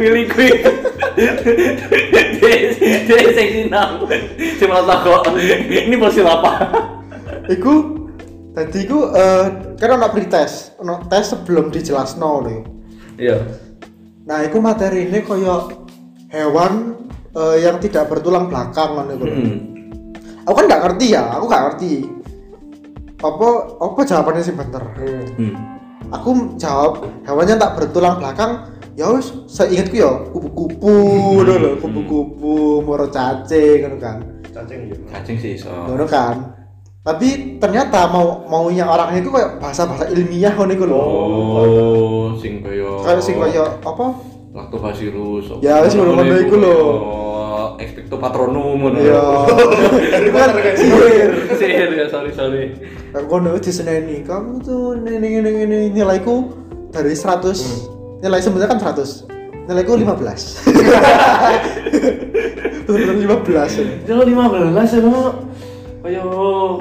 Pilih 0.00 0.24
kuwi. 0.32 0.48
Dia 3.04 3.20
sing 3.36 3.48
sinau. 3.52 4.08
Sing 4.56 4.64
malah 4.64 4.96
takok. 4.96 5.36
Ini 5.36 5.92
fosil 5.96 6.24
apa? 6.24 6.52
iku 7.50 7.98
tadi 8.54 8.86
iku 8.86 9.12
eh, 9.12 9.44
kan 9.76 9.90
ono 9.92 10.08
pretest 10.08 10.72
ono 10.78 11.02
tes 11.04 11.28
sebelum 11.28 11.68
dijelasno 11.68 12.38
lho 12.40 12.56
Iya. 13.18 13.44
nah 14.24 14.40
iku 14.40 14.56
materi 14.56 15.04
ini 15.04 15.20
kaya 15.20 15.68
hewan 16.30 17.01
eh, 17.32 17.56
yang 17.60 17.76
tidak 17.78 18.06
bertulang 18.06 18.46
belakang 18.46 18.94
ngono 18.94 19.12
iku 19.12 19.24
lho. 19.24 19.34
Hmm. 19.34 19.58
aku 20.42 20.54
kan 20.54 20.64
nggak 20.66 20.82
ngerti 20.82 21.06
ya 21.10 21.22
aku 21.30 21.44
nggak 21.46 21.64
ngerti 21.64 21.92
apa 23.18 23.48
apa 23.78 24.00
jawabannya 24.02 24.42
sih 24.42 24.52
bener 24.52 24.82
Hmm. 25.32 25.54
aku 26.08 26.30
jawab 26.56 26.92
hewannya 27.22 27.54
tak 27.56 27.72
bertulang 27.74 28.18
belakang 28.18 28.52
ya 28.92 29.08
wis 29.08 29.32
seingatku 29.46 29.96
ya 29.96 30.10
kupu-kupu 30.28 30.92
ngono 31.32 31.52
lho 31.54 31.70
kupu-kupu 31.78 32.52
moro 32.80 33.06
cacing 33.06 33.80
ngono 33.80 33.96
kan 33.96 34.18
Cacing 34.52 34.80
ya. 34.84 34.96
Cacing 35.10 35.36
sih 35.38 35.50
iso. 35.56 35.70
ngono 35.70 36.04
kan 36.04 36.52
tapi 37.02 37.56
ternyata 37.56 38.06
mau 38.06 38.44
maunya 38.44 38.84
orangnya 38.84 39.18
itu 39.18 39.30
kayak 39.30 39.58
bahasa-bahasa 39.58 40.10
ilmiah 40.10 40.52
ngono 40.52 40.72
iku 40.72 40.84
lho 40.84 41.00
Oh, 41.54 42.26
sing 42.36 42.60
koyo 42.60 43.00
kayak 43.00 43.22
sing 43.22 43.38
kayak 43.38 43.80
apa 43.80 44.06
Lactobacillus. 44.52 45.48
Ya, 45.64 45.80
wis 45.80 45.96
ngono-ngono 45.96 46.34
iku 46.36 46.56
lho. 46.60 46.76
Oh, 46.76 47.66
Expecto 47.80 48.20
patronum 48.20 48.76
ngono. 48.76 49.00
ya 49.00 49.48
itu 50.20 50.30
kan 50.30 50.48
sihir. 50.76 51.30
Sihir. 51.56 51.88
Ya, 51.96 52.04
sorry 52.12 52.36
sorry. 52.36 52.76
Aku 53.16 53.28
kono 53.28 53.56
diseneni, 53.56 54.20
kamu 54.24 54.60
tuh 54.60 54.96
ini 55.00 55.40
ini 55.40 55.50
ini 55.64 55.78
nilaiku 55.92 56.52
dari 56.92 57.16
100 57.16 58.20
nilai 58.20 58.40
sebenarnya 58.40 58.76
kan 58.76 58.80
100 58.92 59.24
nilaiku 59.68 59.96
15 59.96 60.68
bener-bener 62.86 63.40
15 63.40 64.04
Jangan 64.04 64.26
15 64.28 64.92
ya, 64.92 65.00
Pak. 65.00 65.32
kaya 66.02 66.22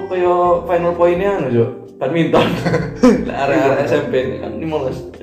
kaya 0.10 0.34
final 0.66 0.94
pointnya 0.98 1.30
anu 1.38 1.48
jo 1.54 1.66
badminton. 2.02 2.42
Lah 3.30 3.46
area 3.46 3.86
SMP 3.86 4.14
ini 4.18 4.36
kan 4.42 4.58
15 4.58 5.14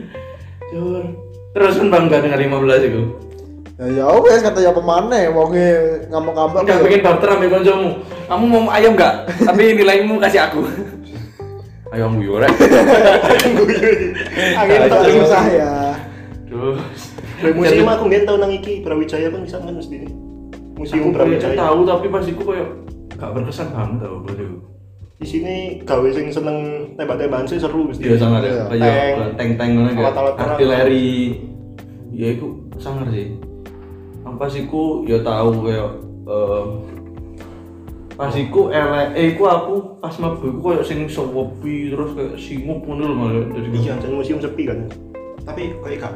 jur 0.70 1.02
terus 1.58 1.76
kan 1.82 1.88
bangga 1.90 2.16
dengan 2.22 2.38
15 2.38 2.88
itu 2.88 3.02
Ya 3.78 3.86
ya 3.94 4.10
wes 4.10 4.42
kata 4.42 4.58
ya 4.58 4.74
pemane 4.74 5.30
wonge 5.30 6.02
ngamuk-ngamuk. 6.10 6.66
Enggak 6.66 6.82
ya. 6.82 6.82
bikin 6.82 6.98
barter 6.98 7.30
ambil 7.30 7.50
koncomu. 7.54 7.90
Kamu 8.26 8.44
mau 8.50 8.62
ayam 8.74 8.98
enggak? 8.98 9.30
Tapi 9.46 9.62
nilaimu 9.78 10.18
kasih 10.18 10.50
aku. 10.50 10.66
Ayam 11.94 12.18
gue 12.18 12.42
rek. 12.42 12.50
Angin 14.58 14.82
Agak 14.82 14.90
tak 14.90 15.00
susah 15.14 15.44
ya. 15.46 15.72
Terus 16.50 17.54
museum 17.54 17.86
aku 17.86 18.02
nggak 18.10 18.26
tahu 18.26 18.36
nang 18.42 18.50
iki 18.50 18.82
Brawijaya 18.82 19.30
kan 19.30 19.46
bisa 19.46 19.62
kan 19.62 19.70
mesti 19.70 19.94
ini. 19.94 20.10
Museum 20.74 21.14
Brawijaya. 21.14 21.54
tahu 21.54 21.86
tapi 21.86 22.06
pas 22.10 22.26
iku 22.26 22.42
kayak 22.50 22.68
gak 23.14 23.30
berkesan 23.30 23.70
banget 23.70 24.02
tau 24.02 24.18
bro. 24.26 24.57
Di 25.18 25.26
sini 25.26 25.54
gawe 25.82 26.08
sing 26.14 26.30
seneng 26.30 26.58
tembak-tembakan 26.94 27.50
sih 27.50 27.58
seru 27.58 27.90
mesti. 27.90 28.06
Iya 28.06 28.16
sangat 28.22 28.40
ya. 28.46 28.54
Iya. 28.70 28.70
Kayak 28.70 29.34
tank-tank 29.34 29.70
ngono 29.74 29.90
kayak 29.90 30.14
perang. 30.14 30.38
artileri. 30.54 31.10
Ya 32.14 32.26
iku 32.38 32.46
sangat 32.78 33.10
sih. 33.10 33.34
Aku 34.22 34.36
pas 34.38 34.54
iku 34.54 35.02
ya 35.10 35.18
tahu 35.26 35.66
kayak 35.66 35.90
eh, 36.30 36.64
pas 38.14 38.30
iku 38.30 38.70
elek 38.70 39.08
eh 39.18 39.26
iku 39.34 39.42
aku 39.50 39.74
pas 39.98 40.14
mlebu 40.14 40.44
iku 40.54 40.60
kayak 40.70 40.86
sing 40.86 41.10
sewepi 41.10 41.90
terus 41.90 42.10
kayak 42.14 42.34
singup 42.38 42.78
ngono 42.86 43.02
lho 43.10 43.14
malah 43.14 43.42
dari 43.50 43.68
Iya, 43.74 43.98
dan 43.98 44.14
museum 44.14 44.38
sepi 44.38 44.70
kan. 44.70 44.86
Tapi 45.42 45.74
kayak 45.82 45.98
gak 45.98 46.14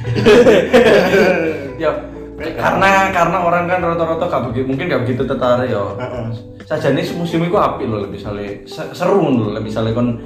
ya 1.82 1.92
karena 2.56 3.12
karena 3.12 3.36
orang 3.44 3.68
kan 3.68 3.84
rata-rata 3.84 4.24
gak 4.32 4.42
begitu 4.48 4.64
mungkin 4.64 4.88
gak 4.88 5.02
begitu 5.04 5.28
tertarik 5.28 5.68
ya 5.68 5.84
Heeh. 6.00 6.26
Saja 6.70 6.94
nih 6.94 7.02
museum 7.12 7.42
itu 7.42 7.58
apik 7.58 7.82
loh 7.82 7.98
lebih 8.00 8.22
se- 8.62 8.94
seru 8.94 9.18
loh 9.26 9.50
lebih 9.50 9.66
misalnya 9.66 9.90
kon 9.90 10.22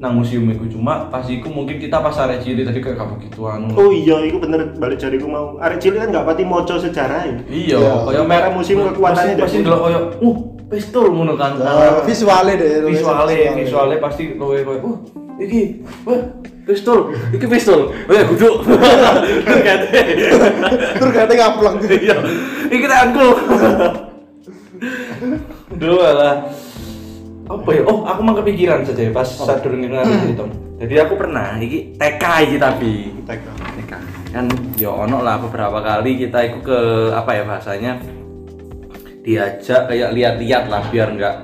nang 0.00 0.16
museum 0.16 0.48
itu 0.48 0.66
cuma 0.72 1.06
pas 1.06 1.22
iku 1.22 1.46
mungkin 1.46 1.76
kita 1.76 2.00
pas 2.00 2.16
arek 2.16 2.40
cilik 2.40 2.64
tadi 2.64 2.80
kayak 2.80 2.96
gak 2.96 3.10
begitu 3.12 3.38
anu 3.44 3.70
Oh 3.72 3.92
iya, 3.92 4.18
itu 4.20 4.34
bener 4.34 4.74
balik 4.74 4.98
jariku 4.98 5.30
mau. 5.30 5.54
Arek 5.60 5.78
cilik 5.78 6.02
kan 6.02 6.10
gak 6.10 6.26
pati 6.26 6.42
moco 6.42 6.74
sejarah 6.74 7.22
ya. 7.22 7.34
iya 7.46 7.78
Iya. 7.78 7.92
kayak 8.02 8.18
Sementara 8.18 8.48
museum 8.50 8.78
kekuatannya 8.88 9.34
pasti 9.38 9.58
delok 9.60 9.80
kayak 9.84 10.02
uh 10.18 10.36
pistol 10.66 11.06
ngono 11.06 11.34
kan 11.36 11.52
Nah, 11.54 12.02
visualnya 12.02 12.54
deh. 12.56 12.82
visualnya 12.82 13.52
visualnya 13.54 13.98
pasti 14.00 14.34
loe 14.34 14.58
kayak 14.58 14.80
uh 14.80 14.96
iki 15.38 15.60
wah 16.02 16.18
pistol 16.62 16.98
iki 17.30 17.46
pistol 17.46 17.80
oh 17.90 18.10
ya 18.10 18.24
guduk 18.24 18.54
kate 19.46 19.86
Terus 20.94 21.12
kata 21.12 21.32
ngapleng. 21.32 21.76
iya 21.84 22.16
iki 22.66 22.86
tanganku 22.86 23.26
dua 25.76 26.08
lah. 26.14 26.34
Apa 27.46 27.68
ya? 27.74 27.82
Oh 27.84 28.06
aku 28.06 28.20
mah 28.22 28.34
kepikiran 28.38 28.86
saja 28.86 29.10
pas 29.10 29.26
saat 29.26 29.60
durung 29.60 29.82
ngerti 29.82 30.34
itu 30.34 30.46
jadi 30.82 31.06
aku 31.06 31.14
pernah 31.14 31.54
iki 31.62 31.94
TK 31.94 32.24
iki 32.50 32.56
tapi. 32.58 32.92
TK. 33.22 33.46
TK. 33.54 33.92
Kan 34.34 34.50
ya 34.74 34.90
ono 34.90 35.22
lah 35.22 35.38
beberapa 35.38 35.78
kali 35.78 36.26
kita 36.26 36.42
ikut 36.50 36.62
ke 36.66 36.78
apa 37.14 37.30
ya 37.38 37.42
bahasanya 37.46 37.92
diajak 39.22 39.86
kayak 39.86 40.10
lihat-lihat 40.10 40.66
lah 40.66 40.82
biar 40.90 41.14
nggak 41.14 41.36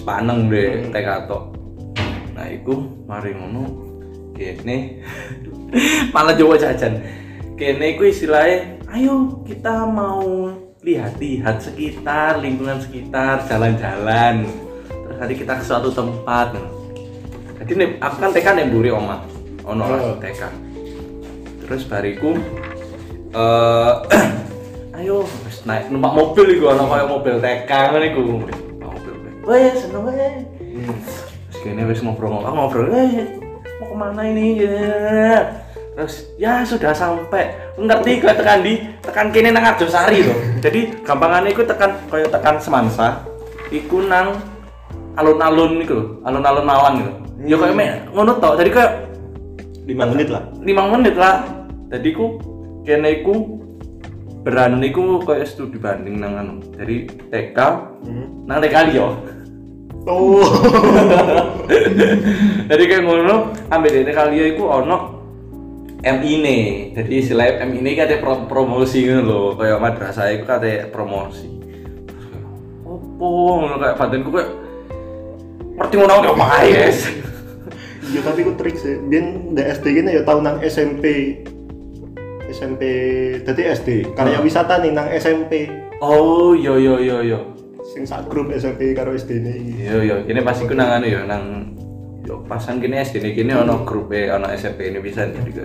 sepaneng 0.00 0.48
deh 0.48 0.88
TK 0.88 1.28
tok. 1.28 1.44
Nah 2.32 2.48
itu 2.48 2.88
mari 3.04 3.36
ngono. 3.36 3.84
Kene 4.32 5.04
malah 6.16 6.32
Jawa 6.32 6.56
jajan. 6.56 6.96
Kene 7.60 8.00
iku 8.00 8.08
istilahnya 8.08 8.80
ayo 8.96 9.44
kita 9.44 9.84
mau 9.92 10.56
lihat-lihat 10.86 11.58
sekitar 11.58 12.38
lingkungan 12.38 12.78
sekitar 12.78 13.42
jalan-jalan. 13.50 14.46
Terus 14.86 15.16
nanti 15.18 15.34
kita 15.34 15.58
ke 15.58 15.64
suatu 15.66 15.90
tempat. 15.90 16.54
Jadi 17.58 17.72
nih 17.74 17.88
aku 17.98 18.16
kan 18.22 18.30
TK 18.30 18.70
buri 18.70 18.94
oma. 18.94 19.18
Ono 19.66 19.82
lah 19.82 19.98
Oh. 19.98 20.14
TK. 20.22 20.46
Terus 21.66 21.82
bariku 21.90 22.38
eh 23.34 23.92
ayo 25.02 25.26
naik 25.66 25.90
numpak 25.90 26.14
mobil 26.14 26.54
iku 26.54 26.70
ono 26.70 26.86
kayak 26.86 27.10
mobil 27.10 27.34
TK 27.42 27.70
iku. 28.14 28.22
Wis, 28.46 28.54
numpak 28.70 28.90
mobil 28.94 29.14
weh 29.42 29.70
seneng 29.74 30.02
weh. 30.06 30.34
Terus 31.50 31.58
kene 31.66 31.82
wis 31.90 31.98
ngobrol 31.98 32.30
ngobrol 32.30 32.54
ngobrol 32.54 32.86
eh 32.94 33.42
mau 33.82 33.90
ke 33.90 33.96
mana 33.98 34.22
ini? 34.22 34.62
Ya. 34.62 35.66
Terus 35.98 36.30
ya 36.38 36.62
sudah 36.62 36.94
sampai. 36.94 37.74
Ngerti 37.74 38.22
gue 38.22 38.32
tekan 38.38 38.62
di 38.62 38.86
tekan 39.02 39.34
kene 39.34 39.50
nang 39.50 39.66
Arjosari 39.66 40.22
loh 40.22 40.45
jadi 40.62 40.80
gampangannya 41.04 41.52
iku 41.52 41.62
tekan 41.64 41.96
kayak 42.08 42.32
tekan 42.32 42.56
Semansa 42.60 43.24
iku 43.72 44.04
nang 44.04 44.40
alun-alun 45.16 45.80
iku 45.80 45.92
lho 45.96 46.06
alun-alun 46.24 46.66
Malang 46.66 46.94
gitu 47.00 47.12
ya 47.46 47.56
kayak 47.60 47.76
mek 47.76 47.92
ngono 48.12 48.32
tok 48.40 48.56
jadi 48.60 48.70
kayak 48.72 48.92
5 49.86 50.12
menit 50.12 50.28
lah. 50.34 50.42
lima 50.66 50.82
menit 50.90 51.14
lah. 51.14 51.46
Jadi 51.94 52.10
ku 52.10 52.42
kene 52.82 53.22
iku 53.22 53.62
berani 54.42 54.90
ku 54.90 55.22
kayak 55.22 55.46
studi 55.46 55.78
banding 55.78 56.18
nang 56.18 56.34
anu. 56.34 56.54
Dari 56.74 57.06
TK 57.06 57.58
nang 58.50 58.58
TK 58.58 58.76
liyo 58.90 59.08
Oh. 60.06 60.38
jadi 62.70 62.82
kayak 62.86 63.02
ngono 63.02 63.50
ambil 63.74 63.90
dari 63.90 64.06
TK 64.06 64.18
liyo 64.30 64.44
iku 64.54 64.70
ono 64.70 65.15
MI 66.06 66.32
nih 66.38 66.64
jadi 66.94 67.12
istilahnya 67.18 67.66
MI 67.66 67.76
ini 67.82 67.90
kan 67.98 68.06
ada 68.06 68.16
pro- 68.22 68.46
promosi 68.46 69.02
gitu 69.02 69.26
loh 69.26 69.58
kayak 69.58 69.82
madrasah 69.82 70.30
itu 70.30 70.46
kan 70.46 70.62
ada 70.62 70.86
promosi. 70.94 71.50
Opo 72.86 73.26
ngono 73.66 73.76
kayak 73.82 73.98
batinku 73.98 74.30
kayak 74.30 74.50
ngerti 75.76 75.94
ngono 75.98 76.14
udah 76.22 76.34
guys 76.62 77.00
Iya 78.06 78.22
tapi 78.22 78.46
aku 78.46 78.54
trik 78.54 78.78
sih. 78.78 79.02
Biar 79.02 79.24
di 79.50 79.62
SD 79.66 79.84
gini 79.98 80.14
ya 80.14 80.22
tahu 80.22 80.38
nang 80.38 80.62
SMP 80.62 81.34
SMP 82.46 82.82
jadi 83.42 83.74
SD 83.74 84.14
karya 84.14 84.38
wisata 84.38 84.78
nih 84.78 84.94
nang 84.94 85.10
SMP 85.10 85.66
oh 85.98 86.54
yo 86.54 86.78
yo 86.78 87.02
yo 87.02 87.18
yo 87.20 87.40
sing 87.92 88.06
sak 88.06 88.30
grup 88.30 88.54
SMP 88.54 88.94
karo 88.94 89.12
SD 89.12 89.42
nih 89.42 89.58
Iya 89.76 89.96
iya, 90.02 90.16
ini 90.24 90.40
pasti 90.46 90.70
ku 90.70 90.74
nang 90.78 91.02
anu 91.02 91.06
ya 91.10 91.26
nang 91.26 91.74
yo 92.22 92.42
pasan 92.46 92.78
kini 92.78 93.02
SD 93.02 93.22
ini 93.22 93.30
kini 93.34 93.52
ono 93.54 93.82
grup 93.82 94.14
e 94.14 94.30
ono 94.30 94.46
SMP 94.54 94.90
ini 94.90 95.02
bisa 95.02 95.26
jadi 95.26 95.50
ke 95.50 95.64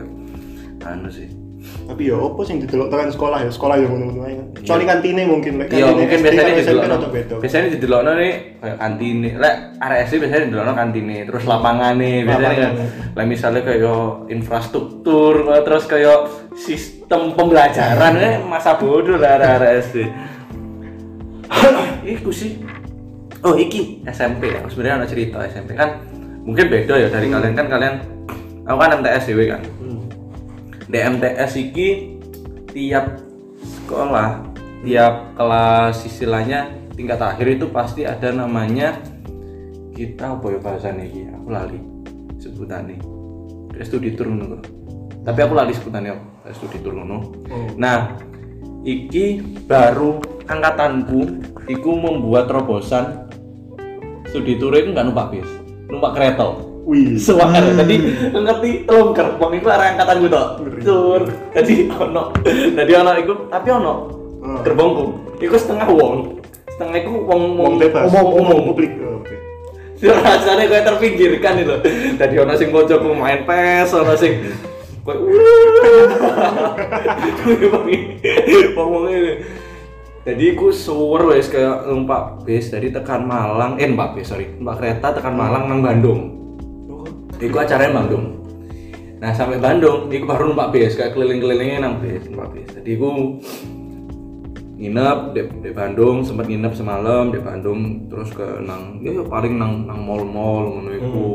anu 0.86 1.10
sih. 1.10 1.30
tapi 1.62 2.10
ya 2.10 2.18
opo 2.18 2.42
sing 2.42 2.58
didelok 2.58 2.90
tekan 2.90 3.14
sekolah 3.14 3.46
ya 3.46 3.52
sekolah 3.54 3.78
yang 3.78 3.94
ngono-ngono 3.94 4.26
ae 4.26 4.34
kecuali 4.58 4.82
kantine 4.82 5.30
mungkin 5.30 5.62
lek 5.62 5.70
Iya 5.70 5.94
kantine 5.94 6.00
mungkin 6.02 6.18
biasanya 6.26 6.54
beda 7.14 7.36
Biasanya 7.38 7.68
di 7.70 7.78
delokno 7.78 8.12
nih 8.18 8.34
kantine. 8.82 9.30
Lek 9.38 9.56
area 9.78 9.98
SD 10.10 10.14
biasanya 10.26 10.42
di 10.42 10.52
delokno 10.58 10.74
kantine, 10.74 11.18
terus 11.30 11.44
lapangan 11.46 11.94
nih 12.02 12.26
biasanya 12.26 12.58
kan. 12.58 12.72
Lah 13.14 13.26
misalnya 13.30 13.62
kayak 13.62 14.02
infrastruktur, 14.34 15.34
terus 15.62 15.86
kayak 15.86 16.20
sistem 16.58 17.38
pembelajaran 17.38 18.14
eh 18.18 18.36
masa 18.42 18.82
bodoh 18.82 19.22
lah 19.22 19.38
area 19.38 19.86
SD. 19.86 20.10
Iku 22.18 22.34
sih. 22.34 22.58
Oh 23.46 23.54
iki 23.58 24.02
SMP 24.10 24.54
ya. 24.54 24.66
Sebenarnya 24.66 25.06
ada 25.06 25.08
cerita 25.10 25.38
SMP 25.46 25.78
kan 25.78 26.02
mungkin 26.42 26.74
beda 26.74 26.98
ya 26.98 27.06
dari 27.10 27.30
kalian 27.30 27.54
kan 27.54 27.70
kalian 27.70 28.02
aku 28.66 28.78
kan 28.82 28.98
MTS 29.02 29.30
dewe 29.30 29.46
kan. 29.46 29.62
Hmm. 30.92 30.94
di 30.94 31.00
MTS 31.00 31.52
iki 31.56 31.88
tiap 32.76 33.24
sekolah 33.64 34.44
tiap 34.84 35.32
kelas 35.40 36.04
istilahnya 36.04 36.76
tingkat 37.00 37.24
akhir 37.24 37.48
itu 37.48 37.72
pasti 37.72 38.04
ada 38.04 38.36
namanya 38.36 39.00
kita 39.96 40.36
apa 40.36 40.52
ya 40.52 40.60
bahasanya 40.60 41.08
iki? 41.08 41.32
Aku 41.32 41.48
lali 41.48 41.80
sebutannya 42.42 43.00
kayak 43.72 43.86
studi 43.88 44.12
tour 44.18 44.28
ngono 44.28 44.60
tapi 45.22 45.40
aku 45.40 45.54
lali 45.56 45.72
sebutannya 45.72 46.18
studi 46.52 46.82
tour 46.82 46.98
ngono. 46.98 47.18
Oh. 47.54 47.70
nah 47.78 48.18
iki 48.84 49.40
baru 49.70 50.20
angkatanku 50.50 51.40
iku 51.70 51.92
membuat 51.96 52.50
terobosan 52.50 53.30
studi 54.28 54.58
tour 54.58 54.76
itu 54.76 54.92
nggak 54.92 55.06
numpak 55.08 55.38
bis 55.40 55.50
numpak 55.88 56.18
kereta 56.18 56.71
wih 56.88 57.18
Suara 57.18 57.62
tadi 57.78 57.96
ngerti 58.32 58.90
telung 58.90 59.14
gerbong 59.14 59.54
itu 59.58 59.68
arah 59.70 59.94
angkatan 59.94 60.26
gue 60.26 60.32
tok. 60.32 60.48
Ngeri. 60.62 60.82
Tur. 60.82 61.22
Jadi 61.54 61.74
ono. 61.90 62.24
Jadi 62.48 62.92
ono 62.98 63.12
iku 63.18 63.34
tapi 63.48 63.70
ono 63.70 63.94
Hmm. 64.42 64.58
gerbongku. 64.66 65.38
Iku 65.38 65.54
setengah 65.54 65.86
wong. 65.86 66.42
Setengah 66.74 66.98
iku 67.06 67.14
wong 67.30 67.62
wong 67.62 67.74
bebas 67.78 68.10
umum 68.10 68.42
umum. 68.42 68.74
publik 68.74 68.98
Oh, 68.98 69.22
oke 69.22 69.38
Rasanya 70.02 70.66
kayak 70.66 70.86
terpinggirkan 70.90 71.62
itu. 71.62 71.76
Jadi 72.18 72.36
ono 72.42 72.58
sing 72.58 72.74
pojokku 72.74 73.14
main 73.14 73.46
pes, 73.46 73.94
ono 73.94 74.18
sing 74.18 74.42
kayak 75.06 75.22
wong. 78.74 78.98
Jadi 80.22 80.54
aku 80.54 80.70
suwer 80.70 81.34
wes 81.34 81.50
kayak 81.50 81.90
numpak 81.90 82.46
bis 82.46 82.70
dari 82.70 82.94
tekan 82.94 83.26
Malang, 83.26 83.82
eh 83.82 83.90
numpak 83.90 84.14
bis 84.14 84.30
sorry, 84.30 84.54
numpak 84.54 84.78
kereta 84.78 85.18
tekan 85.18 85.34
Malang 85.34 85.66
nang 85.66 85.82
Bandung. 85.82 86.31
Iku 87.42 87.58
acaranya 87.58 88.06
Bandung. 88.06 88.26
Nah 89.18 89.34
sampai 89.34 89.58
Bandung, 89.58 90.14
iku 90.14 90.30
baru 90.30 90.54
numpak 90.54 90.70
bis 90.74 90.94
kayak 90.94 91.18
keliling-kelilingnya 91.18 91.82
nang 91.82 91.98
bis, 91.98 92.30
numpak 92.30 92.54
bis. 92.54 92.70
Jadi 92.70 92.90
iku 92.94 93.10
nginep 94.78 95.20
di, 95.34 95.42
di 95.62 95.72
Bandung 95.74 96.22
sempat 96.22 96.46
nginep 96.46 96.74
semalam 96.74 97.34
di 97.34 97.38
Bandung 97.42 98.10
terus 98.10 98.34
ke 98.34 98.46
nang 98.66 98.98
ya 99.06 99.14
ya 99.14 99.26
paling 99.26 99.58
nang 99.58 99.90
nang 99.90 100.06
mall-mall 100.06 100.70
ngono 100.70 100.90
iku. 100.94 101.30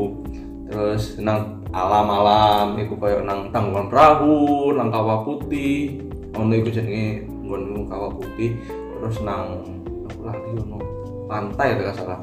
Terus 0.67 1.19
nang 1.19 1.59
alam-alam 1.75 2.79
iku 2.79 2.95
koyo 2.95 3.23
nang 3.27 3.51
tanggungan 3.51 3.91
perahu 3.91 4.71
nang 4.79 4.87
kawah 4.87 5.27
putih. 5.27 5.99
Ono 6.39 6.55
iku 6.55 6.71
jenenge 6.71 7.27
nggon 7.43 7.83
kawah 7.91 8.11
putih. 8.15 8.55
Terus 8.95 9.19
nang 9.27 9.63
aku 10.07 10.21
lagi 10.23 10.49
ono? 10.55 10.79
Pantai 11.27 11.75
ada 11.75 11.91
salah. 11.91 12.19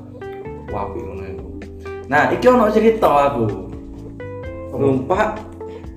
Wapi 0.73 0.99
ngono 1.05 1.25
iku. 1.25 1.49
Nah 2.09 2.33
iki 2.33 2.49
ono 2.49 2.69
cerita 2.69 3.33
aku 3.33 3.74
numpak 4.77 5.41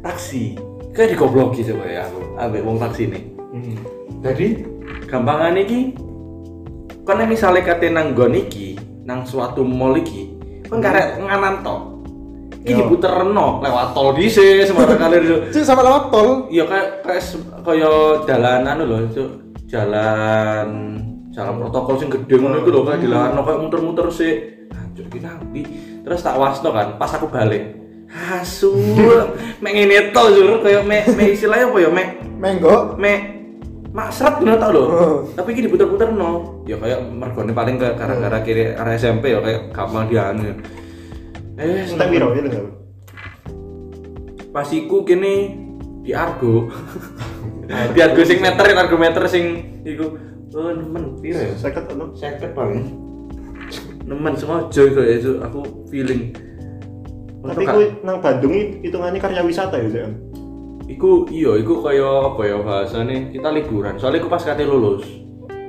taksi. 0.02 0.58
Kayak 0.94 1.18
digobloki 1.18 1.62
coba 1.62 1.86
ya 1.86 2.02
aku. 2.06 2.22
Ambek 2.38 2.62
wong 2.66 2.78
taksi 2.78 3.04
nih 3.10 3.24
Hmm. 3.48 3.80
jadi 4.20 4.60
gampangan 5.08 5.56
iki 5.56 5.96
kan 7.08 7.24
misalnya 7.24 7.64
kate 7.64 7.88
nang 7.88 8.12
nggon 8.12 8.36
iki 8.36 8.76
nang 9.08 9.24
suatu 9.24 9.64
mall 9.64 9.96
iki 9.96 10.36
kan 10.68 10.84
karek 10.84 11.16
nganan 11.24 11.64
tok. 11.64 11.82
Iki 12.60 12.76
Yo. 12.76 12.78
diputerno 12.84 13.64
lewat 13.64 13.96
tol 13.96 14.12
dhisik 14.12 14.68
sembarang 14.68 15.00
kali 15.00 15.16
itu 15.48 15.64
sama 15.64 15.80
lewat 15.80 16.12
tol. 16.12 16.52
iya 16.52 16.68
kayak 16.68 17.08
kayak 17.08 17.24
kaya 17.64 17.92
jalan 18.28 18.62
anu 18.68 18.84
lho 18.84 18.98
itu 19.08 19.24
jalan 19.72 20.68
jalan 21.32 21.54
protokol 21.64 21.96
sing 21.96 22.12
gede 22.12 22.36
ngono 22.36 22.60
iku 22.60 22.70
lho 22.76 22.82
kayak 22.84 23.00
dilarno 23.00 23.40
kayak 23.48 23.60
muter-muter 23.64 24.08
sih 24.12 24.34
anjir 24.76 25.08
iki 25.08 25.20
nanti 25.24 25.62
terus 26.04 26.20
tak 26.20 26.36
wasno 26.36 26.76
kan 26.76 27.00
pas 27.00 27.16
aku 27.16 27.32
balik 27.32 27.72
hasu 28.08 28.72
mek 29.60 29.72
ngene 29.76 30.16
to 30.16 30.24
jur 30.32 30.50
kayak 30.64 30.84
mek 30.88 31.04
mek 31.14 31.36
istilahnya 31.36 31.68
apa 31.68 31.78
ya 31.84 31.90
mek 31.92 32.10
Menggo. 32.38 32.96
mek 33.02 33.38
maksrat 33.98 34.38
ngono 34.38 34.56
tau 34.62 34.70
lho. 34.70 34.84
Oh. 34.86 35.18
Tapi 35.34 35.58
iki 35.58 35.66
diputer-puter 35.66 36.14
no. 36.14 36.62
Ya 36.70 36.78
kayak 36.78 37.02
mergone 37.10 37.50
paling 37.50 37.82
ke 37.82 37.98
gara-gara 37.98 38.46
kiri 38.46 38.78
arah 38.78 38.94
SMP 38.94 39.34
ya 39.34 39.42
kayak 39.42 39.74
gampang 39.74 40.06
dianu. 40.06 40.54
Eh, 41.58 41.90
Entek 41.90 42.08
piro 42.14 42.30
ya 42.38 42.46
lho. 42.46 42.64
pas 44.54 44.70
iku 44.74 45.02
kene 45.06 45.54
di 46.06 46.14
Argo. 46.14 46.70
di 47.94 48.00
Argo 48.02 48.22
sing 48.26 48.42
meter, 48.42 48.66
Argo 48.74 48.98
meter 48.98 49.26
sing 49.26 49.46
iku 49.82 50.18
oh 50.54 50.72
nemen 50.74 51.18
piro 51.18 51.42
ya? 51.42 51.54
Seket 51.58 51.90
ono. 51.90 52.14
Seket 52.14 52.54
paling. 52.54 52.86
Nemen 54.06 54.34
semua 54.38 54.70
joy 54.70 54.94
kayak 54.94 55.26
itu 55.26 55.42
aku 55.42 55.90
feeling. 55.90 56.38
Tapi 57.44 57.64
kuwi 57.64 57.86
nang 58.02 58.18
Bandung 58.20 58.54
iki 58.54 58.90
hitungannya 58.90 59.20
karya 59.22 59.42
wisata 59.46 59.78
ya, 59.78 59.90
Jan. 59.90 60.12
Iku 60.88 61.28
iya, 61.28 61.60
iku 61.60 61.84
kaya 61.84 62.32
apa 62.32 62.42
ya 62.48 62.58
bahasane 62.64 63.36
kita 63.36 63.52
liburan. 63.52 64.00
Soalnya 64.00 64.24
iku 64.24 64.32
pas 64.32 64.42
kate 64.42 64.64
lulus. 64.64 65.04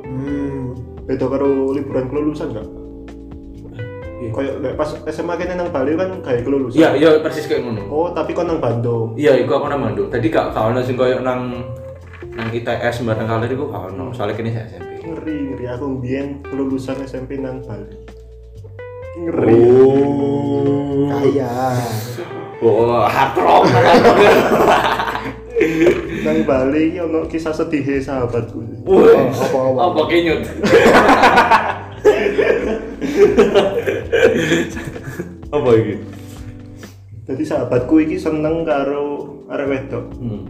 Hmm. 0.07 0.79
Beda 1.05 1.27
karo 1.27 1.75
liburan 1.75 2.07
kelulusan 2.07 2.55
enggak? 2.55 2.69
Iya. 4.19 4.31
Kayak 4.35 4.55
lek 4.63 4.75
pas 4.75 4.91
SMA 5.11 5.35
kene 5.39 5.55
nang 5.55 5.71
Bali 5.71 5.95
kan 5.95 6.11
kayak 6.23 6.43
kelulusan. 6.43 6.79
Iya, 6.79 6.89
iya 6.99 7.09
persis 7.23 7.47
kayak 7.47 7.63
ngono. 7.67 7.83
Oh, 7.91 8.09
tapi 8.11 8.35
kok 8.35 8.47
nang 8.47 8.59
Bandung. 8.59 9.15
Iya, 9.15 9.39
iku 9.43 9.59
aku 9.59 9.67
nang 9.71 9.83
Bandung. 9.83 10.07
Tadi 10.11 10.27
gak 10.31 10.55
gak 10.55 10.65
ono 10.75 10.83
sing 10.83 10.95
koyo 10.95 11.19
nang 11.23 11.67
nang 12.35 12.49
ITS 12.55 13.03
bareng 13.03 13.27
kali 13.27 13.47
iku 13.51 13.67
gak 13.71 13.95
ono. 13.95 14.15
Soalnya 14.15 14.39
kini 14.39 14.51
saya 14.55 14.71
SMP. 14.71 15.07
Ngeri, 15.07 15.39
ngeri 15.55 15.67
aku 15.67 15.85
mbiyen 15.99 16.43
kelulusan 16.47 16.99
SMP 17.03 17.43
nang 17.43 17.63
Bali. 17.67 17.98
Ngeri. 19.19 19.59
Oh. 19.67 21.11
Kaya. 21.11 21.55
Oh, 22.63 23.03
hard 23.07 23.35
rock. 23.39 23.63
Nang 26.23 26.39
Bali 26.47 26.95
iki 26.95 26.99
ono 27.03 27.27
kisah 27.27 27.55
sedih 27.55 27.99
sahabatku. 27.99 28.87
Wah, 28.87 29.27
apa, 29.31 29.59
apa? 29.59 29.81
Apa 29.91 30.01
kenyut? 30.07 30.43
Apa 35.51 35.71
iki? 35.75 35.95
Jadi 37.27 37.43
sahabatku 37.43 37.95
iki 38.07 38.17
seneng 38.17 38.63
karo 38.63 39.43
arek 39.51 39.67
wedok. 39.67 40.05
Hmm. 40.19 40.43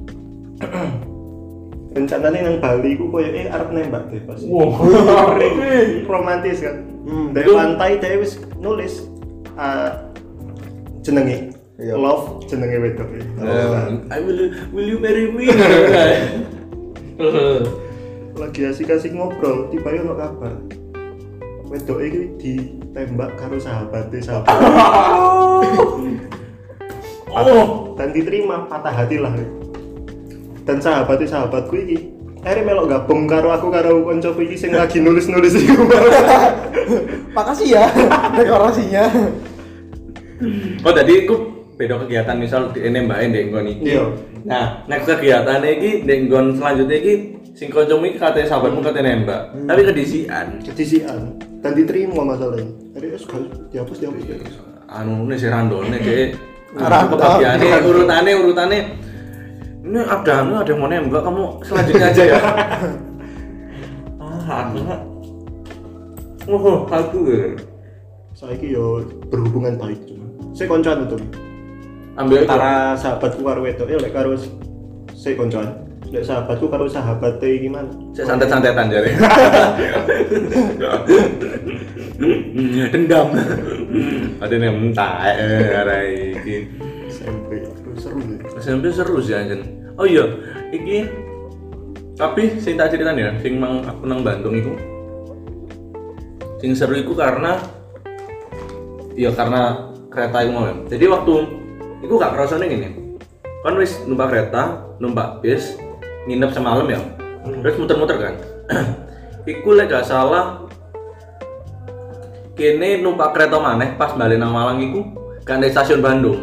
Rencananya 1.99 2.46
nang 2.46 2.62
Bali 2.62 2.94
ku 2.94 3.11
koyo 3.11 3.26
eh 3.34 3.51
arep 3.51 3.74
nembak 3.74 4.07
deh 4.14 4.22
pas. 4.22 4.38
Wah. 4.46 4.70
romantis 6.14 6.62
kan. 6.62 6.86
Hmm, 7.03 7.34
Dari 7.34 7.51
pantai 7.51 7.99
dia 7.99 8.22
wis 8.22 8.38
nulis 8.62 9.11
ah, 9.59 10.07
jenenge 11.03 11.59
Iya. 11.78 11.94
love 11.94 12.42
jenenge 12.46 12.74
wedok 12.78 13.07
e. 13.14 13.22
I 14.11 14.18
will 14.22 14.51
will 14.74 14.86
you 14.86 14.99
marry 14.99 15.30
me? 15.30 15.46
Lagi 18.38 18.70
asik-asik 18.70 19.14
ngobrol, 19.14 19.66
tiba 19.70 19.90
ono 19.99 20.14
kabar. 20.14 20.55
Wedok 21.70 21.99
iki 22.03 22.20
ditembak 22.38 23.34
karo 23.38 23.59
sahabatnya 23.59 24.18
sahabat 24.22 24.55
Oh. 27.28 27.94
dan 27.94 28.11
diterima 28.11 28.66
patah 28.66 28.90
hati 28.90 29.20
lah. 29.20 29.30
Dan 30.69 30.85
sahabatnya 30.85 31.25
sahabatku 31.25 31.73
iki 31.81 31.97
akhirnya 32.45 32.69
melok 32.69 32.87
gabung 32.93 33.25
karo 33.25 33.49
aku 33.57 33.73
karo 33.73 34.05
koncoku 34.05 34.45
iki 34.45 34.57
sing 34.61 34.77
lagi 34.77 35.01
nulis-nulis 35.01 35.57
iku. 35.57 35.89
Makasih 37.37 37.73
ya 37.73 37.89
dekorasinya. 38.37 39.09
Oh, 40.85 40.93
tadi 40.93 41.25
aku 41.25 41.37
beda 41.81 42.05
kegiatan 42.05 42.37
misal 42.37 42.69
di 42.69 42.85
nembakin 42.85 43.33
di 43.33 43.49
nggon 43.49 43.66
iki. 43.73 43.97
Iya. 43.97 44.05
Nah, 44.45 44.85
nek 44.85 45.09
kegiatan 45.09 45.64
iki 45.64 46.05
di 46.05 46.14
nggon 46.29 46.61
selanjutnya 46.61 46.97
iki 47.01 47.12
sing 47.57 47.73
kancamu 47.73 48.05
iki 48.12 48.21
katanya 48.21 48.53
sahabatmu 48.53 48.85
katanya 48.85 49.09
nembak. 49.16 49.43
Tapi 49.64 49.81
kedisian. 49.89 50.47
Kedisian 50.69 51.33
dan 51.64 51.73
diterima 51.73 52.29
masalahnya. 52.29 52.69
Akhirnya 52.93 53.16
gak 53.25 53.41
dihapus 53.73 53.97
dihapus. 54.05 54.23
dihapus. 54.29 54.55
Anu 54.93 55.25
ini 55.25 55.37
si 55.41 55.49
randone 55.49 55.97
kayak 55.97 56.37
kebagiannya 56.77 57.81
urutannya 57.89 58.33
urutannya 58.37 59.08
ini 59.89 60.05
ada 60.05 60.32
anu 60.45 60.61
ada 60.61 60.68
yang 60.68 60.84
mau 60.84 60.93
nembak 60.93 61.24
kamu 61.24 61.64
selanjutnya 61.64 62.12
aja 62.12 62.22
ya. 62.28 62.36
ah, 64.20 64.68
aku. 64.68 64.80
Oh, 66.49 66.84
aku 66.93 67.18
ya. 67.24 67.57
Saiki 68.36 68.76
yo 68.76 69.01
berhubungan 69.32 69.80
baik 69.80 69.97
cuma. 70.05 70.28
Saya 70.53 70.68
koncoan 70.68 71.09
itu. 71.09 71.16
ambil. 72.20 72.45
Antara 72.45 72.99
sahabatku 73.01 73.41
karo 73.41 73.64
wedok, 73.64 73.89
ya 73.89 73.97
lek 73.97 74.12
karo 74.12 74.36
saya 75.16 75.34
koncoan. 75.41 75.72
Lek 76.12 76.24
sahabatku 76.24 76.68
karo 76.68 76.84
sahabat 76.84 77.41
gimana? 77.41 77.89
Saya 78.12 78.36
santet-santetan 78.36 78.93
jadi. 78.93 79.11
Dendam. 82.93 83.32
Ada 84.43 84.55
yang 84.59 84.76
mentah, 84.76 85.12
eh, 85.32 86.34
iki. 86.36 86.57
SMP 87.09 87.64
seru 87.97 88.20
deh. 88.20 88.39
SMP 88.61 88.84
seru 88.93 89.16
sih 89.22 89.34
anjen. 89.34 89.78
Oh 89.99 90.07
iya, 90.07 90.24
iki 90.70 91.11
tapi 92.14 92.59
sing 92.62 92.78
tak 92.78 92.94
ceritain 92.94 93.18
ya, 93.18 93.30
sing 93.42 93.59
mang 93.59 93.82
aku 93.82 94.07
nang 94.07 94.22
Bandung 94.22 94.55
iku. 94.55 94.74
Sing 96.62 96.74
seru 96.74 96.99
iku 96.99 97.18
karena 97.18 97.59
ya 99.18 99.34
karena 99.34 99.90
kereta 100.11 100.46
iku 100.46 100.53
mau. 100.55 100.66
Jadi 100.86 101.05
waktu 101.07 101.34
iku 102.07 102.14
gak 102.14 102.34
kerasa 102.34 102.59
nih 102.59 102.68
gini. 102.74 102.88
Kan 103.66 103.74
wis 103.78 104.03
numpak 104.07 104.30
kereta, 104.34 104.86
numpak 105.03 105.42
bis, 105.42 105.74
nginep 106.30 106.51
semalam 106.55 106.86
ya. 106.86 106.99
Terus 107.42 107.78
muter-muter 107.78 108.16
kan. 108.18 108.34
iku 109.51 109.74
lek 109.74 109.90
gak 109.90 110.07
salah 110.07 110.66
kene 112.59 112.99
numpak 112.99 113.34
kereta 113.34 113.62
maneh 113.62 113.94
pas 113.94 114.14
balik 114.18 114.38
nang 114.42 114.51
Malang 114.51 114.82
iku 114.82 115.07
kan 115.46 115.62
dari 115.62 115.70
stasiun 115.70 116.03
Bandung. 116.03 116.42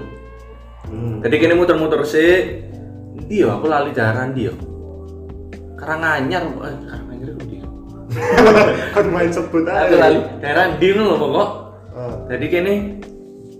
Hmm. 0.88 1.20
Jadi 1.20 1.36
kini 1.42 1.54
muter-muter 1.60 2.04
sih, 2.08 2.65
dia 3.26 3.48
aku 3.50 3.66
lali 3.66 3.90
daerah 3.92 4.30
dia. 4.32 4.54
Karanganyar, 5.76 6.44
eh, 6.46 6.76
Karanganyar 6.88 7.30
itu 7.36 7.44
dia. 7.50 7.66
Kan 8.96 9.06
main 9.12 9.30
sebut 9.30 9.66
Aku 9.66 9.96
lali 9.98 10.20
aja. 10.22 10.32
daerah 10.40 10.66
dia 10.78 10.94
loh 10.96 11.18
pokok. 11.18 11.50
Ah, 11.96 12.16
Jadi 12.32 12.46
kini 12.48 12.74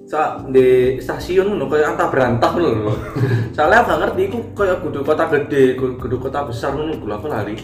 saat 0.06 0.46
di 0.54 0.96
stasiun 1.02 1.50
ngono 1.50 1.66
kayak 1.66 1.98
antah 1.98 2.08
berantah 2.14 2.52
ngono 2.54 2.70
lho. 2.88 2.94
Soalnya 3.56 3.82
aku 3.82 3.90
gak 3.90 4.00
ngerti 4.06 4.22
iku 4.30 4.40
kayak 4.54 4.78
kudu 4.86 5.00
kota 5.02 5.26
gede, 5.34 5.64
kudu 5.76 6.16
kota 6.22 6.46
besar 6.46 6.72
ngono 6.78 6.94
lho 6.96 7.14
aku 7.16 7.28
lali. 7.28 7.56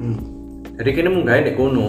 hmm. 0.00 0.18
Jadi 0.80 0.90
kini 0.94 1.08
munggah 1.10 1.44
di 1.44 1.52
kono. 1.52 1.88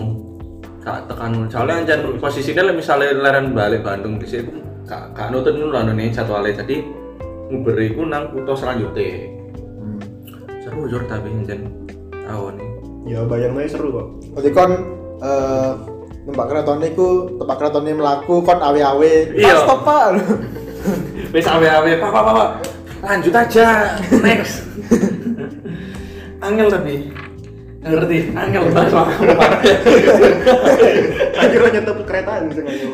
Kak 0.82 1.06
tekan 1.06 1.46
soalnya 1.46 1.86
anjan 1.86 2.18
posisinya 2.18 2.66
lah 2.66 2.74
misalnya 2.74 3.14
leren 3.14 3.54
balik 3.54 3.86
Bandung 3.86 4.18
di 4.18 4.26
situ 4.26 4.50
kak 4.90 5.14
kak 5.14 5.30
nutut 5.30 5.54
ngono 5.54 5.78
lho 5.78 5.94
nih 5.94 6.10
jadwalnya 6.10 6.58
jadi 6.66 6.82
nguberi 7.54 7.94
ku 7.94 8.02
nang 8.10 8.34
kutha 8.34 8.58
selanjutnya. 8.58 9.30
Seru 10.72 10.88
jor 10.88 11.04
tapi 11.12 11.28
anjen 11.28 11.68
tahu 12.24 12.56
nih 12.56 12.70
Ya 13.02 13.26
bayang 13.26 13.58
aja 13.58 13.76
seru 13.76 13.92
kok. 13.92 14.08
Berarti 14.38 14.50
kon 14.56 14.72
eh 15.20 15.72
numpak 16.24 16.54
kereta 16.54 16.78
niku 16.80 17.34
tempat 17.42 17.56
kereta 17.60 17.82
ini 17.82 17.98
melaku 17.98 18.46
kon 18.46 18.62
awe-awe. 18.62 19.14
Iya. 19.36 19.68
Stop 19.68 19.84
pak. 19.84 20.08
wes 21.34 21.48
awe 21.48 21.64
awe 21.64 21.92
pak 21.96 22.10
pak 22.12 22.24
pak 22.36 22.50
lanjut 23.02 23.34
aja 23.34 23.96
next 24.20 24.68
angel 26.46 26.68
tapi 26.68 27.12
Nggak 27.82 27.98
ngerti 27.98 28.18
angel 28.38 28.64
banget 28.70 28.94
sama 28.94 29.10
Akhirnya 31.42 31.70
nyetep 31.82 31.98
keretaan 32.06 32.54
sing 32.54 32.66
ayo. 32.70 32.94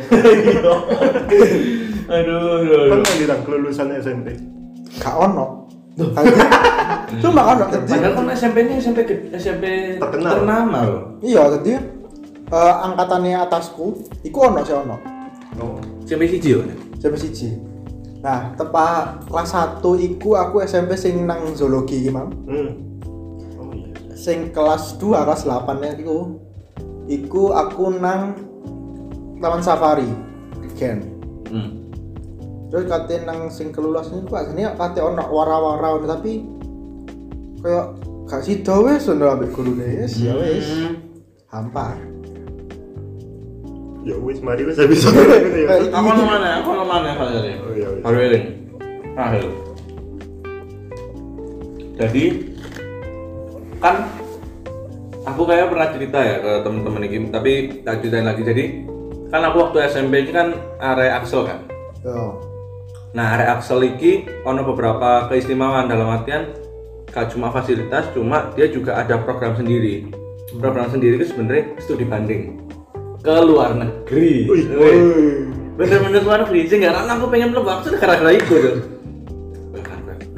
aduh 2.16 2.40
aduh. 2.56 2.96
Pernah 2.96 3.14
dirang 3.20 3.42
kelulusan 3.44 3.92
SMP. 4.00 4.32
Gak 4.96 5.12
ono. 5.12 5.57
Cuma 7.22 7.42
ono 7.56 7.64
tadi. 7.66 7.88
padahal 7.90 8.12
kan 8.14 8.26
SMP 8.36 8.56
ini 8.68 8.78
SMP 8.78 8.98
SMP 9.34 9.64
Terkenal. 9.98 10.30
ternama 10.38 10.78
loh 10.84 11.02
Iya 11.24 11.42
tadi 11.56 11.72
eh, 12.48 12.74
angkatannya 12.84 13.36
atasku, 13.44 14.06
iku 14.24 14.38
ono 14.48 14.60
sih 14.64 14.72
ono. 14.76 14.96
Oh. 15.58 15.76
SMP 16.08 16.30
siji 16.30 16.56
yo 16.56 16.64
Sampai 16.98 17.20
siji. 17.20 17.54
Nah, 18.18 18.50
tepat 18.58 19.22
kelas 19.30 19.54
1 19.54 19.78
iku 20.10 20.34
aku 20.34 20.58
SMP 20.66 20.98
sing 20.98 21.22
nang 21.22 21.54
zoologi 21.54 22.02
iki, 22.02 22.10
Mang. 22.10 22.34
Hmm. 22.50 22.70
Oh 23.54 23.70
iya. 23.70 23.94
Sing 24.18 24.50
kelas 24.50 24.98
2, 24.98 25.14
kelas 25.14 25.46
8 25.46 25.78
ya 25.78 25.92
iku. 25.94 26.34
Iku 27.06 27.54
aku 27.54 27.94
nang 27.94 28.34
Taman 29.38 29.62
Safari. 29.62 30.10
Gen. 30.74 30.98
hmm. 31.46 31.77
Terus 32.68 32.84
kate 32.84 33.24
nang 33.24 33.48
sing 33.48 33.72
kelulusan 33.72 34.28
iku 34.28 34.36
asline 34.36 34.76
kate 34.76 35.00
ono 35.00 35.24
wara-wara 35.32 36.04
tapi 36.04 36.44
kayak 37.64 37.96
gak 38.28 38.44
sida 38.44 38.76
wis 38.84 39.08
ono 39.08 39.24
ambek 39.32 39.56
gurune 39.56 40.04
wis 40.04 40.20
ya 40.20 40.36
wis. 40.36 40.68
Hmm. 40.68 40.94
Hampa. 41.48 41.96
Ya 44.04 44.16
wis 44.20 44.44
mari 44.44 44.68
wis 44.68 44.76
habis 44.76 45.00
gitu 45.48 45.58
ya. 45.64 45.80
Aku 45.96 46.06
mau 46.12 46.26
mana 46.28 46.60
aku 46.60 46.68
mau 46.76 46.86
mana 46.86 47.16
kalau 47.16 47.32
jadi 47.40 47.56
Oh 47.56 47.72
iya. 47.72 47.88
wis. 47.88 48.02
Baru 48.04 48.18
eling. 48.20 48.44
Terakhir. 49.16 49.44
Jadi 51.98 52.24
kan 53.82 53.96
aku 55.26 55.42
kayak 55.48 55.66
pernah 55.72 55.88
cerita 55.90 56.18
ya 56.22 56.36
ke 56.38 56.52
temen-temen 56.62 57.02
ini, 57.10 57.18
tapi 57.32 57.52
tak 57.82 58.04
ceritain 58.04 58.28
lagi. 58.28 58.42
Jadi 58.46 58.64
kan 59.32 59.42
aku 59.44 59.56
waktu 59.66 59.88
SMP 59.90 60.22
ini 60.22 60.30
kan 60.30 60.54
area 60.78 61.18
Axel 61.18 61.42
kan. 61.48 61.64
Yo. 62.06 62.47
Nah 63.16 63.36
area 63.36 63.56
Axel 63.56 63.84
ini 63.84 64.28
ono 64.44 64.64
beberapa 64.64 65.28
keistimewaan 65.32 65.88
dalam 65.88 66.12
artian 66.12 66.52
gak 67.08 67.32
cuma 67.32 67.48
fasilitas, 67.48 68.12
cuma 68.12 68.52
dia 68.52 68.68
juga 68.68 69.00
ada 69.00 69.16
program 69.20 69.56
sendiri. 69.56 70.12
Program 70.60 70.88
sendiri 70.92 71.20
itu 71.20 71.32
sebenarnya 71.32 71.76
studi 71.80 72.04
banding. 72.04 72.60
Ke 73.24 73.40
luar 73.44 73.76
negeri. 73.76 74.48
Wih. 74.48 75.48
Bener-bener 75.80 76.20
luar 76.24 76.44
negeri. 76.44 76.68
Sih 76.68 76.76
nggak 76.80 77.08
aku 77.08 77.26
pengen 77.32 77.52
mlebu 77.56 77.68
aku 77.68 77.80
tuh 77.88 78.00
gara-gara 78.00 78.32
itu 78.32 78.54
tuh 78.56 78.98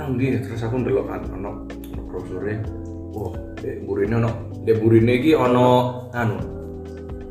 nang 0.00 0.16
terus 0.16 0.64
aku 0.64 0.80
ndelok 0.80 1.06
kan 1.12 1.20
ono 1.36 1.68
brosurnya 2.08 2.64
wah 3.12 3.36
dek 3.60 3.84
burine 3.84 4.14
ono. 4.16 4.30
Dek 4.64 4.76
burine 4.80 5.12
iki 5.20 5.36
ono 5.36 6.08
anu 6.16 6.40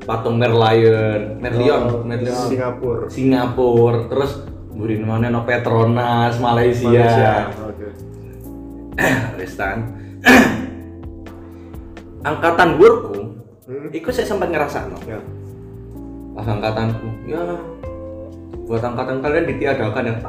patung 0.06 0.38
Merlion. 0.38 1.42
Merlion. 1.42 1.82
Oh, 1.90 2.02
Merlion 2.06 2.46
Singapura. 2.48 3.06
Singapura. 3.10 4.00
Terus 4.06 4.32
burine 4.80 5.04
mana 5.04 5.28
ono 5.28 5.44
Petronas 5.44 6.40
Malaysia, 6.40 6.88
Malaysia. 6.88 7.52
Tan 9.60 9.80
angkatan 12.30 12.80
burku 12.80 13.20
Hmm. 13.70 13.86
ikut 13.94 14.10
saya 14.10 14.26
sempat 14.26 14.50
ngerasa 14.50 14.90
no. 14.90 14.98
Ya. 15.06 15.22
pas 16.34 16.42
angkatanku 16.42 17.06
ya 17.30 17.38
buat 18.66 18.82
angkatan 18.82 19.22
kalian 19.22 19.46
ditiadakan 19.46 20.10
ya 20.10 20.16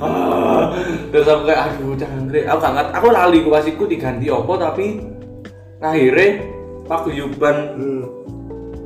Ah, 0.00 0.72
terus 1.12 1.28
aku 1.28 1.44
kayak 1.44 1.60
aduh 1.72 1.92
jangan 1.92 2.28
deh 2.28 2.44
aku 2.44 2.60
gak 2.60 2.88
aku 2.92 3.08
lali 3.12 3.38
ku 3.40 3.48
pasiku 3.48 3.84
diganti 3.84 4.28
opo 4.28 4.56
tapi 4.56 5.00
akhirnya 5.80 6.44
paguyuban 6.84 7.56
Hmm. 7.80 8.04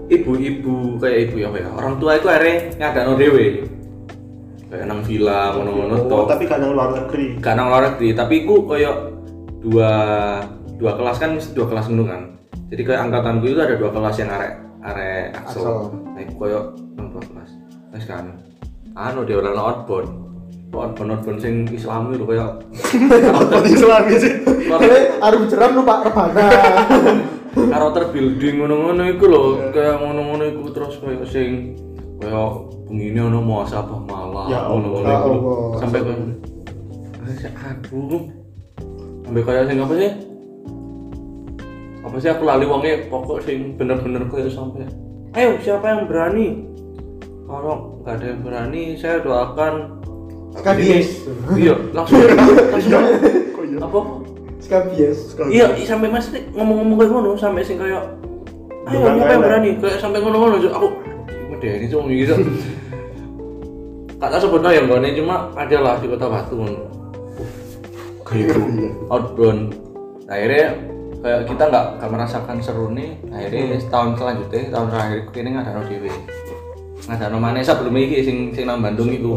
Ibu-ibu 0.07 1.00
kayak 1.00 1.30
ibu 1.30 1.36
ya 1.40 1.48
ya 1.50 1.70
orang 1.72 1.96
tua 1.96 2.18
itu 2.18 2.26
akhirnya 2.28 2.57
ngadano 2.76 3.12
dewe 3.16 3.46
kayak 4.68 4.84
nang 4.84 5.00
villa 5.07 5.55
ngono-ngono 5.55 5.94
Oh, 5.96 6.09
toh. 6.11 6.24
tapi 6.26 6.44
kadang 6.44 6.74
luar 6.74 6.90
negeri. 6.92 7.38
gak 7.38 7.55
nang 7.55 7.70
luar 7.70 7.82
negeri 7.94 8.09
tapi 8.12 8.42
ku 8.42 8.66
koyo 8.66 9.12
dua 9.62 9.90
dua 10.76 10.92
kelas 10.98 11.16
kan 11.16 11.30
dua 11.55 11.66
kelas 11.70 11.86
ngono 11.88 12.05
kan. 12.05 12.22
Jadi 12.68 12.82
kayak 12.82 13.00
angkatanku 13.07 13.46
itu 13.46 13.61
ada 13.62 13.78
dua 13.78 13.90
kelas 13.94 14.16
yang 14.18 14.30
arek 14.34 14.52
arek 14.82 15.26
nah 16.11 16.20
iku 16.20 16.32
koyo 16.36 16.61
nang 16.98 17.07
dua 17.14 17.22
kelas. 17.22 17.50
Wis 17.94 18.05
kan 18.05 18.34
anu 18.92 19.22
dia 19.24 19.38
orang 19.38 19.57
outbound. 19.57 20.11
Outbound 20.74 21.11
outbound 21.14 21.38
sing 21.38 21.70
islami 21.70 22.18
lho 22.18 22.26
koyo. 22.26 22.59
Apa 23.30 23.62
Islami 23.62 24.18
sih? 24.18 24.32
Arum 25.22 25.46
jeram 25.46 25.78
lu 25.78 25.82
Pak 25.86 26.11
Rebana. 26.11 26.44
karakter 27.74 28.04
building 28.14 28.54
ngono-ngono 28.62 29.02
iku 29.10 29.24
lho 29.26 29.42
kayak 29.74 29.96
ngono-ngono 29.98 30.44
iku 30.46 30.62
terus 30.70 30.94
koyo 31.02 31.26
sing 31.26 31.74
koyo 32.22 32.70
begini 32.86 33.18
ono 33.18 33.42
muasabah 33.42 34.00
malam 34.06 34.46
Ya 34.46 34.60
ngono-ngono 34.70 35.06
Ya 35.08 35.16
iku 35.18 35.32
sampai 35.82 36.00
koyo 36.06 36.16
aduh 37.24 38.22
sampai 39.24 39.40
kayak 39.40 39.64
sing 39.66 39.78
apa 39.80 39.94
sih? 39.96 40.12
Apa 42.04 42.16
sih 42.20 42.30
aku 42.30 42.42
lali 42.44 42.64
wongnya 42.68 43.08
pokok 43.08 43.40
sing 43.42 43.74
bener-bener 43.80 44.28
kayak 44.28 44.52
sampai 44.52 44.84
ayo 45.34 45.58
siapa 45.58 45.88
yang 45.90 46.06
berani? 46.06 46.68
Kalau 47.44 48.00
nggak 48.04 48.14
ada 48.20 48.26
yang 48.30 48.40
berani 48.44 48.82
saya 48.94 49.18
doakan. 49.24 50.00
Skabies. 50.54 51.26
iya 51.58 51.74
langsung 51.90 52.22
langsung. 52.72 52.94
Iya? 52.94 53.82
apa 53.82 53.98
Skabies. 54.64 55.18
iya 55.52 55.66
sampai 55.84 56.08
mas 56.08 56.32
ngomong-ngomong 56.32 56.96
kayak 56.96 57.10
ngono 57.12 57.30
sampai 57.36 57.60
sing 57.60 57.76
kayak 57.76 58.00
ayo 58.88 58.96
siapa 58.96 59.08
yang 59.12 59.20
kayak 59.28 59.40
berani? 59.44 59.70
kayak 59.76 59.98
sampai 60.00 60.18
ngono-ngono 60.24 60.56
aku 60.72 60.88
udah 61.54 61.70
ini 61.76 61.86
tuh 61.88 62.08
gitu 62.08 62.34
kata 64.24 64.36
sebutnya 64.40 64.70
yang 64.72 64.88
gak 64.88 65.12
cuma 65.20 65.52
ada 65.52 65.76
lah 65.84 65.94
di 66.00 66.08
kota 66.08 66.26
Batu 66.32 66.56
ngono. 66.56 66.80
Kayak 68.24 68.56
gitu 68.56 68.60
Iya. 68.64 68.90
outbound. 69.12 69.62
Akhirnya 70.24 70.66
kayak 71.20 71.40
kita 71.44 71.62
nggak 71.68 71.86
nggak 72.00 72.10
merasakan 72.10 72.56
seru 72.64 72.88
nih. 72.96 73.20
Akhirnya 73.28 73.76
setahun 73.76 74.16
selanjutnya 74.16 74.72
tahun 74.72 74.88
terakhir 74.88 75.18
ini 75.36 75.48
nggak 75.52 75.66
ada 75.68 75.82
dewe 75.84 76.12
nggak 77.04 77.20
ada 77.20 77.36
mana 77.36 77.60
sebelum 77.60 77.92
ini 78.00 78.24
sing 78.24 78.38
sing 78.56 78.64
nang 78.64 78.80
Bandung 78.80 79.12
itu 79.12 79.28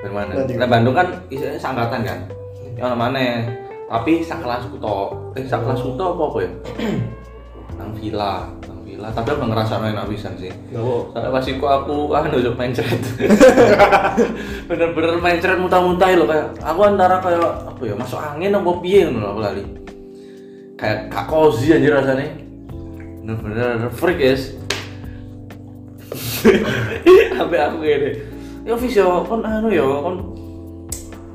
bermana 0.00 0.40
nah 0.40 0.64
Bandung 0.64 0.96
kan 0.96 1.20
istilahnya 1.28 1.60
sangkatan 1.60 2.00
kan. 2.00 2.18
Yang 2.80 2.96
mana 2.96 3.20
tapi 3.90 4.22
sakelas 4.22 4.70
kuto 4.70 5.10
eh 5.34 5.42
sakelas 5.42 5.82
kuto 5.82 6.04
apa 6.14 6.22
apa 6.30 6.38
ya 6.46 6.50
nang 7.82 7.90
villa 7.98 8.46
nang 8.70 8.80
villa 8.86 9.10
tapi 9.10 9.34
aku 9.34 9.50
ngerasa 9.50 9.82
enak 9.82 10.06
pisan 10.06 10.38
sih 10.38 10.54
Nah, 10.70 11.10
Soalnya 11.10 11.30
pas 11.34 11.46
iku 11.50 11.66
aku 11.66 11.94
ah 12.14 12.22
nunjuk 12.22 12.54
mencret. 12.54 13.02
Bener-bener 14.70 15.18
mencret 15.18 15.58
muntah-muntah 15.58 16.06
loh 16.14 16.30
kayak 16.30 16.46
aku 16.62 16.80
antara 16.86 17.18
kayak 17.18 17.66
apa 17.66 17.82
ya 17.82 17.94
masuk 17.98 18.22
angin 18.22 18.54
apa 18.54 18.70
piye 18.78 19.10
ngono 19.10 19.18
lho 19.18 19.28
aku 19.34 19.40
lali. 19.42 19.62
Kayak 20.78 21.10
gak 21.10 21.26
cozy 21.26 21.74
anjir 21.74 21.90
rasanya. 21.90 22.30
Bener-bener 23.26 23.90
freak 23.90 24.22
guys. 24.22 24.54
Sampai 27.34 27.58
aku 27.58 27.82
gini. 27.82 28.10
Ya 28.62 28.78
Fis 28.78 28.94
ya 28.94 29.04
kon 29.26 29.42
anu 29.42 29.68
ya 29.74 29.82
kon 29.82 30.16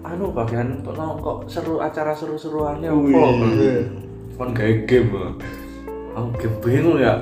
anu 0.05 0.29
bagian 0.29 0.85
kok 0.85 1.17
kok 1.21 1.37
seru 1.49 1.81
acara 1.81 2.13
seru-seruannya 2.13 2.93
apa? 2.93 3.01
Wih. 3.01 3.77
kon 4.35 4.51
gawe 4.51 4.73
game 4.85 5.09
aku 6.15 6.27
game 6.39 6.55
bingung 6.63 6.97
ya. 7.01 7.13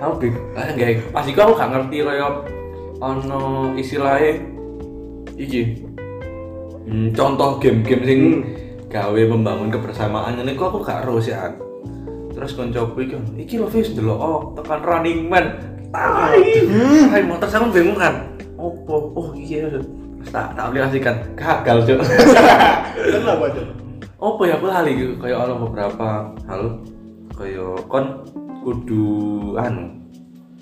Aku 0.00 0.18
bingung. 0.20 0.44
Gawe 0.56 0.92
pas 1.14 1.24
iku 1.24 1.40
aku 1.40 1.52
gak 1.56 1.70
ngerti 1.72 1.96
kaya 2.04 2.26
ono 3.00 3.72
istilahnya. 3.78 4.42
Iki. 5.38 5.62
Hmm, 6.82 7.08
contoh 7.14 7.56
game-game 7.62 8.04
sing 8.04 8.20
Hmm. 8.20 8.42
gawe 8.92 9.20
membangun 9.24 9.72
kebersamaan. 9.72 10.36
Ini 10.36 10.52
kok 10.58 10.74
aku 10.74 10.78
gak 10.84 11.06
terus 11.06 11.30
ya 11.32 11.48
terus 12.32 12.56
koncoku 12.56 13.06
iki 13.06 13.16
iki 13.38 13.54
lho 13.60 13.68
Fis 13.70 13.92
delok 13.94 14.18
oh 14.18 14.40
tekan 14.58 14.82
running 14.82 15.30
man. 15.30 15.52
Tai 15.92 16.40
tai 17.12 17.22
mau 17.22 17.36
terus 17.36 17.54
aku 17.54 17.68
bingung 17.70 17.96
kan 18.00 18.32
opo? 18.56 19.12
Oh 19.12 19.28
iya 19.36 19.68
tak 20.24 20.46
tak 20.52 20.64
aplikasikan. 20.64 21.14
Gagal 21.34 21.78
cok 21.84 21.98
Kenapa 23.12 23.44
aja? 23.46 23.62
apa 24.22 24.42
ya 24.46 24.54
aku 24.54 24.66
lali 24.66 24.92
gitu 24.94 25.14
kayak 25.18 25.34
ada 25.36 25.54
beberapa 25.56 26.08
hal 26.46 26.78
kayak 27.34 27.74
kon 27.86 28.22
kudu 28.62 29.10
anu 29.56 29.98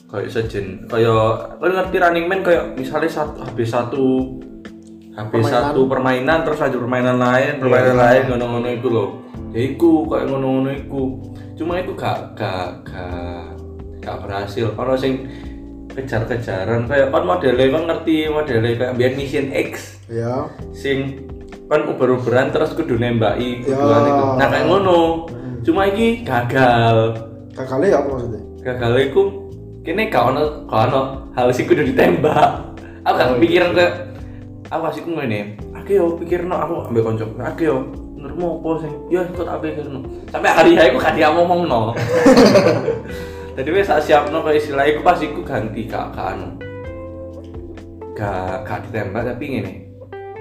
kayak 0.08 0.32
sejen 0.32 0.88
kayak 0.88 1.20
kon 1.54 1.68
ngerti 1.68 2.00
running 2.00 2.24
man 2.24 2.40
kayak 2.40 2.72
misalnya 2.72 3.12
satu 3.12 3.44
habis 3.44 3.68
satu 3.68 4.06
habis 5.12 5.44
Permainan. 5.44 5.60
satu 5.68 5.80
permainan 5.84 6.38
terus 6.40 6.56
lanjut 6.58 6.80
permainan 6.80 7.18
lain 7.18 7.52
permainan 7.58 7.92
Iya. 7.92 8.00
lain 8.00 8.22
ngono-ngono 8.28 8.68
itu 8.70 8.88
loh. 8.88 9.08
Ya 9.50 9.60
iku 9.66 9.90
kayak 10.06 10.24
ngono-ngono 10.26 10.70
iku. 10.72 11.02
Cuma 11.52 11.76
itu 11.76 11.92
gak 11.92 12.32
gak 12.32 12.80
gak 12.80 13.44
gak 14.00 14.16
berhasil. 14.24 14.72
Kalau 14.72 14.96
sing 14.96 15.28
kejar-kejaran. 15.92 16.86
Kayak 16.86 17.10
kon 17.10 17.24
modelnya 17.24 17.66
kon 17.68 17.84
ngerti 17.86 18.16
modelnya 18.26 18.70
kayak 18.76 18.94
biar 18.94 19.12
mission 19.14 19.50
X. 19.50 19.98
Ya. 20.10 20.46
sing 20.70 21.22
kan 21.70 21.86
uber-uberan 21.86 22.50
terus 22.50 22.74
kudu 22.74 22.98
nembaki 22.98 23.62
Ya. 23.62 23.70
itu. 23.70 23.86
Nah 24.36 24.46
kayak 24.46 24.66
ngono. 24.66 25.00
cuma 25.60 25.84
iki 25.86 26.24
gagal. 26.24 27.14
Gagalnya 27.52 28.00
apa 28.00 28.08
maksudnya? 28.08 28.40
gagal 28.60 28.92
iku 29.02 29.22
kene 29.80 30.08
gak 30.08 30.24
ono 30.26 30.64
gak 30.64 30.88
ono 30.88 31.00
hal 31.32 31.48
sing 31.50 31.64
kudu 31.64 31.84
ditembak. 31.86 32.74
Aku 33.04 33.14
gak 33.14 33.28
kepikiran 33.36 33.70
kayak 33.72 33.92
aku 34.68 34.82
asik 34.88 35.04
ngene 35.04 35.56
aku 35.72 35.90
yo 35.90 36.04
pikirno 36.16 36.54
aku 36.54 36.74
ambek 36.88 37.02
konco. 37.02 37.24
Aku 37.36 37.60
yo 37.60 37.76
menurutmu 38.14 38.48
apa 38.58 38.70
sing? 38.80 38.92
Ya 39.08 39.20
kok 39.26 39.44
tak 39.44 39.60
pikirno? 39.60 40.00
Sampai 40.28 40.48
hari 40.48 40.70
hari 40.74 40.90
aku 40.90 40.98
gak 40.98 41.14
dia 41.14 41.28
ngomongno 41.28 41.92
jadi 43.60 43.76
wis 43.76 43.86
tak 43.86 44.00
siapno 44.00 44.40
kayak 44.40 44.56
istilah 44.58 44.88
iku 44.88 45.00
pas 45.00 45.20
iku 45.20 45.44
ganti 45.44 45.84
gak 45.84 46.16
gak 46.16 46.32
anu. 46.32 46.48
Gak 48.16 48.64
gak 48.64 48.78
ditembak 48.88 49.22
tapi 49.26 49.44
ngene. 49.52 49.74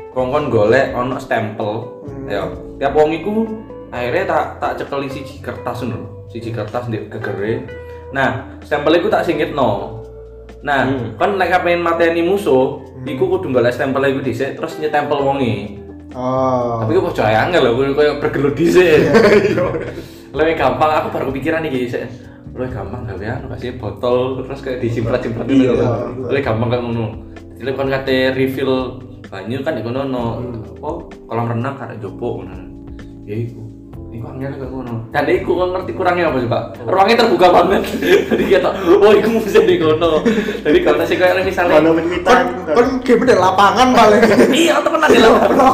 Kongkon 0.10 0.48
golek 0.48 0.96
ono 0.96 1.20
stempel 1.20 2.00
Hmm. 2.08 2.26
ya. 2.26 2.48
Tiap 2.80 2.96
wong 2.96 3.12
iku 3.14 3.44
akhirnya 3.92 4.24
tak 4.24 4.46
tak 4.58 4.72
cekeli 4.80 5.12
siji 5.12 5.38
kertas 5.38 5.84
ngono 5.84 6.28
siji 6.28 6.50
kertas 6.50 6.88
ndek 6.88 7.12
gegere. 7.12 7.68
Nah 8.10 8.56
stempel 8.64 8.96
iku 8.96 9.12
tak 9.12 9.28
singkitno. 9.28 10.00
Nah 10.64 10.88
Hmm. 10.88 11.20
kan 11.20 11.36
nek 11.36 11.60
pengen 11.60 11.84
mateni 11.84 12.24
musuh 12.24 12.80
iku 13.04 13.28
kudu 13.28 13.52
golek 13.52 13.76
stempel 13.76 14.02
iku 14.02 14.24
dhisik 14.24 14.56
terus 14.56 14.80
nyetempel 14.80 15.20
wonge. 15.20 15.76
Oh. 16.10 16.82
tapi 16.82 16.98
kok 16.98 17.14
percaya 17.14 17.46
angel 17.46 17.70
lho 17.70 17.94
koyo- 17.94 18.18
bergelut 18.18 18.58
dhisik. 18.58 18.98
Iya. 18.98 19.62
lebih 20.34 20.58
gampang 20.58 20.90
aku 20.90 21.08
baru 21.14 21.30
kepikiran 21.30 21.62
nih 21.62 21.70
guys 21.70 22.02
lebih 22.50 22.70
gampang 22.74 23.02
gak 23.06 23.18
ya 23.20 23.36
kasih 23.56 23.78
botol 23.78 24.42
terus 24.44 24.60
kayak 24.60 24.80
disimpat-simpat 24.82 25.46
Iya. 25.48 25.72
gitu 25.72 25.86
lebih 26.28 26.44
gampang 26.44 26.70
kayak 26.70 26.84
ngono. 26.84 27.08
Jadi 27.60 27.70
kan 27.76 27.88
kate 27.92 28.18
refill 28.34 28.72
banyu 29.30 29.62
kan 29.62 29.76
di 29.76 29.84
kono 29.84 30.02
no 30.04 30.24
oh 30.80 31.06
kolam 31.24 31.48
renang 31.48 31.76
ada 31.78 31.96
jopo 31.96 32.42
ngono. 32.42 32.56
Ya 33.24 33.36
iku. 33.36 33.62
Iku 34.10 34.26
angel 34.26 34.58
kayak 34.58 34.72
ngono. 34.74 34.96
Dan 35.14 35.24
iku 35.30 35.52
kan 35.56 35.68
ngerti 35.76 35.92
kurangnya 35.94 36.34
apa 36.34 36.38
coba 36.42 36.60
ruangnya 36.84 37.16
terbuka 37.22 37.48
banget. 37.54 37.84
Jadi 38.34 38.44
kita 38.50 38.70
oh 39.00 39.12
iku 39.14 39.28
mesti 39.38 39.60
di 39.64 39.76
kono. 39.78 40.12
Jadi 40.66 40.80
kalau 40.82 41.06
sih 41.06 41.16
kayak 41.16 41.46
misalnya 41.46 41.80
Kan 42.26 42.46
kan 42.76 42.88
game 43.06 43.24
di 43.24 43.36
lapangan 43.38 43.88
paling. 43.94 44.22
iya 44.68 44.76
temenan 44.82 45.10
di 45.14 45.20
lapangan. 45.22 45.68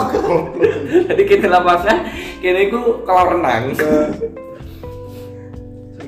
Jadi 1.10 1.24
kita 1.24 1.48
lapangan 1.50 1.98
kini 2.44 2.70
iku 2.70 3.02
kolam 3.08 3.40
renang 3.40 3.74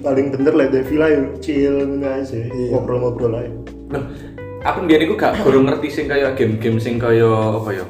paling 0.08 0.28
bener 0.32 0.54
lah 0.56 0.68
Devi 0.72 0.96
lah 0.96 1.10
yuk 1.12 1.44
chill 1.44 1.76
aja 2.00 2.40
Iya. 2.40 2.72
ngobrol-ngobrol 2.72 3.34
aja 3.36 3.52
Loh, 3.88 4.04
aku 4.64 4.80
biar 4.88 5.00
iku 5.04 5.16
gak 5.16 5.44
kurang 5.44 5.68
ngerti 5.68 5.88
sing 5.88 6.06
kaya 6.08 6.32
game-game 6.36 6.76
sing 6.76 6.96
kaya 7.00 7.28
apa 7.56 7.72
ya? 7.72 7.86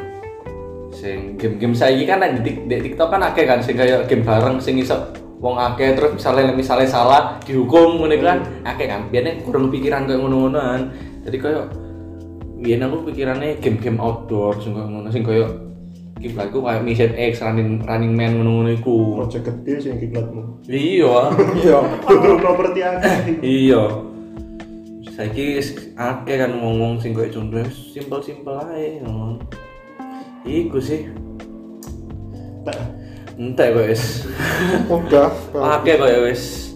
Sing 0.93 1.37
game-game 1.37 1.73
saiki 1.73 2.05
kan 2.05 2.21
di, 2.21 2.41
Tik- 2.45 2.65
di 2.69 2.75
TikTok 2.89 3.09
kan 3.13 3.21
akeh 3.21 3.45
kan 3.49 3.61
sing 3.61 3.77
kaya 3.77 4.05
game 4.05 4.21
bareng 4.21 4.61
sing 4.61 4.77
iso 4.77 4.93
wong 5.37 5.57
akeh 5.57 5.93
terus 5.93 6.17
misalnya 6.17 6.53
misalnya 6.53 6.85
salah 6.89 7.37
dihukum 7.45 7.97
ngono 8.01 8.13
iku 8.13 8.25
kan 8.25 8.39
akeh 8.61 8.85
kan. 8.89 9.09
Biasanya 9.09 9.41
kurang 9.41 9.69
pikiran 9.73 10.05
kaya 10.05 10.17
ngono-ngonoan. 10.21 10.81
Jadi 11.25 11.37
kaya 11.41 11.65
biyen 12.61 12.85
aku 12.85 13.09
pikirannya 13.09 13.57
game-game 13.57 13.97
outdoor 13.97 14.57
sing 14.61 14.73
kaya 14.77 14.85
ngono 14.85 15.09
sing 15.09 15.25
kaya 15.25 15.45
kiblatku 16.17 16.59
kayak 16.59 16.81
Mission 16.81 17.13
X, 17.13 17.39
Running 17.39 17.81
Running 17.81 18.13
Man 18.13 18.31
ngono-ngono 18.35 18.69
iku. 18.73 19.15
project 19.15 19.45
gede 19.45 19.73
sih 19.77 19.89
yang 19.93 19.99
kiblatmu 19.99 20.41
Iya. 20.65 21.15
Iya. 21.61 21.77
Kudu 22.03 22.29
properti 22.37 22.79
akeh 22.81 23.17
iya 23.39 23.83
saiki 25.13 25.57
akeh 25.93 26.35
kan 26.37 26.51
ngomong 26.53 27.01
sing 27.01 27.09
koyo 27.09 27.29
contoh 27.31 27.65
simpel-simpel 27.65 28.53
ae 28.69 29.01
ngono 29.01 29.41
iku 30.43 30.77
sih 30.77 31.09
Tak. 32.61 32.77
entek 33.33 33.73
kok 33.73 33.85
wis 33.87 34.03
Udah. 34.93 35.33
akeh 35.53 35.97
kok 35.97 36.11
wis 36.21 36.69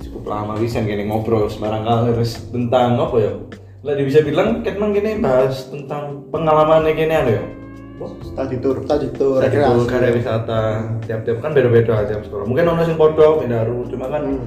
cukup 0.00 0.24
lama 0.24 0.56
bisa 0.56 0.80
gini 0.80 1.04
ngobrol 1.04 1.48
sembarang 1.48 1.84
kali 1.84 2.16
terus 2.16 2.48
tentang 2.48 2.96
apa 2.96 3.16
ya 3.18 3.32
lah 3.82 3.92
bisa 3.98 4.24
bilang 4.24 4.64
kan 4.64 4.72
emang 4.72 4.94
gini 4.94 5.20
bahas 5.20 5.68
tentang 5.68 6.24
pengalaman 6.32 6.88
gini 6.88 7.12
ada 7.12 7.28
ya 7.28 7.44
Study 8.22 8.56
tour. 8.58 8.76
Tuh 8.80 8.86
Tadi 8.86 9.06
tuh 9.12 9.32
rekreasi. 9.38 9.86
karya 9.86 10.10
wisata. 10.12 10.62
Tiap-tiap 11.04 11.38
kan 11.38 11.50
beda-beda 11.52 12.02
tiap 12.04 12.22
sekolah 12.22 12.44
mungkin 12.44 12.66
ono 12.66 12.82
sing 12.82 12.96
podo 12.96 13.40
beda 13.40 13.66
cuma 13.86 14.06
kan 14.08 14.22
Hmm. 14.22 14.46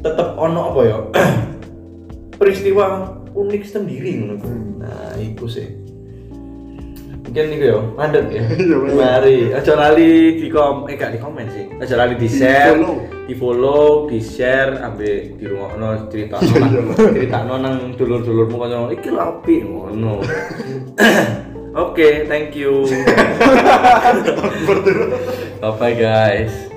tetep 0.00 0.28
ono 0.34 0.60
apa 0.72 0.80
ya? 0.82 0.98
Peristiwa 2.40 2.84
unik 3.30 3.62
sendiri 3.62 4.10
ngono. 4.18 4.34
Hmm. 4.40 4.80
nah 4.80 5.12
itu 5.14 5.44
sih. 5.46 5.68
Mungkin 7.20 7.46
nih 7.46 7.62
ya 7.62 7.78
mandek 7.94 8.26
ya. 8.26 8.42
Iya, 8.58 8.76
mari. 8.90 9.38
Aja 9.54 9.78
lali 9.78 10.40
di 10.40 10.50
kom 10.50 10.90
eh 10.90 10.98
gak 10.98 11.14
di 11.14 11.18
komen 11.20 11.46
sih. 11.46 11.70
Aja 11.78 11.94
lali 11.94 12.18
di 12.18 12.26
share 12.26 12.74
follow. 12.74 12.96
di 13.30 13.34
follow 13.38 14.10
di 14.10 14.18
share 14.18 14.82
ambil 14.82 15.38
di 15.38 15.44
rumah 15.46 15.70
no 15.78 15.88
cerita 16.10 16.42
Iya, 16.42 16.82
cerita 17.14 17.46
nang 17.46 17.94
dulur 17.94 18.26
dulurmu 18.26 18.56
kan 18.58 18.90
iki 18.90 19.14
lho 19.14 19.20
apik 19.22 19.62
ngono 19.62 20.18
oke 21.74 22.26
thank 22.28 22.56
you. 22.56 22.86
Bye 25.60 25.70
bye 25.78 25.94
guys 25.94 26.69